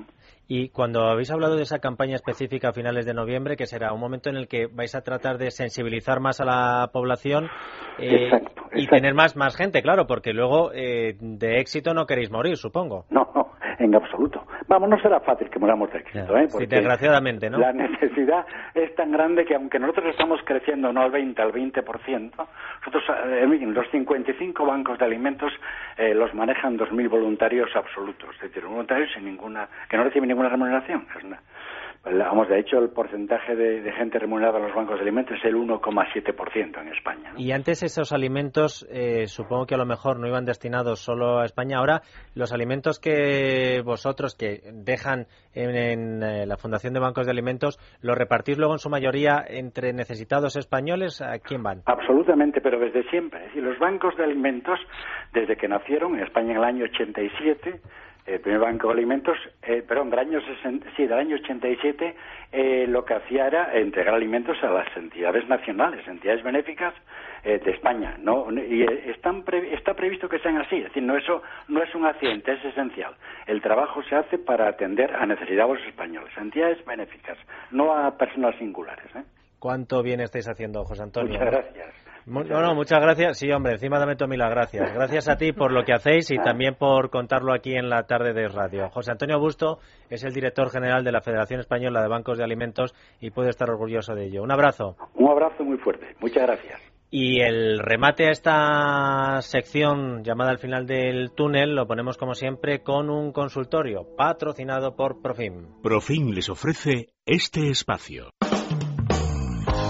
Y 0.51 0.70
cuando 0.70 1.03
habéis 1.03 1.30
hablado 1.30 1.57
de 1.57 1.62
esa 1.62 1.78
campaña 1.78 2.14
específica 2.14 2.70
a 2.70 2.72
finales 2.72 3.05
de 3.05 3.12
noviembre, 3.12 3.57
que 3.57 3.66
será 3.66 3.92
un 3.92 4.01
momento 4.01 4.30
en 4.30 4.36
el 4.36 4.49
que 4.49 4.66
vais 4.66 4.94
a 4.94 5.03
tratar 5.03 5.36
de 5.36 5.51
sensibilizar 5.51 6.20
más 6.20 6.40
a 6.40 6.46
la 6.46 6.88
población 6.90 7.51
eh, 7.99 8.24
Exacto, 8.24 8.62
y 8.74 8.86
tener 8.86 9.12
más, 9.12 9.36
más 9.36 9.57
gente, 9.57 9.82
claro, 9.82 10.07
porque 10.07 10.32
luego 10.32 10.72
eh, 10.72 11.16
de 11.20 11.61
éxito 11.61 11.92
no 11.92 12.07
queréis 12.07 12.30
morir, 12.30 12.57
supongo. 12.57 13.05
No, 13.11 13.30
no, 13.34 13.53
en 13.78 13.94
absoluto. 13.94 14.42
Vamos, 14.69 14.91
no 14.91 14.99
será 15.01 15.19
fácil 15.21 15.49
que 15.49 15.59
moramos 15.59 15.91
de 15.91 15.99
éxito, 15.99 16.37
¿eh? 16.37 16.47
Sí, 16.47 16.53
Porque 16.53 16.66
desgraciadamente, 16.66 17.49
¿no? 17.49 17.59
La 17.59 17.73
necesidad 17.73 18.45
es 18.75 18.95
tan 18.95 19.11
grande 19.12 19.45
que 19.47 19.55
aunque 19.55 19.79
nosotros 19.79 20.07
estamos 20.11 20.41
creciendo 20.45 20.93
no 20.93 21.01
al 21.03 21.11
20, 21.11 21.41
al 21.41 21.53
20%, 21.53 22.33
nosotros, 22.85 23.03
eh, 23.27 23.47
los 23.47 23.91
55 23.91 24.66
bancos 24.66 24.99
de 24.99 25.05
alimentos 25.07 25.53
eh, 25.97 26.14
los 26.14 26.35
manejan 26.35 26.77
2.000 26.79 27.09
voluntarios 27.09 27.71
absolutos, 27.75 28.29
es 28.37 28.43
decir, 28.43 28.64
voluntarios 28.64 29.09
sin 29.14 29.25
ninguna, 29.25 29.69
que 29.89 29.97
no 29.97 30.05
reciben 30.05 30.29
ninguna 30.29 30.51
remuneración. 30.51 31.07
Es 31.16 31.25
una- 31.25 31.41
vamos, 32.05 32.49
de 32.49 32.61
hecho, 32.61 32.79
el 32.79 32.91
porcentaje 32.91 33.55
de, 33.57 33.83
de 33.83 33.93
gente 33.93 34.19
remunerada 34.19 34.59
en 34.59 34.66
los 34.66 34.75
bancos 34.75 34.97
de 34.97 35.03
alimentos 35.03 35.37
es 35.37 35.45
el 35.45 35.57
1,7% 35.57 36.81
en 36.81 36.89
España. 36.89 37.33
Y 37.37 37.51
antes 37.53 37.83
esos 37.83 38.12
alimentos, 38.12 38.87
eh, 38.91 39.27
supongo 39.27 39.66
que 39.66 39.75
a 39.75 39.79
lo 39.79 39.85
mejor 39.85 40.19
no 40.19 40.27
iban 40.27 40.45
destinados 40.45 41.01
solo 41.01 41.41
a 41.41 41.45
España. 41.45 41.79
Ahora, 41.79 42.03
los 42.35 42.53
alimentos 42.53 42.99
que 42.99 43.83
vosotros, 43.85 44.35
que 44.37 44.57
dejan 44.72 45.26
en, 45.54 46.22
eh, 46.22 46.46
la 46.46 46.56
Fundación 46.56 46.94
de 46.94 47.00
Bancos 47.00 47.26
de 47.26 47.32
Alimentos, 47.32 47.78
los 48.02 48.16
repartís 48.16 48.59
luego 48.59 48.74
en 48.74 48.78
su 48.78 48.90
mayoría 48.90 49.44
entre 49.46 49.92
necesitados 49.92 50.56
españoles. 50.56 51.20
¿A 51.20 51.38
quién 51.38 51.62
van? 51.62 51.82
Absolutamente, 51.86 52.61
pero 52.61 52.78
desde 52.78 53.09
siempre. 53.11 53.40
Es 53.40 53.46
decir, 53.48 53.62
los 53.62 53.78
bancos 53.78 54.16
de 54.16 54.24
alimentos, 54.24 54.78
desde 55.32 55.56
que 55.56 55.68
nacieron 55.68 56.16
en 56.16 56.24
España 56.24 56.52
en 56.52 56.56
el 56.59 56.64
año 56.64 56.84
87, 56.84 57.80
el 58.29 58.41
primer 58.41 58.61
banco 58.61 58.89
de 58.89 58.93
alimentos, 58.95 59.37
eh, 59.62 59.83
perdón, 59.87 60.11
del 60.11 60.18
año, 60.20 60.41
60 60.41 60.87
sí, 60.97 61.03
del 61.07 61.18
año 61.18 61.37
87, 61.37 62.14
eh, 62.53 62.87
lo 62.89 63.05
que 63.05 63.14
hacía 63.14 63.47
era 63.47 63.74
entregar 63.76 64.14
alimentos 64.14 64.57
a 64.62 64.70
las 64.70 64.97
entidades 64.97 65.49
nacionales, 65.49 66.07
entidades 66.07 66.43
benéficas 66.43 66.95
eh, 67.45 67.59
de 67.64 67.70
España. 67.72 68.16
¿no? 68.18 68.47
Y 68.53 68.83
eh, 68.83 69.11
están 69.11 69.43
pre- 69.45 69.74
está 69.74 69.95
previsto 69.95 70.29
que 70.29 70.39
sean 70.41 70.59
así, 70.59 70.76
es 70.76 70.85
decir, 70.85 71.03
no, 71.03 71.16
eso 71.16 71.43
no 71.68 71.83
es 71.83 71.95
un 71.95 72.07
accidente, 72.07 72.53
es 72.53 72.64
esencial. 72.64 73.14
El 73.47 73.61
trabajo 73.62 74.03
se 74.03 74.14
hace 74.14 74.39
para 74.39 74.68
atender 74.68 75.14
a 75.14 75.24
necesidades 75.26 75.85
españoles, 75.87 76.33
a 76.37 76.41
entidades 76.43 76.85
benéficas, 76.85 77.39
no 77.70 77.93
a 77.95 78.16
personas 78.16 78.55
singulares. 78.57 79.07
¿eh? 79.16 79.22
¿Cuánto 79.59 80.03
bien 80.03 80.20
estáis 80.20 80.49
haciendo, 80.49 80.85
José 80.85 81.03
Antonio? 81.03 81.33
Muchas 81.33 81.51
gracias. 81.53 81.95
No, 82.29 82.43
no, 82.45 82.74
muchas 82.74 83.01
gracias. 83.01 83.39
Sí, 83.39 83.51
hombre, 83.51 83.72
encima 83.72 83.99
dame 83.99 84.16
mí 84.29 84.37
las 84.37 84.51
gracias. 84.51 84.93
Gracias 84.93 85.29
a 85.29 85.37
ti 85.37 85.53
por 85.53 85.72
lo 85.72 85.85
que 85.85 85.95
hacéis 85.95 86.31
y 86.31 86.37
también 86.45 86.74
por 86.74 87.11
contarlo 87.11 87.55
aquí 87.55 87.74
en 87.74 87.89
la 87.89 88.05
tarde 88.05 88.33
de 88.33 88.49
radio. 88.49 88.91
José 88.91 89.12
Antonio 89.12 89.39
Busto 89.39 89.79
es 90.11 90.24
el 90.24 90.33
director 90.33 90.70
general 90.70 91.05
de 91.05 91.12
la 91.12 91.20
Federación 91.20 91.61
Española 91.61 92.03
de 92.03 92.09
Bancos 92.09 92.39
de 92.39 92.45
Alimentos 92.45 92.95
y 93.20 93.31
puede 93.31 93.51
estar 93.51 93.70
orgulloso 93.70 94.14
de 94.14 94.26
ello. 94.26 94.43
Un 94.43 94.53
abrazo. 94.53 94.97
Un 95.14 95.31
abrazo 95.31 95.64
muy 95.64 95.79
fuerte. 95.79 96.14
Muchas 96.20 96.43
gracias. 96.45 96.81
Y 97.11 97.41
el 97.41 97.79
remate 97.79 98.26
a 98.26 98.31
esta 98.31 99.41
sección 99.41 100.22
llamada 100.24 100.51
al 100.51 100.59
final 100.59 100.87
del 100.87 101.33
túnel 101.33 101.74
lo 101.74 101.87
ponemos 101.87 102.18
como 102.18 102.35
siempre 102.35 102.83
con 102.83 103.09
un 103.09 103.33
consultorio 103.33 104.14
patrocinado 104.14 104.95
por 104.95 105.22
Profim. 105.22 105.81
Profim 105.83 106.33
les 106.33 106.51
ofrece 106.51 107.09
este 107.24 107.70
espacio. 107.70 108.29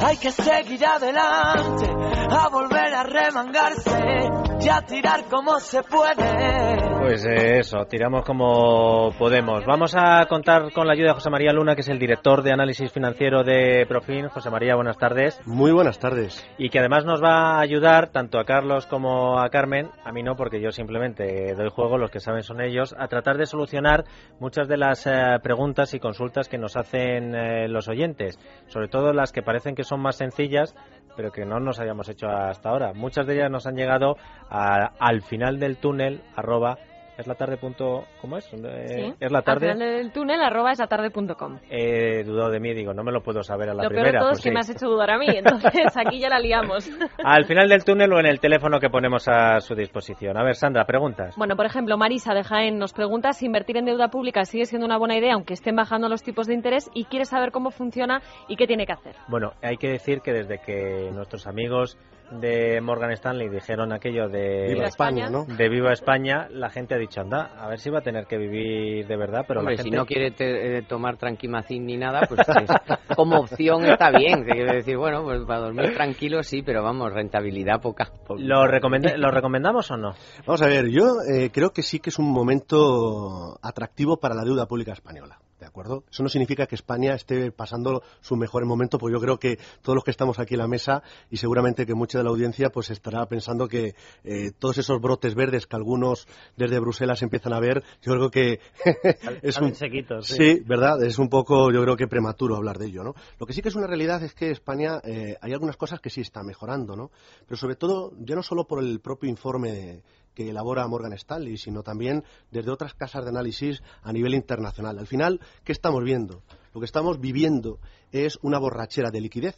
Hay 0.04 0.16
que 0.16 0.32
seguir 0.32 0.84
adelante, 0.86 1.90
a 2.30 2.48
volver 2.48 2.94
a 2.94 3.02
remangarse 3.02 4.28
y 4.60 4.68
a 4.68 4.80
tirar 4.82 5.24
como 5.24 5.58
se 5.60 5.82
puede. 5.82 6.97
Pues 7.08 7.24
eso, 7.24 7.86
tiramos 7.86 8.22
como 8.22 9.12
podemos. 9.18 9.64
Vamos 9.64 9.94
a 9.96 10.26
contar 10.26 10.70
con 10.74 10.86
la 10.86 10.92
ayuda 10.92 11.08
de 11.08 11.14
José 11.14 11.30
María 11.30 11.54
Luna, 11.54 11.74
que 11.74 11.80
es 11.80 11.88
el 11.88 11.98
director 11.98 12.42
de 12.42 12.52
análisis 12.52 12.92
financiero 12.92 13.42
de 13.44 13.86
Profin. 13.88 14.28
José 14.28 14.50
María, 14.50 14.74
buenas 14.74 14.98
tardes. 14.98 15.40
Muy 15.46 15.72
buenas 15.72 15.98
tardes. 15.98 16.46
Y 16.58 16.68
que 16.68 16.80
además 16.80 17.06
nos 17.06 17.22
va 17.22 17.52
a 17.56 17.60
ayudar 17.60 18.08
tanto 18.10 18.38
a 18.38 18.44
Carlos 18.44 18.86
como 18.86 19.40
a 19.40 19.48
Carmen, 19.48 19.88
a 20.04 20.12
mí 20.12 20.22
no, 20.22 20.36
porque 20.36 20.60
yo 20.60 20.70
simplemente 20.70 21.54
doy 21.54 21.70
juego, 21.70 21.96
los 21.96 22.10
que 22.10 22.20
saben 22.20 22.42
son 22.42 22.60
ellos, 22.60 22.94
a 22.98 23.08
tratar 23.08 23.38
de 23.38 23.46
solucionar 23.46 24.04
muchas 24.38 24.68
de 24.68 24.76
las 24.76 25.06
eh, 25.06 25.38
preguntas 25.42 25.94
y 25.94 26.00
consultas 26.00 26.46
que 26.46 26.58
nos 26.58 26.76
hacen 26.76 27.34
eh, 27.34 27.68
los 27.68 27.88
oyentes, 27.88 28.38
sobre 28.66 28.88
todo 28.88 29.14
las 29.14 29.32
que 29.32 29.40
parecen 29.40 29.74
que 29.74 29.82
son 29.84 30.00
más 30.00 30.16
sencillas, 30.16 30.74
pero 31.16 31.32
que 31.32 31.46
no 31.46 31.58
nos 31.58 31.80
habíamos 31.80 32.08
hecho 32.10 32.28
hasta 32.28 32.68
ahora. 32.68 32.92
Muchas 32.92 33.26
de 33.26 33.34
ellas 33.36 33.50
nos 33.50 33.66
han 33.66 33.76
llegado 33.76 34.16
a- 34.50 34.90
al 35.00 35.22
final 35.22 35.58
del 35.58 35.78
túnel, 35.78 36.20
arroba, 36.36 36.76
es 37.18 37.26
la 37.26 37.34
tarde 37.34 37.56
punto, 37.58 38.04
¿cómo 38.20 38.38
es? 38.38 38.46
Eh, 38.54 38.86
Sí. 38.88 39.14
Es 39.20 39.30
la 39.32 39.42
tarde. 39.42 39.68
Al 39.70 39.76
final 39.76 39.78
del 39.96 40.12
túnel, 40.12 40.40
arroba 40.40 40.72
esatarde.com. 40.72 41.58
He 41.68 42.22
dudado 42.24 42.50
de 42.50 42.60
mí, 42.60 42.72
digo, 42.74 42.94
no 42.94 43.02
me 43.02 43.12
lo 43.12 43.22
puedo 43.22 43.42
saber 43.42 43.68
a 43.68 43.74
la 43.74 43.82
Lo 43.82 43.88
peor 43.90 44.02
primera. 44.02 44.12
de 44.12 44.18
todo 44.20 44.28
pues 44.30 44.38
es 44.38 44.44
que 44.44 44.48
sí. 44.50 44.54
me 44.54 44.60
has 44.60 44.70
hecho 44.70 44.86
dudar 44.88 45.10
a 45.10 45.18
mí, 45.18 45.26
entonces 45.28 45.96
aquí 45.96 46.20
ya 46.20 46.28
la 46.28 46.38
liamos. 46.38 46.88
Al 47.24 47.44
final 47.44 47.68
del 47.68 47.84
túnel 47.84 48.12
o 48.12 48.20
en 48.20 48.26
el 48.26 48.40
teléfono 48.40 48.78
que 48.80 48.88
ponemos 48.88 49.26
a 49.28 49.60
su 49.60 49.74
disposición. 49.74 50.36
A 50.38 50.44
ver, 50.44 50.54
Sandra, 50.54 50.84
preguntas. 50.86 51.34
Bueno, 51.36 51.56
por 51.56 51.66
ejemplo, 51.66 51.98
Marisa 51.98 52.34
de 52.34 52.44
Jaén 52.44 52.78
nos 52.78 52.92
pregunta 52.92 53.32
si 53.32 53.46
invertir 53.46 53.76
en 53.76 53.84
deuda 53.84 54.08
pública 54.08 54.44
sigue 54.44 54.64
siendo 54.64 54.86
una 54.86 54.96
buena 54.98 55.16
idea 55.18 55.34
aunque 55.34 55.54
estén 55.54 55.76
bajando 55.76 56.08
los 56.08 56.22
tipos 56.22 56.46
de 56.46 56.54
interés 56.54 56.88
y 56.94 57.04
quiere 57.04 57.24
saber 57.24 57.50
cómo 57.50 57.70
funciona 57.70 58.22
y 58.48 58.56
qué 58.56 58.66
tiene 58.66 58.86
que 58.86 58.92
hacer. 58.92 59.16
Bueno, 59.28 59.52
hay 59.62 59.76
que 59.76 59.88
decir 59.88 60.20
que 60.20 60.32
desde 60.32 60.58
que 60.60 61.10
nuestros 61.12 61.46
amigos 61.46 61.98
de 62.30 62.80
Morgan 62.80 63.10
Stanley 63.12 63.48
dijeron 63.48 63.92
aquello 63.92 64.28
de 64.28 64.68
Viva 64.74 64.86
España, 64.86 65.30
¿no? 65.30 65.44
De 65.46 65.68
Viva 65.68 65.92
España, 65.92 66.48
la 66.50 66.70
gente 66.70 66.94
ha 66.94 66.98
dicho, 66.98 67.20
anda, 67.20 67.52
a 67.58 67.68
ver 67.68 67.78
si 67.78 67.90
va 67.90 67.98
a 68.00 68.02
tener 68.02 68.26
que 68.26 68.36
vivir 68.36 69.06
de 69.06 69.16
verdad, 69.16 69.44
pero 69.48 69.60
Hombre, 69.60 69.76
la 69.76 69.82
si 69.82 69.84
gente... 69.88 69.96
no 69.96 70.06
quiere 70.06 70.30
te- 70.32 70.78
eh, 70.78 70.82
tomar 70.82 71.16
tranquimacin 71.16 71.86
ni 71.86 71.96
nada, 71.96 72.20
pues 72.28 72.40
es- 72.48 72.70
como 73.16 73.38
opción 73.40 73.84
está 73.84 74.10
bien. 74.10 74.44
Te 74.44 74.52
quiero 74.52 74.72
decir, 74.74 74.96
bueno, 74.96 75.22
pues 75.24 75.40
para 75.46 75.60
dormir 75.60 75.94
tranquilo 75.94 76.42
sí, 76.42 76.62
pero 76.62 76.82
vamos, 76.82 77.12
rentabilidad 77.12 77.80
poca. 77.80 78.10
¿Lo, 78.36 78.66
¿Lo 78.66 79.30
recomendamos 79.30 79.90
o 79.90 79.96
no? 79.96 80.12
Vamos 80.46 80.62
a 80.62 80.66
ver, 80.66 80.88
yo 80.88 81.22
eh, 81.28 81.50
creo 81.52 81.70
que 81.70 81.82
sí 81.82 81.98
que 81.98 82.10
es 82.10 82.18
un 82.18 82.30
momento 82.30 83.58
atractivo 83.62 84.18
para 84.18 84.34
la 84.34 84.44
deuda 84.44 84.66
pública 84.66 84.92
española. 84.92 85.38
¿De 85.58 85.66
acuerdo? 85.66 86.04
Eso 86.08 86.22
no 86.22 86.28
significa 86.28 86.66
que 86.66 86.76
España 86.76 87.14
esté 87.14 87.50
pasando 87.50 88.02
su 88.20 88.36
mejor 88.36 88.64
momento, 88.64 88.98
porque 88.98 89.14
yo 89.14 89.20
creo 89.20 89.38
que 89.38 89.58
todos 89.82 89.96
los 89.96 90.04
que 90.04 90.12
estamos 90.12 90.38
aquí 90.38 90.54
en 90.54 90.60
la 90.60 90.68
mesa 90.68 91.02
y 91.30 91.38
seguramente 91.38 91.84
que 91.84 91.94
mucha 91.94 92.18
de 92.18 92.24
la 92.24 92.30
audiencia 92.30 92.70
pues 92.70 92.90
estará 92.90 93.26
pensando 93.26 93.66
que 93.66 93.94
eh, 94.22 94.52
todos 94.56 94.78
esos 94.78 95.00
brotes 95.00 95.34
verdes 95.34 95.66
que 95.66 95.74
algunos 95.74 96.28
desde 96.56 96.78
Bruselas 96.78 97.22
empiezan 97.22 97.52
a 97.54 97.60
ver, 97.60 97.82
yo 98.02 98.12
creo 98.12 98.30
que 98.30 98.60
es 99.42 99.58
un 99.58 99.74
sequitos, 99.74 100.28
sí. 100.28 100.36
sí, 100.36 100.62
verdad, 100.64 101.02
es 101.02 101.18
un 101.18 101.28
poco 101.28 101.72
yo 101.72 101.82
creo 101.82 101.96
que 101.96 102.06
prematuro 102.06 102.54
hablar 102.54 102.78
de 102.78 102.86
ello, 102.86 103.02
¿no? 103.02 103.14
Lo 103.40 103.46
que 103.46 103.52
sí 103.52 103.60
que 103.60 103.68
es 103.68 103.76
una 103.76 103.88
realidad 103.88 104.22
es 104.22 104.34
que 104.34 104.50
España 104.50 105.00
eh, 105.02 105.36
hay 105.40 105.52
algunas 105.52 105.76
cosas 105.76 106.00
que 106.00 106.10
sí 106.10 106.20
está 106.20 106.44
mejorando, 106.44 106.94
¿no? 106.94 107.10
Pero 107.46 107.56
sobre 107.56 107.74
todo 107.74 108.12
ya 108.20 108.36
no 108.36 108.44
solo 108.44 108.66
por 108.66 108.82
el 108.82 109.00
propio 109.00 109.28
informe 109.28 110.02
que 110.38 110.50
elabora 110.50 110.86
Morgan 110.86 111.14
Stanley, 111.14 111.58
sino 111.58 111.82
también 111.82 112.22
desde 112.52 112.70
otras 112.70 112.94
casas 112.94 113.24
de 113.24 113.30
análisis 113.30 113.82
a 114.04 114.12
nivel 114.12 114.34
internacional. 114.34 114.96
Al 114.96 115.08
final, 115.08 115.40
¿qué 115.64 115.72
estamos 115.72 116.04
viendo? 116.04 116.44
Lo 116.72 116.78
que 116.78 116.84
estamos 116.86 117.18
viviendo 117.18 117.80
es 118.12 118.38
una 118.42 118.60
borrachera 118.60 119.10
de 119.10 119.20
liquidez. 119.20 119.56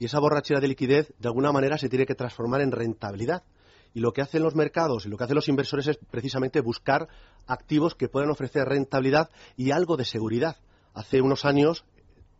Y 0.00 0.06
esa 0.06 0.18
borrachera 0.18 0.58
de 0.58 0.66
liquidez, 0.66 1.14
de 1.20 1.28
alguna 1.28 1.52
manera, 1.52 1.78
se 1.78 1.88
tiene 1.88 2.04
que 2.04 2.16
transformar 2.16 2.62
en 2.62 2.72
rentabilidad. 2.72 3.44
Y 3.94 4.00
lo 4.00 4.12
que 4.12 4.20
hacen 4.20 4.42
los 4.42 4.56
mercados 4.56 5.06
y 5.06 5.08
lo 5.08 5.16
que 5.16 5.22
hacen 5.22 5.36
los 5.36 5.48
inversores 5.48 5.86
es 5.86 6.00
precisamente 6.10 6.60
buscar 6.62 7.06
activos 7.46 7.94
que 7.94 8.08
puedan 8.08 8.30
ofrecer 8.30 8.64
rentabilidad 8.64 9.30
y 9.56 9.70
algo 9.70 9.96
de 9.96 10.04
seguridad. 10.04 10.56
Hace 10.94 11.20
unos 11.22 11.44
años, 11.44 11.84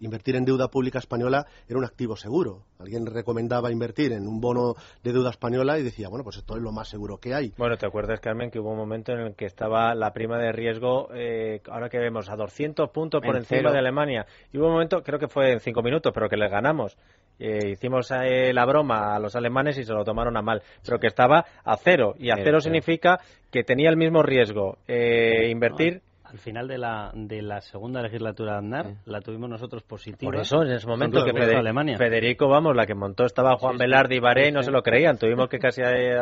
invertir 0.01 0.37
en 0.37 0.45
deuda 0.45 0.69
pública 0.69 0.99
española 0.99 1.47
era 1.69 1.79
un 1.79 1.85
activo 1.85 2.17
seguro. 2.17 2.63
Alguien 2.79 3.07
recomendaba 3.07 3.73
invertir 3.73 4.13
en 4.13 4.27
un 4.27 4.41
bono 4.41 4.75
de 5.03 5.13
deuda 5.13 5.31
española 5.31 5.79
y 5.79 5.83
decía, 5.83 6.09
bueno, 6.09 6.25
pues 6.25 6.37
esto 6.37 6.57
es 6.57 6.63
lo 6.63 6.73
más 6.73 6.89
seguro 6.89 7.19
que 7.19 7.35
hay. 7.35 7.53
Bueno, 7.57 7.77
¿te 7.77 7.87
acuerdas, 7.87 8.21
Carmen, 8.21 8.51
que 8.51 8.61
hubo 8.61 8.71
un 8.71 8.79
momento 8.79 9.13
en 9.13 9.21
el 9.21 9.35
que 9.35 9.47
estaba 9.47 9.95
la 9.95 10.13
prima 10.13 10.39
de 10.39 10.53
riesgo, 10.53 11.09
eh, 11.15 11.61
ahora 11.71 11.89
que 11.89 11.99
vemos, 11.99 12.29
a 12.31 12.37
200 12.37 12.91
puntos 12.91 13.21
por 13.21 13.35
En 13.35 13.43
encima 13.43 13.61
cero. 13.61 13.73
de 13.73 13.79
Alemania? 13.79 14.27
Y 14.53 14.59
hubo 14.59 14.67
un 14.67 14.73
momento, 14.75 15.03
creo 15.03 15.19
que 15.19 15.29
fue 15.29 15.53
en 15.53 15.61
cinco 15.61 15.83
minutos, 15.83 16.13
pero 16.15 16.29
que 16.29 16.37
les 16.37 16.51
ganamos. 16.51 16.97
Eh, 17.41 17.71
hicimos 17.71 18.11
eh, 18.11 18.53
la 18.53 18.65
broma 18.65 19.15
a 19.15 19.19
los 19.21 19.37
alemanes 19.37 19.79
y 19.79 19.85
se 19.85 19.93
lo 19.93 20.05
tomaron 20.05 20.37
a 20.37 20.43
mal, 20.43 20.63
pero 20.85 20.99
que 20.99 21.07
estaba 21.07 21.45
a 21.65 21.77
cero. 21.77 22.15
Y 22.19 22.31
a 22.31 22.35
Cero, 22.35 22.45
cero 22.45 22.45
cero. 22.45 22.61
significa 22.61 23.21
que 23.51 23.63
tenía 23.63 23.91
el 23.91 23.97
mismo 23.97 24.23
riesgo 24.23 24.79
eh, 24.89 25.49
invertir. 25.51 26.03
Al 26.31 26.39
final 26.39 26.69
de 26.69 26.77
la, 26.77 27.11
de 27.15 27.41
la 27.41 27.61
segunda 27.63 28.03
legislatura 28.03 28.53
de 28.53 28.59
Aznar, 28.59 28.95
la 29.07 29.21
tuvimos 29.23 29.49
nosotros 29.49 29.83
positiva. 29.83 30.31
Por 30.31 30.41
eso, 30.41 30.63
en 30.63 30.73
ese 30.73 30.87
momento 30.87 31.25
que 31.25 31.31
Alemania. 31.31 31.97
Federico, 31.97 32.49
vamos, 32.49 32.77
la 32.77 32.85
que 32.87 32.95
montó 32.95 33.25
estaba 33.25 33.57
Juan 33.57 33.75
Sí. 33.75 33.79
Velarde 33.79 34.17
y 34.17 34.21
Baré 34.21 34.49
y 34.49 34.53
no 34.53 34.61
Sí, 34.61 34.67
se 34.67 34.71
lo 34.73 34.83
creían. 34.83 35.17
Tuvimos 35.17 35.49
que 35.49 35.59
casi 35.59 35.81
eh, 35.83 36.17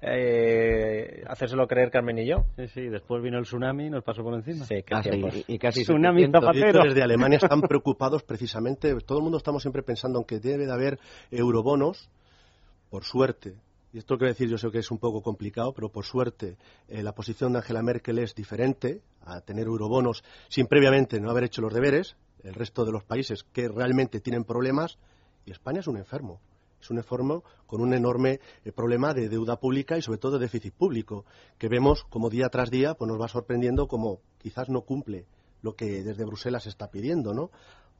eh, 0.00 1.24
hacérselo 1.26 1.66
creer 1.66 1.90
Carmen 1.90 2.18
y 2.18 2.26
yo. 2.28 2.44
Sí, 2.56 2.68
sí, 2.68 2.82
después 2.88 3.22
vino 3.22 3.38
el 3.38 3.44
tsunami 3.44 3.86
y 3.86 3.90
nos 3.90 4.04
pasó 4.04 4.22
por 4.22 4.34
encima. 4.34 4.64
Sí, 4.64 4.76
Ah, 4.90 5.02
y, 5.04 5.54
y 5.54 5.58
casi 5.58 5.82
Tsunami 5.82 6.20
700. 6.22 6.22
De 6.22 6.58
hecho, 6.58 6.66
zapatero. 6.68 6.84
desde 6.84 7.02
Alemania 7.02 7.38
están 7.42 7.60
preocupados 7.62 8.22
precisamente, 8.22 8.94
todo 9.06 9.18
el 9.18 9.24
mundo 9.24 9.38
estamos 9.38 9.62
siempre 9.62 9.82
pensando 9.82 10.18
en 10.20 10.24
que 10.24 10.38
debe 10.38 10.66
de 10.66 10.72
haber 10.72 10.98
eurobonos, 11.30 12.08
por 12.90 13.04
suerte, 13.04 13.54
y 13.92 13.98
esto 13.98 14.18
quiero 14.18 14.32
decir, 14.32 14.48
yo 14.48 14.58
sé 14.58 14.70
que 14.70 14.78
es 14.78 14.90
un 14.90 14.98
poco 14.98 15.22
complicado, 15.22 15.72
pero 15.72 15.88
por 15.88 16.04
suerte 16.04 16.56
eh, 16.88 17.02
la 17.02 17.12
posición 17.12 17.52
de 17.52 17.58
Angela 17.58 17.82
Merkel 17.82 18.18
es 18.18 18.34
diferente 18.34 19.00
a 19.28 19.40
tener 19.40 19.66
eurobonos 19.66 20.24
sin 20.48 20.66
previamente 20.66 21.20
no 21.20 21.30
haber 21.30 21.44
hecho 21.44 21.62
los 21.62 21.74
deberes, 21.74 22.16
el 22.42 22.54
resto 22.54 22.84
de 22.84 22.92
los 22.92 23.04
países 23.04 23.44
que 23.52 23.68
realmente 23.68 24.20
tienen 24.20 24.44
problemas, 24.44 24.98
y 25.44 25.52
España 25.52 25.80
es 25.80 25.86
un 25.86 25.96
enfermo. 25.96 26.40
Es 26.80 26.90
un 26.90 26.98
enfermo 26.98 27.42
con 27.66 27.80
un 27.80 27.92
enorme 27.92 28.40
eh, 28.64 28.72
problema 28.72 29.12
de 29.12 29.28
deuda 29.28 29.58
pública 29.58 29.98
y 29.98 30.02
sobre 30.02 30.18
todo 30.18 30.38
de 30.38 30.46
déficit 30.46 30.72
público, 30.74 31.24
que 31.58 31.68
vemos 31.68 32.04
como 32.04 32.30
día 32.30 32.48
tras 32.50 32.70
día 32.70 32.94
pues 32.94 33.08
nos 33.08 33.20
va 33.20 33.28
sorprendiendo 33.28 33.88
como 33.88 34.20
quizás 34.38 34.68
no 34.68 34.82
cumple 34.82 35.26
lo 35.62 35.74
que 35.74 36.04
desde 36.04 36.24
Bruselas 36.24 36.62
se 36.62 36.68
está 36.68 36.90
pidiendo, 36.90 37.34
¿no? 37.34 37.50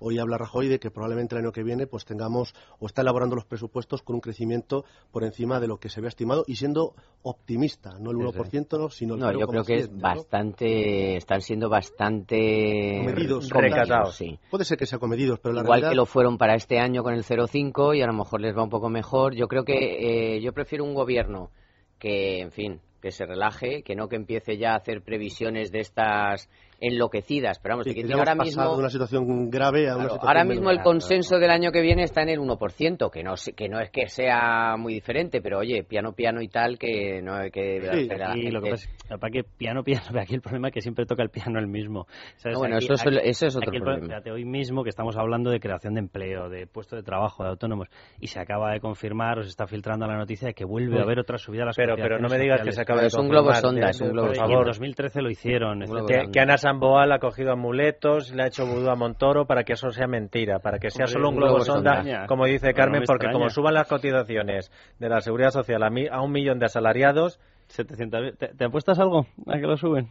Hoy 0.01 0.19
habla 0.19 0.39
Rajoy 0.39 0.69
de 0.69 0.79
que 0.79 0.91
probablemente 0.91 1.35
el 1.35 1.43
año 1.43 1.53
que 1.53 1.63
viene 1.63 1.87
pues 1.87 2.05
tengamos 2.05 2.55
o 2.79 2.87
está 2.87 3.03
elaborando 3.03 3.35
los 3.35 3.45
presupuestos 3.45 4.03
con 4.03 4.17
un 4.17 4.21
crecimiento 4.21 4.85
por 5.11 5.25
encima 5.25 5.61
de 5.61 5.69
lo 5.69 5.79
que 5.79 5.89
se 5.89 6.01
había 6.01 6.09
estimado 6.09 6.45
y 6.47 6.57
siendo 6.57 6.95
optimista, 7.23 7.99
no 7.99 8.11
el 8.11 8.17
1%, 8.17 8.91
sino 8.91 9.15
el 9.15 9.21
No, 9.21 9.33
yo 9.33 9.47
creo 9.47 9.65
que 9.65 9.75
es 9.77 9.91
0,7, 9.91 9.95
¿no? 9.95 10.01
bastante, 10.01 11.17
están 11.17 11.41
siendo 11.41 11.69
bastante 11.69 13.03
Comedidos, 13.05 13.49
comedidos, 13.51 14.15
sí. 14.15 14.39
Puede 14.51 14.65
ser 14.65 14.79
que 14.79 14.87
sea 14.87 14.99
comedidos, 14.99 15.39
pero 15.41 15.55
la 15.55 15.63
Igual 15.63 15.81
realidad 15.81 15.91
que 15.91 15.97
lo 15.97 16.07
fueron 16.07 16.39
para 16.39 16.55
este 16.55 16.79
año 16.79 17.03
con 17.03 17.15
el 17.15 17.25
0,5 17.25 17.97
y 17.97 18.03
a 18.03 18.07
lo 18.07 18.13
mejor 18.13 18.41
les 18.41 18.57
va 18.57 18.63
un 18.63 18.71
poco 18.71 18.89
mejor. 18.89 19.35
Yo 19.35 19.49
creo 19.49 19.65
que 19.65 20.37
eh, 20.37 20.41
yo 20.41 20.53
prefiero 20.53 20.85
un 20.85 20.95
gobierno 20.95 21.51
que, 21.99 22.41
en 22.41 22.53
fin, 22.53 22.81
que 23.01 23.11
se 23.11 23.27
relaje, 23.27 23.83
que 23.83 23.95
no 23.95 24.09
que 24.09 24.17
empiece 24.17 24.57
ya 24.57 24.73
a 24.73 24.77
hacer 24.77 25.03
previsiones 25.03 25.71
de 25.71 25.81
estas 25.81 26.49
enloquecidas. 26.81 27.59
Pero 27.59 27.74
vamos, 27.74 27.85
Sí, 27.87 27.95
que 27.95 28.05
que 28.05 28.12
ahora 28.12 28.35
mismo 28.35 28.72
de 28.72 28.79
una 28.79 28.91
situación 28.91 29.51
grave 29.51 29.89
a 29.89 29.95
una 29.97 30.05
Claro, 30.05 30.14
situación 30.14 30.29
ahora 30.29 30.45
mismo 30.45 30.70
el 30.70 30.76
grave. 30.76 30.85
consenso 30.85 31.39
del 31.39 31.51
año 31.51 31.70
que 31.72 31.81
viene 31.81 32.03
está 32.05 32.22
en 32.22 32.29
el 32.31 32.39
1%, 32.41 33.11
que 33.11 33.22
no, 33.22 33.35
que 33.57 33.68
no 33.68 33.81
es 33.81 33.91
que 33.91 34.09
sea 34.09 34.76
muy 34.79 34.95
diferente, 34.95 35.41
pero 35.41 35.59
oye, 35.59 35.85
piano, 35.85 36.12
piano 36.12 36.41
y 36.41 36.49
tal, 36.49 36.79
que 36.79 37.20
no 37.22 37.35
hay 37.35 37.51
que... 37.51 37.81
Sí, 37.81 38.09
aquí 38.22 38.51
lo 38.51 38.61
que 38.62 38.70
pasa 38.70 38.89
es 38.89 39.03
que, 39.09 39.18
para 39.18 39.31
que 39.31 39.43
piano, 39.45 39.83
piano, 39.83 40.03
aquí 40.20 40.35
el 40.35 40.41
problema 40.41 40.68
es 40.68 40.74
que 40.74 40.81
siempre 40.81 41.07
toca 41.07 41.22
el 41.22 41.31
piano 41.31 41.59
el 41.59 41.66
mismo. 41.66 42.07
¿Sabes? 42.37 42.59
Bueno, 42.59 42.76
Aquí- 42.76 42.85
eso 42.87 42.95
es- 42.95 43.07
aquí- 43.07 43.18
eso 43.29 43.47
es 43.47 43.57
otro 43.57 43.72
el 43.72 43.81
problema. 43.83 44.07
Fíjate, 44.07 44.31
hoy 44.31 44.45
mismo 44.45 44.83
que 44.85 44.91
estamos 44.91 45.16
hablando 45.16 45.51
de 45.51 45.61
creación 45.61 45.95
de 45.95 46.01
empleo, 46.01 46.49
de 46.49 46.66
puestos 46.66 46.99
de 46.99 47.03
trabajo, 47.03 47.43
de 47.43 47.51
autónomos, 47.51 47.89
y 48.20 48.29
se 48.29 48.41
acaba 48.41 48.72
de 48.72 48.81
confirmar, 48.81 49.39
o 49.39 49.43
se 49.43 49.49
está 49.49 49.66
filtrando 49.66 50.07
la 50.07 50.16
noticia 50.16 50.49
de 50.49 50.55
que 50.55 50.64
vuelve 50.64 50.95
Uy. 50.95 51.01
a 51.01 51.03
haber 51.03 51.18
otra 51.18 51.39
subida 51.39 51.62
a 51.62 51.66
las 51.66 51.76
Pero- 51.76 51.97
pero 51.97 52.18
no 52.18 52.29
me 52.29 52.39
digas 52.39 52.61
que 52.62 52.72
se 52.72 52.81
acaba 52.83 53.01
de 53.01 53.09
Es 53.09 53.14
un 53.14 53.29
globo 53.29 53.53
sonda, 53.55 53.91
es 53.91 54.01
un 54.01 54.11
globo 54.11 54.29
Por 54.29 54.37
favor. 54.37 54.59
En 54.59 54.64
2013 54.66 55.22
lo 55.22 55.31
hicieron. 55.31 55.81
Que, 56.07 56.31
que 56.33 56.41
Ana 56.41 56.57
Samboal 56.69 57.12
ha 57.12 57.19
cogido 57.19 57.53
amuletos, 57.53 58.31
le 58.35 58.43
ha 58.43 58.47
hecho 58.47 58.66
vudú 58.66 58.91
a 58.91 58.95
Montoro 58.95 59.47
para 59.47 59.64
que 59.64 59.73
eso 59.73 59.91
sea 59.91 60.07
mentira, 60.07 60.59
para 60.59 60.79
que 60.79 60.91
sea 60.91 61.05
Hombre, 61.07 61.12
solo 61.12 61.29
un 61.29 61.35
un 61.35 61.41
globo 61.41 61.55
globo 61.57 61.64
sonda, 61.64 61.97
sonda. 62.03 62.27
como 62.27 62.45
dice 62.47 62.66
No, 62.66 62.73
no 62.73 62.77
Carmen, 62.77 63.01
me 63.01 63.07
porque 63.07 63.27
extraña. 63.27 63.33
como 63.33 63.51
suban 63.51 63.75
las 63.75 63.89
cotizaciones 63.89 64.71
de 64.99 65.09
la 65.09 65.21
seguridad 65.21 65.51
social 65.51 65.83
a, 65.83 65.91
mi- 65.91 66.09
a 66.09 66.21
un 66.21 66.31
millón 66.33 66.59
de 66.59 66.66
asalariados, 66.66 67.41
700.000. 67.75 68.37
¿Te, 68.39 68.49
te 68.55 68.64
apuestas 68.64 68.99
algo 68.99 69.27
a 69.47 69.53
que 69.55 69.66
lo 69.66 69.77
suben? 69.77 70.09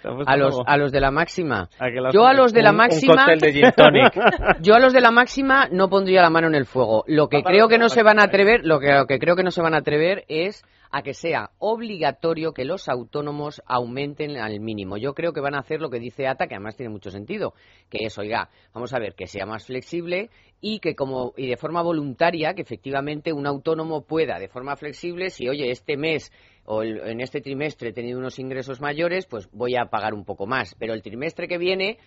¿Te 0.00 0.08
apuestas 0.08 0.32
A 0.32 0.36
los, 0.36 0.60
a 0.64 0.76
los 0.76 0.92
de 0.92 1.00
la 1.00 1.10
máxima. 1.10 1.68
A 1.80 1.86
que 1.90 2.00
la 2.00 2.10
Yo 2.12 2.26
a 2.26 2.32
los 2.32 2.52
de 2.52 2.62
la 2.62 2.70
Un- 2.70 2.74
un 2.74 2.78
máxima. 2.78 3.14
cóctel 3.16 3.40
de 3.40 3.52
gin 3.52 3.72
tonic. 3.76 4.12
Yo 4.62 4.74
a 4.74 4.78
los 4.78 4.92
de 4.92 5.00
la 5.00 5.10
máxima 5.10 5.68
no 5.72 5.88
pondría 5.88 6.22
la 6.22 6.30
mano 6.30 6.46
en 6.46 6.54
el 6.54 6.66
fuego. 6.66 7.02
Lo 7.08 7.28
que 7.28 7.42
creo 7.42 7.68
que 7.68 7.78
no 7.78 7.88
se 7.88 8.02
van 8.02 8.20
a 8.20 8.24
atrever, 8.24 8.60
lo 8.64 8.78
que, 8.78 8.92
lo 8.92 9.06
que 9.06 9.18
creo 9.18 9.34
que 9.36 9.42
no 9.42 9.50
se 9.50 9.60
van 9.62 9.74
a 9.74 9.78
atrever 9.78 10.24
es 10.28 10.62
a 10.90 11.02
que 11.02 11.14
sea 11.14 11.50
obligatorio 11.58 12.52
que 12.52 12.64
los 12.64 12.88
autónomos 12.88 13.62
aumenten 13.66 14.36
al 14.36 14.60
mínimo. 14.60 14.96
Yo 14.96 15.14
creo 15.14 15.32
que 15.32 15.40
van 15.40 15.54
a 15.54 15.60
hacer 15.60 15.80
lo 15.80 15.90
que 15.90 15.98
dice 15.98 16.26
ATA, 16.26 16.46
que 16.46 16.54
además 16.54 16.76
tiene 16.76 16.90
mucho 16.90 17.10
sentido, 17.10 17.54
que 17.88 18.04
es, 18.04 18.18
oiga, 18.18 18.48
vamos 18.72 18.92
a 18.94 18.98
ver, 18.98 19.14
que 19.14 19.26
sea 19.26 19.46
más 19.46 19.66
flexible 19.66 20.30
y 20.60 20.80
que 20.80 20.94
como 20.94 21.34
y 21.36 21.46
de 21.48 21.56
forma 21.56 21.82
voluntaria, 21.82 22.54
que 22.54 22.62
efectivamente 22.62 23.32
un 23.32 23.46
autónomo 23.46 24.02
pueda 24.02 24.38
de 24.38 24.48
forma 24.48 24.76
flexible, 24.76 25.30
si 25.30 25.48
oye, 25.48 25.70
este 25.70 25.96
mes 25.96 26.32
o 26.64 26.82
el- 26.82 26.98
en 27.00 27.20
este 27.20 27.40
trimestre 27.40 27.90
he 27.90 27.92
tenido 27.92 28.18
unos 28.18 28.38
ingresos 28.38 28.80
mayores, 28.80 29.26
pues 29.26 29.48
voy 29.52 29.76
a 29.76 29.86
pagar 29.86 30.12
un 30.14 30.24
poco 30.24 30.46
más, 30.46 30.74
pero 30.78 30.92
el 30.94 31.02
trimestre 31.02 31.48
que 31.48 31.58
viene 31.58 31.98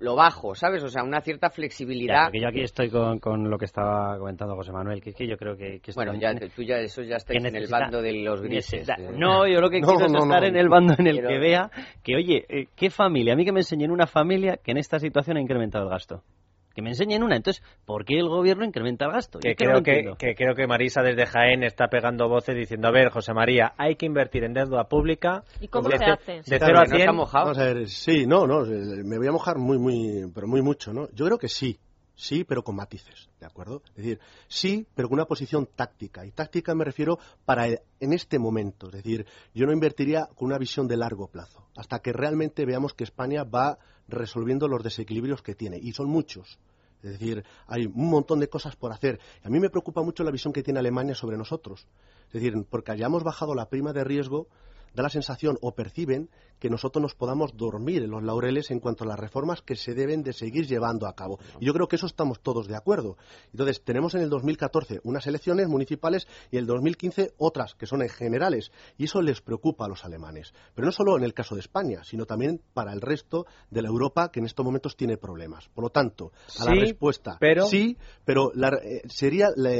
lo 0.00 0.16
bajo, 0.16 0.54
¿sabes? 0.54 0.82
O 0.82 0.88
sea, 0.88 1.02
una 1.04 1.20
cierta 1.20 1.46
Ya, 1.48 1.50
flexibilidad. 1.54 2.24
porque 2.24 2.40
yo 2.40 2.48
aquí 2.48 2.62
estoy 2.62 2.90
con, 2.90 3.18
con 3.18 3.48
lo 3.48 3.56
que 3.58 3.66
estaba 3.66 4.18
comentando 4.18 4.56
José 4.56 4.72
Manuel, 4.72 5.00
que, 5.00 5.10
es 5.10 5.16
que 5.16 5.26
yo 5.28 5.36
creo 5.36 5.56
que... 5.56 5.80
que 5.80 5.92
Bueno, 5.94 6.14
ya, 6.14 6.34
tú 6.34 6.62
ya, 6.62 6.78
eso 6.78 7.02
ya 7.02 7.16
estáis 7.16 7.40
que 7.42 7.48
en 7.48 7.54
el 7.56 7.68
bando 7.68 8.02
de 8.02 8.12
los 8.22 8.40
grises. 8.42 8.88
necesita- 8.88 9.00
eh. 9.00 9.14
No, 9.16 9.46
yo 9.46 9.60
lo 9.60 9.70
que 9.70 9.80
No, 9.80 9.86
quiero 9.88 10.06
es 10.06 10.12
estar 10.12 10.40
no. 10.42 10.46
en 10.48 10.56
el 10.56 10.68
bando 10.68 10.94
en 10.98 11.06
el 11.06 11.16
Pero- 11.16 11.28
que 11.28 11.38
vea 11.38 11.70
que, 12.02 12.16
oye, 12.16 12.44
eh, 12.48 12.66
¿qué 12.74 12.90
familia? 12.90 13.34
A 13.34 13.36
mí 13.36 13.44
que 13.44 13.52
me 13.52 13.60
enseñen 13.60 13.90
una 13.90 14.06
familia 14.06 14.56
que 14.56 14.70
en 14.72 14.78
esta 14.78 14.98
situación 14.98 15.36
ha 15.36 15.40
incrementado 15.40 15.84
el 15.84 15.90
gasto. 15.90 16.22
Que 16.80 16.84
me 16.84 16.90
enseñen 16.90 17.22
una. 17.22 17.36
Entonces, 17.36 17.62
¿por 17.84 18.06
qué 18.06 18.18
el 18.18 18.26
gobierno 18.30 18.64
incrementa 18.64 19.04
el 19.04 19.12
gasto? 19.12 19.38
Que 19.38 19.50
no 19.50 19.54
creo 19.54 19.82
que, 19.82 20.14
que 20.18 20.34
creo 20.34 20.54
que 20.54 20.66
Marisa 20.66 21.02
desde 21.02 21.26
Jaén 21.26 21.62
está 21.62 21.88
pegando 21.88 22.26
voces 22.26 22.56
diciendo, 22.56 22.88
a 22.88 22.90
ver, 22.90 23.10
José 23.10 23.34
María, 23.34 23.74
hay 23.76 23.96
que 23.96 24.06
invertir 24.06 24.44
en 24.44 24.54
deuda 24.54 24.84
pública. 24.84 25.44
¿Y 25.60 25.68
cómo 25.68 25.90
de 25.90 25.98
se 25.98 26.04
ce- 26.06 26.10
hace? 26.10 26.32
De 26.50 26.58
Claro, 26.58 26.64
0 26.66 26.78
a 26.78 26.84
no 26.84 26.88
100. 26.96 27.00
está 27.00 27.38
Vamos 27.40 27.58
a 27.58 27.64
ver, 27.64 27.86
sí, 27.88 28.26
no, 28.26 28.46
no, 28.46 28.64
eh, 28.64 29.04
me 29.04 29.18
voy 29.18 29.26
a 29.26 29.32
mojar 29.32 29.58
muy, 29.58 29.78
muy, 29.78 30.30
pero 30.34 30.46
muy 30.46 30.62
mucho, 30.62 30.94
¿no? 30.94 31.10
Yo 31.12 31.26
creo 31.26 31.36
que 31.36 31.48
sí, 31.48 31.78
sí, 32.14 32.44
pero 32.44 32.62
con 32.64 32.76
matices, 32.76 33.28
¿de 33.38 33.44
acuerdo? 33.46 33.82
Es 33.90 33.96
decir, 33.96 34.20
sí, 34.48 34.86
pero 34.94 35.08
con 35.10 35.18
una 35.18 35.26
posición 35.26 35.68
táctica. 35.76 36.24
Y 36.24 36.30
táctica 36.30 36.74
me 36.74 36.86
refiero 36.86 37.18
para 37.44 37.66
el- 37.66 37.80
en 38.00 38.14
este 38.14 38.38
momento. 38.38 38.86
Es 38.86 38.92
decir, 38.94 39.26
yo 39.54 39.66
no 39.66 39.72
invertiría 39.74 40.28
con 40.34 40.46
una 40.46 40.56
visión 40.56 40.88
de 40.88 40.96
largo 40.96 41.28
plazo, 41.28 41.66
hasta 41.76 41.98
que 41.98 42.14
realmente 42.14 42.64
veamos 42.64 42.94
que 42.94 43.04
España 43.04 43.44
va 43.44 43.76
resolviendo 44.08 44.66
los 44.66 44.82
desequilibrios 44.82 45.40
que 45.42 45.54
tiene. 45.54 45.76
Y 45.78 45.92
son 45.92 46.08
muchos. 46.08 46.58
Es 47.02 47.12
decir, 47.12 47.44
hay 47.66 47.86
un 47.86 48.10
montón 48.10 48.40
de 48.40 48.48
cosas 48.48 48.76
por 48.76 48.92
hacer. 48.92 49.18
A 49.42 49.48
mí 49.48 49.58
me 49.58 49.70
preocupa 49.70 50.02
mucho 50.02 50.22
la 50.22 50.30
visión 50.30 50.52
que 50.52 50.62
tiene 50.62 50.80
Alemania 50.80 51.14
sobre 51.14 51.36
nosotros. 51.36 51.86
Es 52.26 52.34
decir, 52.34 52.54
porque 52.68 52.92
hayamos 52.92 53.24
bajado 53.24 53.54
la 53.54 53.68
prima 53.68 53.92
de 53.92 54.04
riesgo, 54.04 54.48
da 54.94 55.02
la 55.02 55.08
sensación 55.08 55.58
o 55.60 55.74
perciben 55.74 56.28
que 56.58 56.68
nosotros 56.68 57.00
nos 57.02 57.14
podamos 57.14 57.56
dormir 57.56 58.02
en 58.02 58.10
los 58.10 58.22
laureles 58.22 58.70
en 58.70 58.80
cuanto 58.80 59.04
a 59.04 59.06
las 59.06 59.18
reformas 59.18 59.62
que 59.62 59.76
se 59.76 59.94
deben 59.94 60.22
de 60.22 60.34
seguir 60.34 60.66
llevando 60.66 61.06
a 61.06 61.14
cabo. 61.14 61.38
Y 61.58 61.64
yo 61.64 61.72
creo 61.72 61.88
que 61.88 61.96
eso 61.96 62.04
estamos 62.06 62.40
todos 62.40 62.68
de 62.68 62.76
acuerdo. 62.76 63.16
Entonces, 63.52 63.82
tenemos 63.82 64.14
en 64.14 64.20
el 64.20 64.28
2014 64.28 65.00
unas 65.04 65.26
elecciones 65.26 65.68
municipales 65.68 66.26
y 66.50 66.56
en 66.56 66.60
el 66.62 66.66
2015 66.66 67.32
otras, 67.38 67.74
que 67.74 67.86
son 67.86 68.02
en 68.02 68.10
generales. 68.10 68.72
Y 68.98 69.04
eso 69.04 69.22
les 69.22 69.40
preocupa 69.40 69.86
a 69.86 69.88
los 69.88 70.04
alemanes. 70.04 70.52
Pero 70.74 70.84
no 70.84 70.92
solo 70.92 71.16
en 71.16 71.24
el 71.24 71.32
caso 71.32 71.54
de 71.54 71.62
España, 71.62 72.04
sino 72.04 72.26
también 72.26 72.60
para 72.74 72.92
el 72.92 73.00
resto 73.00 73.46
de 73.70 73.80
la 73.80 73.88
Europa 73.88 74.30
que 74.30 74.40
en 74.40 74.46
estos 74.46 74.64
momentos 74.64 74.96
tiene 74.96 75.16
problemas. 75.16 75.66
Por 75.70 75.84
lo 75.84 75.90
tanto, 75.90 76.32
a 76.58 76.64
la 76.66 76.72
respuesta 76.74 77.38
pero- 77.40 77.66
sí, 77.68 77.96
pero 78.26 78.52
la, 78.54 78.68
eh, 78.84 79.00
sería, 79.08 79.48
la, 79.56 79.70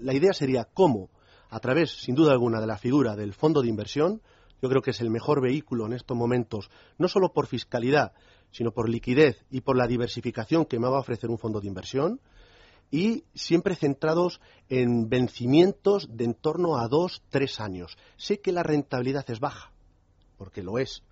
la 0.00 0.12
idea 0.12 0.34
sería 0.34 0.64
cómo, 0.64 1.08
a 1.48 1.60
través, 1.60 1.90
sin 2.02 2.14
duda 2.14 2.32
alguna, 2.32 2.60
de 2.60 2.66
la 2.66 2.76
figura 2.76 3.16
del 3.16 3.32
fondo 3.32 3.62
de 3.62 3.68
inversión, 3.68 4.20
yo 4.62 4.68
creo 4.68 4.82
que 4.82 4.90
es 4.90 5.00
el 5.00 5.10
mejor 5.10 5.40
vehículo 5.40 5.86
en 5.86 5.92
estos 5.92 6.16
momentos, 6.16 6.70
no 6.98 7.08
solo 7.08 7.32
por 7.32 7.46
fiscalidad, 7.46 8.12
sino 8.50 8.72
por 8.72 8.88
liquidez 8.88 9.44
y 9.50 9.60
por 9.60 9.76
la 9.76 9.86
diversificación 9.86 10.64
que 10.64 10.78
me 10.78 10.88
va 10.88 10.96
a 10.96 11.00
ofrecer 11.00 11.30
un 11.30 11.38
fondo 11.38 11.60
de 11.60 11.68
inversión, 11.68 12.20
y 12.90 13.24
siempre 13.34 13.76
centrados 13.76 14.40
en 14.68 15.08
vencimientos 15.08 16.08
de 16.16 16.24
en 16.24 16.34
torno 16.34 16.76
a 16.76 16.88
dos, 16.88 17.22
tres 17.30 17.60
años. 17.60 17.96
Sé 18.16 18.40
que 18.40 18.52
la 18.52 18.64
rentabilidad 18.64 19.24
es 19.30 19.38
baja, 19.38 19.70
porque 20.36 20.62
lo 20.62 20.78
es, 20.78 21.04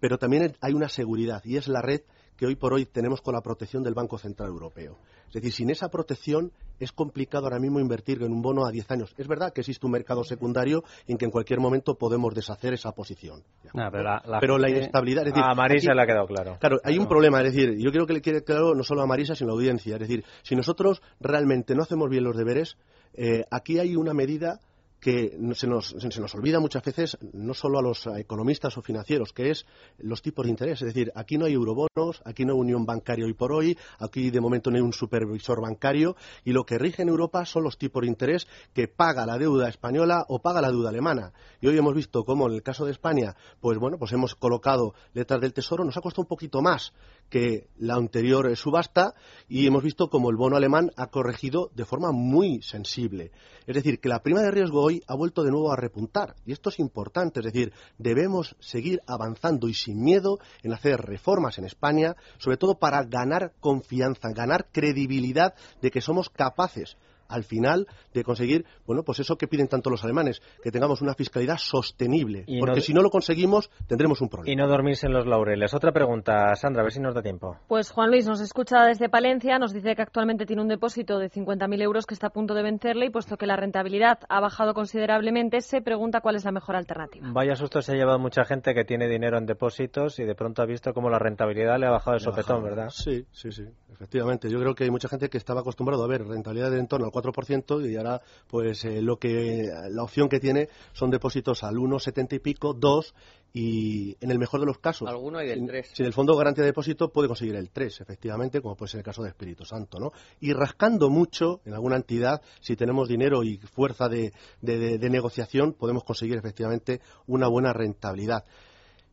pero 0.00 0.18
también 0.18 0.54
hay 0.60 0.74
una 0.74 0.88
seguridad, 0.88 1.42
y 1.44 1.56
es 1.56 1.68
la 1.68 1.80
red 1.80 2.02
que 2.36 2.46
hoy 2.46 2.56
por 2.56 2.72
hoy 2.72 2.84
tenemos 2.86 3.20
con 3.20 3.34
la 3.34 3.40
protección 3.40 3.82
del 3.82 3.94
Banco 3.94 4.18
Central 4.18 4.48
Europeo. 4.48 4.98
Es 5.28 5.34
decir, 5.34 5.52
sin 5.52 5.70
esa 5.70 5.88
protección 5.88 6.52
es 6.78 6.92
complicado 6.92 7.44
ahora 7.46 7.58
mismo 7.58 7.80
invertir 7.80 8.22
en 8.22 8.32
un 8.32 8.42
bono 8.42 8.66
a 8.66 8.70
10 8.70 8.90
años. 8.90 9.14
Es 9.16 9.26
verdad 9.28 9.52
que 9.52 9.60
existe 9.62 9.84
un 9.86 9.92
mercado 9.92 10.22
secundario 10.24 10.84
en 11.06 11.16
que 11.18 11.24
en 11.24 11.30
cualquier 11.30 11.60
momento 11.60 11.96
podemos 11.96 12.34
deshacer 12.34 12.74
esa 12.74 12.92
posición. 12.92 13.42
No, 13.72 13.88
pero 13.90 14.02
la, 14.02 14.22
la 14.26 14.40
pero 14.40 14.58
la 14.58 14.68
inestabilidad. 14.70 15.26
Es 15.26 15.32
decir, 15.34 15.44
A 15.44 15.54
Marisa 15.54 15.90
aquí- 15.90 15.96
le 15.96 16.02
ha 16.02 16.06
quedado 16.06 16.26
claro. 16.26 16.56
Claro, 16.60 16.80
hay 16.84 16.98
un 16.98 17.06
problema, 17.06 17.40
es 17.42 17.52
decir, 17.52 17.76
yo 17.78 17.90
creo 17.90 18.06
que 18.06 18.12
le 18.14 18.22
quede 18.22 18.42
claro 18.44 18.74
no 18.74 18.82
solo 18.84 19.02
a 19.02 19.06
Marisa, 19.06 19.34
sino 19.34 19.50
a 19.50 19.52
la 19.54 19.58
audiencia. 19.60 19.94
Es 19.94 20.00
decir, 20.00 20.24
si 20.42 20.54
nosotros 20.56 21.02
realmente 21.20 21.74
no 21.74 21.82
hacemos 21.82 22.08
bien 22.10 22.24
los 22.24 22.36
deberes, 22.36 22.76
eh, 23.14 23.44
aquí 23.50 23.78
hay 23.78 23.96
una 23.96 24.12
medida 24.14 24.58
que 25.04 25.38
se 25.54 25.66
nos, 25.66 25.94
se 25.98 26.18
nos 26.18 26.34
olvida 26.34 26.60
muchas 26.60 26.82
veces, 26.82 27.18
no 27.34 27.52
solo 27.52 27.78
a 27.78 27.82
los 27.82 28.06
economistas 28.06 28.78
o 28.78 28.80
financieros, 28.80 29.34
que 29.34 29.50
es 29.50 29.66
los 29.98 30.22
tipos 30.22 30.46
de 30.46 30.50
interés. 30.50 30.80
Es 30.80 30.94
decir, 30.94 31.12
aquí 31.14 31.36
no 31.36 31.44
hay 31.44 31.52
eurobonos, 31.52 32.22
aquí 32.24 32.46
no 32.46 32.54
hay 32.54 32.58
unión 32.58 32.86
bancaria 32.86 33.26
hoy 33.26 33.34
por 33.34 33.52
hoy, 33.52 33.76
aquí 33.98 34.30
de 34.30 34.40
momento 34.40 34.70
no 34.70 34.76
hay 34.76 34.82
un 34.82 34.94
supervisor 34.94 35.60
bancario, 35.60 36.16
y 36.42 36.52
lo 36.52 36.64
que 36.64 36.78
rige 36.78 37.02
en 37.02 37.10
Europa 37.10 37.44
son 37.44 37.64
los 37.64 37.76
tipos 37.76 38.00
de 38.00 38.08
interés 38.08 38.46
que 38.72 38.88
paga 38.88 39.26
la 39.26 39.36
deuda 39.36 39.68
española 39.68 40.24
o 40.26 40.38
paga 40.38 40.62
la 40.62 40.70
deuda 40.70 40.88
alemana. 40.88 41.34
Y 41.60 41.66
hoy 41.66 41.76
hemos 41.76 41.94
visto 41.94 42.24
cómo 42.24 42.46
en 42.48 42.54
el 42.54 42.62
caso 42.62 42.86
de 42.86 42.92
España, 42.92 43.36
pues 43.60 43.76
bueno, 43.78 43.98
pues 43.98 44.10
hemos 44.12 44.34
colocado 44.34 44.94
letras 45.12 45.42
del 45.42 45.52
Tesoro, 45.52 45.84
nos 45.84 45.98
ha 45.98 46.00
costado 46.00 46.22
un 46.22 46.28
poquito 46.28 46.62
más 46.62 46.94
que 47.28 47.68
la 47.76 47.96
anterior 47.96 48.56
subasta 48.56 49.14
y 49.48 49.66
hemos 49.66 49.82
visto 49.82 50.08
como 50.08 50.30
el 50.30 50.36
bono 50.36 50.56
alemán 50.56 50.92
ha 50.96 51.08
corregido 51.08 51.70
de 51.74 51.84
forma 51.84 52.10
muy 52.12 52.62
sensible. 52.62 53.32
Es 53.66 53.74
decir, 53.74 53.98
que 53.98 54.08
la 54.08 54.22
prima 54.22 54.40
de 54.42 54.50
riesgo 54.50 54.82
hoy 54.82 54.93
ha 55.06 55.14
vuelto 55.14 55.42
de 55.42 55.50
nuevo 55.50 55.72
a 55.72 55.76
repuntar. 55.76 56.34
Y 56.44 56.52
esto 56.52 56.70
es 56.70 56.78
importante, 56.78 57.40
es 57.40 57.46
decir, 57.46 57.72
debemos 57.98 58.56
seguir 58.60 59.00
avanzando 59.06 59.68
y 59.68 59.74
sin 59.74 60.02
miedo 60.02 60.38
en 60.62 60.72
hacer 60.72 61.00
reformas 61.00 61.58
en 61.58 61.64
España, 61.64 62.16
sobre 62.38 62.56
todo 62.56 62.78
para 62.78 63.02
ganar 63.04 63.52
confianza, 63.60 64.30
ganar 64.30 64.68
credibilidad 64.72 65.54
de 65.80 65.90
que 65.90 66.00
somos 66.00 66.30
capaces 66.30 66.96
al 67.28 67.44
final 67.44 67.86
de 68.12 68.22
conseguir, 68.24 68.64
bueno, 68.86 69.02
pues 69.02 69.20
eso 69.20 69.36
que 69.36 69.48
piden 69.48 69.68
tanto 69.68 69.90
los 69.90 70.04
alemanes, 70.04 70.40
que 70.62 70.70
tengamos 70.70 71.02
una 71.02 71.14
fiscalidad 71.14 71.56
sostenible, 71.58 72.44
Y 72.46 72.58
porque 72.60 72.76
no- 72.76 72.80
si 72.82 72.94
no 72.94 73.02
lo 73.02 73.10
conseguimos 73.10 73.70
tendremos 73.86 74.20
un 74.20 74.28
problema. 74.28 74.52
Y 74.52 74.56
no 74.56 74.66
dormirse 74.68 75.06
en 75.06 75.12
los 75.12 75.26
laureles. 75.26 75.74
Otra 75.74 75.92
pregunta, 75.92 76.54
Sandra, 76.56 76.80
a 76.82 76.84
ver 76.84 76.92
si 76.92 77.00
nos 77.00 77.14
da 77.14 77.22
tiempo. 77.22 77.56
Pues 77.68 77.90
Juan 77.90 78.10
Luis 78.10 78.26
nos 78.26 78.40
escucha 78.40 78.84
desde 78.84 79.08
Palencia, 79.08 79.58
nos 79.58 79.72
dice 79.72 79.94
que 79.94 80.02
actualmente 80.02 80.46
tiene 80.46 80.62
un 80.62 80.68
depósito 80.68 81.18
de 81.18 81.30
50.000 81.30 81.82
euros 81.82 82.06
que 82.06 82.14
está 82.14 82.28
a 82.28 82.30
punto 82.30 82.54
de 82.54 82.62
vencerle 82.62 83.06
y 83.06 83.10
puesto 83.10 83.36
que 83.36 83.46
la 83.46 83.56
rentabilidad 83.56 84.18
ha 84.28 84.40
bajado 84.40 84.74
considerablemente, 84.74 85.60
se 85.60 85.80
pregunta 85.82 86.20
cuál 86.20 86.36
es 86.36 86.44
la 86.44 86.52
mejor 86.52 86.76
alternativa. 86.76 87.26
Vaya 87.32 87.56
susto 87.56 87.82
se 87.82 87.92
ha 87.92 87.94
llevado 87.94 88.18
mucha 88.18 88.44
gente 88.44 88.74
que 88.74 88.84
tiene 88.84 89.08
dinero 89.08 89.38
en 89.38 89.46
depósitos 89.46 90.18
y 90.18 90.24
de 90.24 90.34
pronto 90.34 90.62
ha 90.62 90.66
visto 90.66 90.92
cómo 90.94 91.10
la 91.10 91.18
rentabilidad 91.18 91.78
le 91.78 91.86
ha 91.86 91.90
bajado 91.90 92.14
de 92.14 92.20
sopetón. 92.20 92.62
¿verdad? 92.64 92.88
Sí, 92.90 93.26
sí, 93.32 93.50
sí, 93.52 93.64
efectivamente. 93.92 94.48
Yo 94.50 94.58
creo 94.60 94.74
que 94.74 94.84
hay 94.84 94.90
mucha 94.90 95.08
gente 95.08 95.28
que 95.28 95.38
estaba 95.38 95.60
acostumbrado 95.60 96.04
a 96.04 96.08
ver 96.08 96.22
rentabilidad 96.26 96.70
de 96.70 96.78
en 96.78 96.86
torno 96.88 97.06
al 97.06 97.12
4% 97.14 97.88
y 97.90 97.96
ahora, 97.96 98.20
pues, 98.48 98.84
eh, 98.84 99.00
lo 99.00 99.16
que 99.18 99.68
la 99.90 100.02
opción 100.02 100.28
que 100.28 100.40
tiene 100.40 100.68
son 100.92 101.10
depósitos 101.10 101.62
al 101.64 101.76
1,70 101.76 102.34
y 102.36 102.38
pico, 102.40 102.74
2 102.74 103.14
y 103.56 104.16
en 104.20 104.32
el 104.32 104.38
mejor 104.40 104.58
de 104.60 104.66
los 104.66 104.78
casos. 104.78 105.08
Alguno 105.08 105.38
hay 105.38 105.46
del 105.46 105.58
sin- 105.60 105.66
3. 105.68 105.90
Sin 105.94 106.06
el 106.06 106.12
fondo 106.12 106.32
de 106.32 106.38
garantía 106.38 106.62
de 106.64 106.70
depósito 106.70 107.10
puede 107.12 107.28
conseguir 107.28 107.54
el 107.54 107.70
3, 107.70 108.00
efectivamente, 108.00 108.60
como 108.60 108.74
puede 108.76 108.90
ser 108.90 108.98
el 108.98 109.04
caso 109.04 109.22
de 109.22 109.28
Espíritu 109.28 109.64
Santo, 109.64 110.00
¿no? 110.00 110.10
Y 110.40 110.52
rascando 110.52 111.08
mucho 111.08 111.60
en 111.64 111.72
alguna 111.74 111.96
entidad, 111.96 112.42
si 112.60 112.74
tenemos 112.74 113.08
dinero 113.08 113.44
y 113.44 113.58
fuerza 113.58 114.08
de, 114.08 114.32
de- 114.60 114.78
de- 114.78 114.98
de 114.98 115.10
negociación, 115.10 115.72
podemos 115.74 116.02
conseguir 116.02 116.36
efectivamente 116.36 117.00
una 117.28 117.46
buena 117.46 117.72
rentabilidad. 117.72 118.44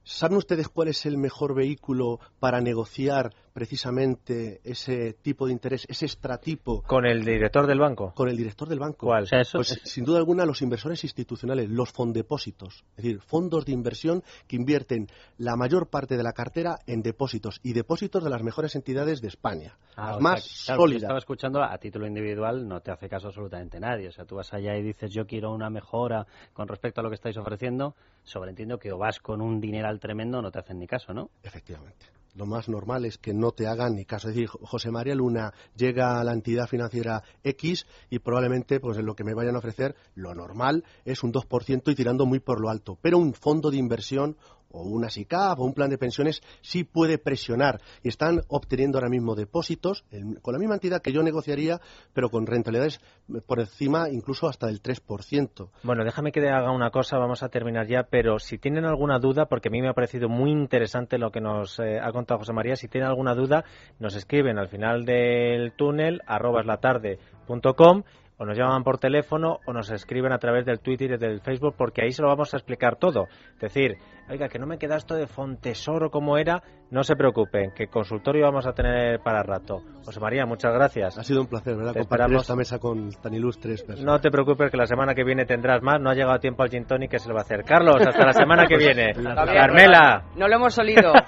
¿Saben 0.04 0.38
ustedes 0.38 0.68
cuál 0.68 0.88
es 0.88 1.06
el 1.06 1.16
mejor 1.20 1.54
vehículo 1.54 2.20
para 2.39 2.60
negociar 2.60 3.36
precisamente 3.54 4.62
ese 4.64 5.14
tipo 5.14 5.45
de 5.45 5.54
interés, 5.54 5.86
ese 5.89 6.06
extratipo? 6.06 6.82
Con 6.84 7.06
el 7.06 7.24
director 7.24 7.68
del 7.68 7.80
banco. 7.80 8.14
Con 8.16 8.30
el 8.30 8.38
director 8.38 8.68
del 8.68 8.80
banco. 8.80 9.08
¿Cuál? 9.08 9.24
O 9.24 9.28
sea, 9.28 9.41
eso 9.41 9.58
pues 9.58 9.72
es- 9.72 9.82
sin 9.91 10.06
duda 10.06 10.18
alguna 10.20 10.45
los 10.45 10.62
inversores 10.62 11.04
institucionales, 11.04 11.70
los 11.70 11.91
fondepósitos, 11.91 12.84
es 12.97 13.04
decir, 13.04 13.22
fondos 13.22 13.66
de 13.66 13.72
inversión 13.72 14.24
que 14.47 14.56
invierten 14.56 15.08
la 15.38 15.56
mayor 15.56 15.88
parte 15.89 16.18
de 16.18 16.24
la 16.24 16.34
cartera 16.34 16.80
en 16.86 17.02
depósitos 17.02 17.60
y 17.64 17.74
depósitos 17.74 18.24
de 18.24 18.30
las 18.30 18.43
mejores 18.43 18.76
entidades 18.76 19.22
de 19.22 19.28
España, 19.28 19.78
Ah, 19.95 20.12
las 20.14 20.22
más 20.22 20.43
sea, 20.43 20.66
claro, 20.76 20.80
yo 20.80 20.84
sólidas. 20.84 21.02
estaba 21.04 21.20
escuchando 21.20 21.64
a 21.64 21.78
título 21.78 22.08
individual, 22.08 22.68
no 22.68 22.80
te 22.82 22.91
hace 22.91 23.10
caso 23.10 23.28
absolutamente 23.28 23.80
nadie. 23.80 24.08
O 24.08 24.12
sea, 24.12 24.26
tú 24.26 24.36
vas 24.36 24.54
allá 24.54 24.76
y 24.78 24.82
dices, 24.84 25.12
yo 25.12 25.26
quiero 25.28 25.52
una 25.52 25.70
mejora 25.70 26.26
con 26.54 26.68
respecto 26.68 27.02
a 27.02 27.04
lo 27.04 27.10
que 27.10 27.16
estáis 27.16 27.38
ofreciendo. 27.38 27.95
Sobreentiendo 28.24 28.78
que 28.80 28.91
o 28.91 28.97
vas 28.97 29.20
con 29.20 29.41
un 29.41 29.60
dineral 29.60 29.99
tremendo, 29.99 30.41
no 30.41 30.52
te 30.52 30.60
hacen 30.60 30.80
ni 30.80 30.88
caso, 30.88 31.14
¿no? 31.14 31.30
Efectivamente. 31.43 32.06
Lo 32.34 32.46
más 32.46 32.70
normal 32.70 33.06
es 33.06 33.18
que 33.18 33.34
no 33.34 33.52
te 33.52 33.68
hagan 33.68 33.96
ni 33.96 34.06
caso. 34.06 34.30
Es 34.30 34.36
decir, 34.36 34.50
José 34.50 34.90
María 34.90 35.16
Luna 35.16 35.54
llega 35.76 36.20
a 36.20 36.24
la 36.24 36.32
entidad 36.32 36.68
financiera 36.68 37.24
X 37.44 37.86
y 38.10 38.20
probablemente 38.20 38.80
pues 38.80 38.98
en 38.98 39.06
lo 39.06 39.16
que 39.16 39.26
me 39.26 39.34
vayan 39.34 39.56
a 39.56 39.60
ofrecer, 39.60 39.96
lo 40.16 40.34
normal 40.34 40.86
es 41.04 41.24
un 41.24 41.34
2% 41.34 41.92
y 41.92 41.96
tirando 41.96 42.26
muy 42.26 42.40
por 42.40 42.62
lo 42.62 42.70
alto. 42.70 42.98
Pero 43.02 43.18
un 43.18 43.34
fondo 43.34 43.70
de 43.70 43.78
inversión 43.78 44.38
o 44.72 44.84
una 44.84 45.10
SICAP 45.10 45.60
o 45.60 45.64
un 45.64 45.74
plan 45.74 45.90
de 45.90 45.98
pensiones 45.98 46.42
sí 46.62 46.84
puede 46.84 47.18
presionar 47.18 47.80
y 48.04 48.10
están 48.10 48.42
obteniendo 48.48 48.98
ahora 48.98 49.10
mismo 49.10 49.36
depósitos 49.36 50.06
en- 50.12 50.36
con 50.36 50.54
la 50.54 50.60
misma 50.60 50.76
entidad 50.76 51.02
que 51.02 51.12
yo 51.12 51.24
negociaría, 51.24 51.80
pero 52.14 52.30
con 52.30 52.46
rentabilidades 52.46 53.00
por 53.46 53.60
encima 53.60 54.10
incluso 54.10 54.48
hasta 54.48 54.68
del 54.68 54.82
3%. 54.82 55.70
Bueno, 55.84 56.04
déjame 56.04 56.32
que 56.32 56.48
haga 56.50 56.72
una 56.72 56.90
cosa, 56.92 57.18
vamos 57.18 57.44
a 57.44 57.50
terminar 57.50 57.88
ya, 57.88 58.04
pero 58.04 58.40
si 58.40 58.58
tienen 58.58 58.86
alguna 58.86 59.20
duda, 59.20 59.46
porque 59.46 59.70
a 59.70 59.72
mí 59.72 59.82
me 59.82 59.90
ha 59.90 59.94
parecido 59.94 60.30
muy 60.30 60.52
interesante 60.52 61.18
lo 61.18 61.32
que 61.32 61.42
nos 61.42 61.80
eh, 61.80 62.00
ha 62.02 62.12
contado 62.12 62.40
José 62.40 62.54
María, 62.54 62.76
si 62.76 62.88
tienen 62.88 63.10
alguna 63.10 63.36
duda, 63.36 63.64
nos 64.00 64.16
escriben 64.16 64.58
al 64.58 64.68
final 64.70 65.06
del 65.06 65.74
túnel, 65.74 66.22
arroba 66.26 66.62
eslatarde.com, 66.62 68.04
o 68.42 68.46
nos 68.46 68.58
llaman 68.58 68.84
por 68.84 68.98
teléfono 68.98 69.60
o 69.68 69.72
nos 69.72 69.92
escriben 69.92 70.32
a 70.34 70.39
través 70.39 70.66
del 70.66 70.80
Twitter 70.80 71.12
y 71.12 71.18
del 71.18 71.42
Facebook, 71.42 71.76
porque 71.78 72.02
ahí 72.02 72.10
se 72.12 72.24
lo 72.24 72.28
vamos 72.28 72.52
a 72.56 72.58
explicar 72.58 72.96
todo. 72.96 73.28
Es 73.54 73.60
decir, 73.60 73.98
oiga, 74.32 74.50
que 74.50 74.58
no 74.58 74.66
me 74.66 74.80
queda 74.80 74.96
esto 74.96 75.14
de 75.14 75.28
Fontesoro 75.28 76.10
como 76.10 76.38
era, 76.39 76.64
no 76.89 77.04
se 77.04 77.16
preocupen, 77.16 77.72
que 77.76 77.86
consultorio 77.86 78.46
vamos 78.46 78.66
a 78.66 78.74
tener 78.74 79.20
para 79.20 79.44
rato. 79.44 79.84
José 80.04 80.20
María, 80.20 80.48
muchas 80.48 80.74
gracias. 80.74 81.20
Ha 81.20 81.24
sido 81.24 81.42
un 81.42 81.48
placer, 81.48 81.76
¿verdad? 81.78 81.94
Te 81.94 82.00
Compartir 82.00 82.24
esperamos. 82.38 82.42
esta 82.42 82.56
mesa 82.56 82.80
con 82.80 83.12
tan 83.22 83.34
ilustres 83.36 83.84
personas. 83.84 84.12
No 84.12 84.20
te 84.20 84.32
preocupes 84.32 84.72
que 84.72 84.78
la 84.78 84.88
semana 84.88 85.14
que 85.14 85.24
viene 85.24 85.46
tendrás 85.46 85.84
más. 85.84 86.02
No 86.02 86.10
ha 86.10 86.16
llegado 86.16 86.39
tiempo 86.39 86.64
al 86.64 86.70
gin 86.70 86.86
tonic 86.86 87.12
que 87.12 87.20
se 87.20 87.30
lo 87.30 87.36
va 87.36 87.42
a 87.42 87.44
hacer. 87.44 87.64
Carlos, 87.64 87.98
hasta 88.02 88.26
la 88.26 88.34
semana 88.34 88.66
que 88.66 88.76
viene. 88.80 89.14
Todavía 89.14 89.54
Carmela. 89.54 90.24
No 90.36 90.48
lo 90.48 90.56
hemos 90.56 90.78
olido. 90.80 91.14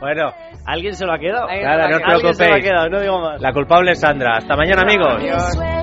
Bueno, 0.00 0.30
¿alguien 0.66 0.94
se 0.94 1.04
lo 1.04 1.12
ha 1.12 1.18
quedado? 1.18 1.46
Nada, 1.48 1.88
no 1.88 1.96
os 1.96 2.02
ha- 2.02 2.06
alguien 2.14 2.34
se 2.34 2.44
lo 2.44 2.54
ha 2.54 2.56
preocupéis. 2.56 2.64
quedado, 2.64 2.88
no 2.88 3.00
digo 3.00 3.20
más. 3.20 3.40
La 3.42 3.52
culpable 3.52 3.90
es 3.92 4.00
Sandra. 4.00 4.36
Hasta 4.38 4.56
mañana, 4.56 4.82
amigos. 4.82 5.12
sueñas 5.12 5.79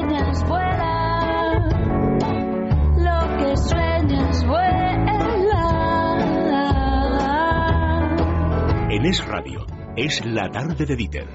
En 8.89 9.05
Es 9.05 9.23
Radio, 9.27 9.63
es 9.95 10.25
la 10.25 10.49
tarde 10.49 10.85
de 10.87 10.95
Dieter, 10.95 11.27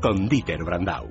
con 0.00 0.28
Dieter 0.28 0.62
Brandau. 0.62 1.10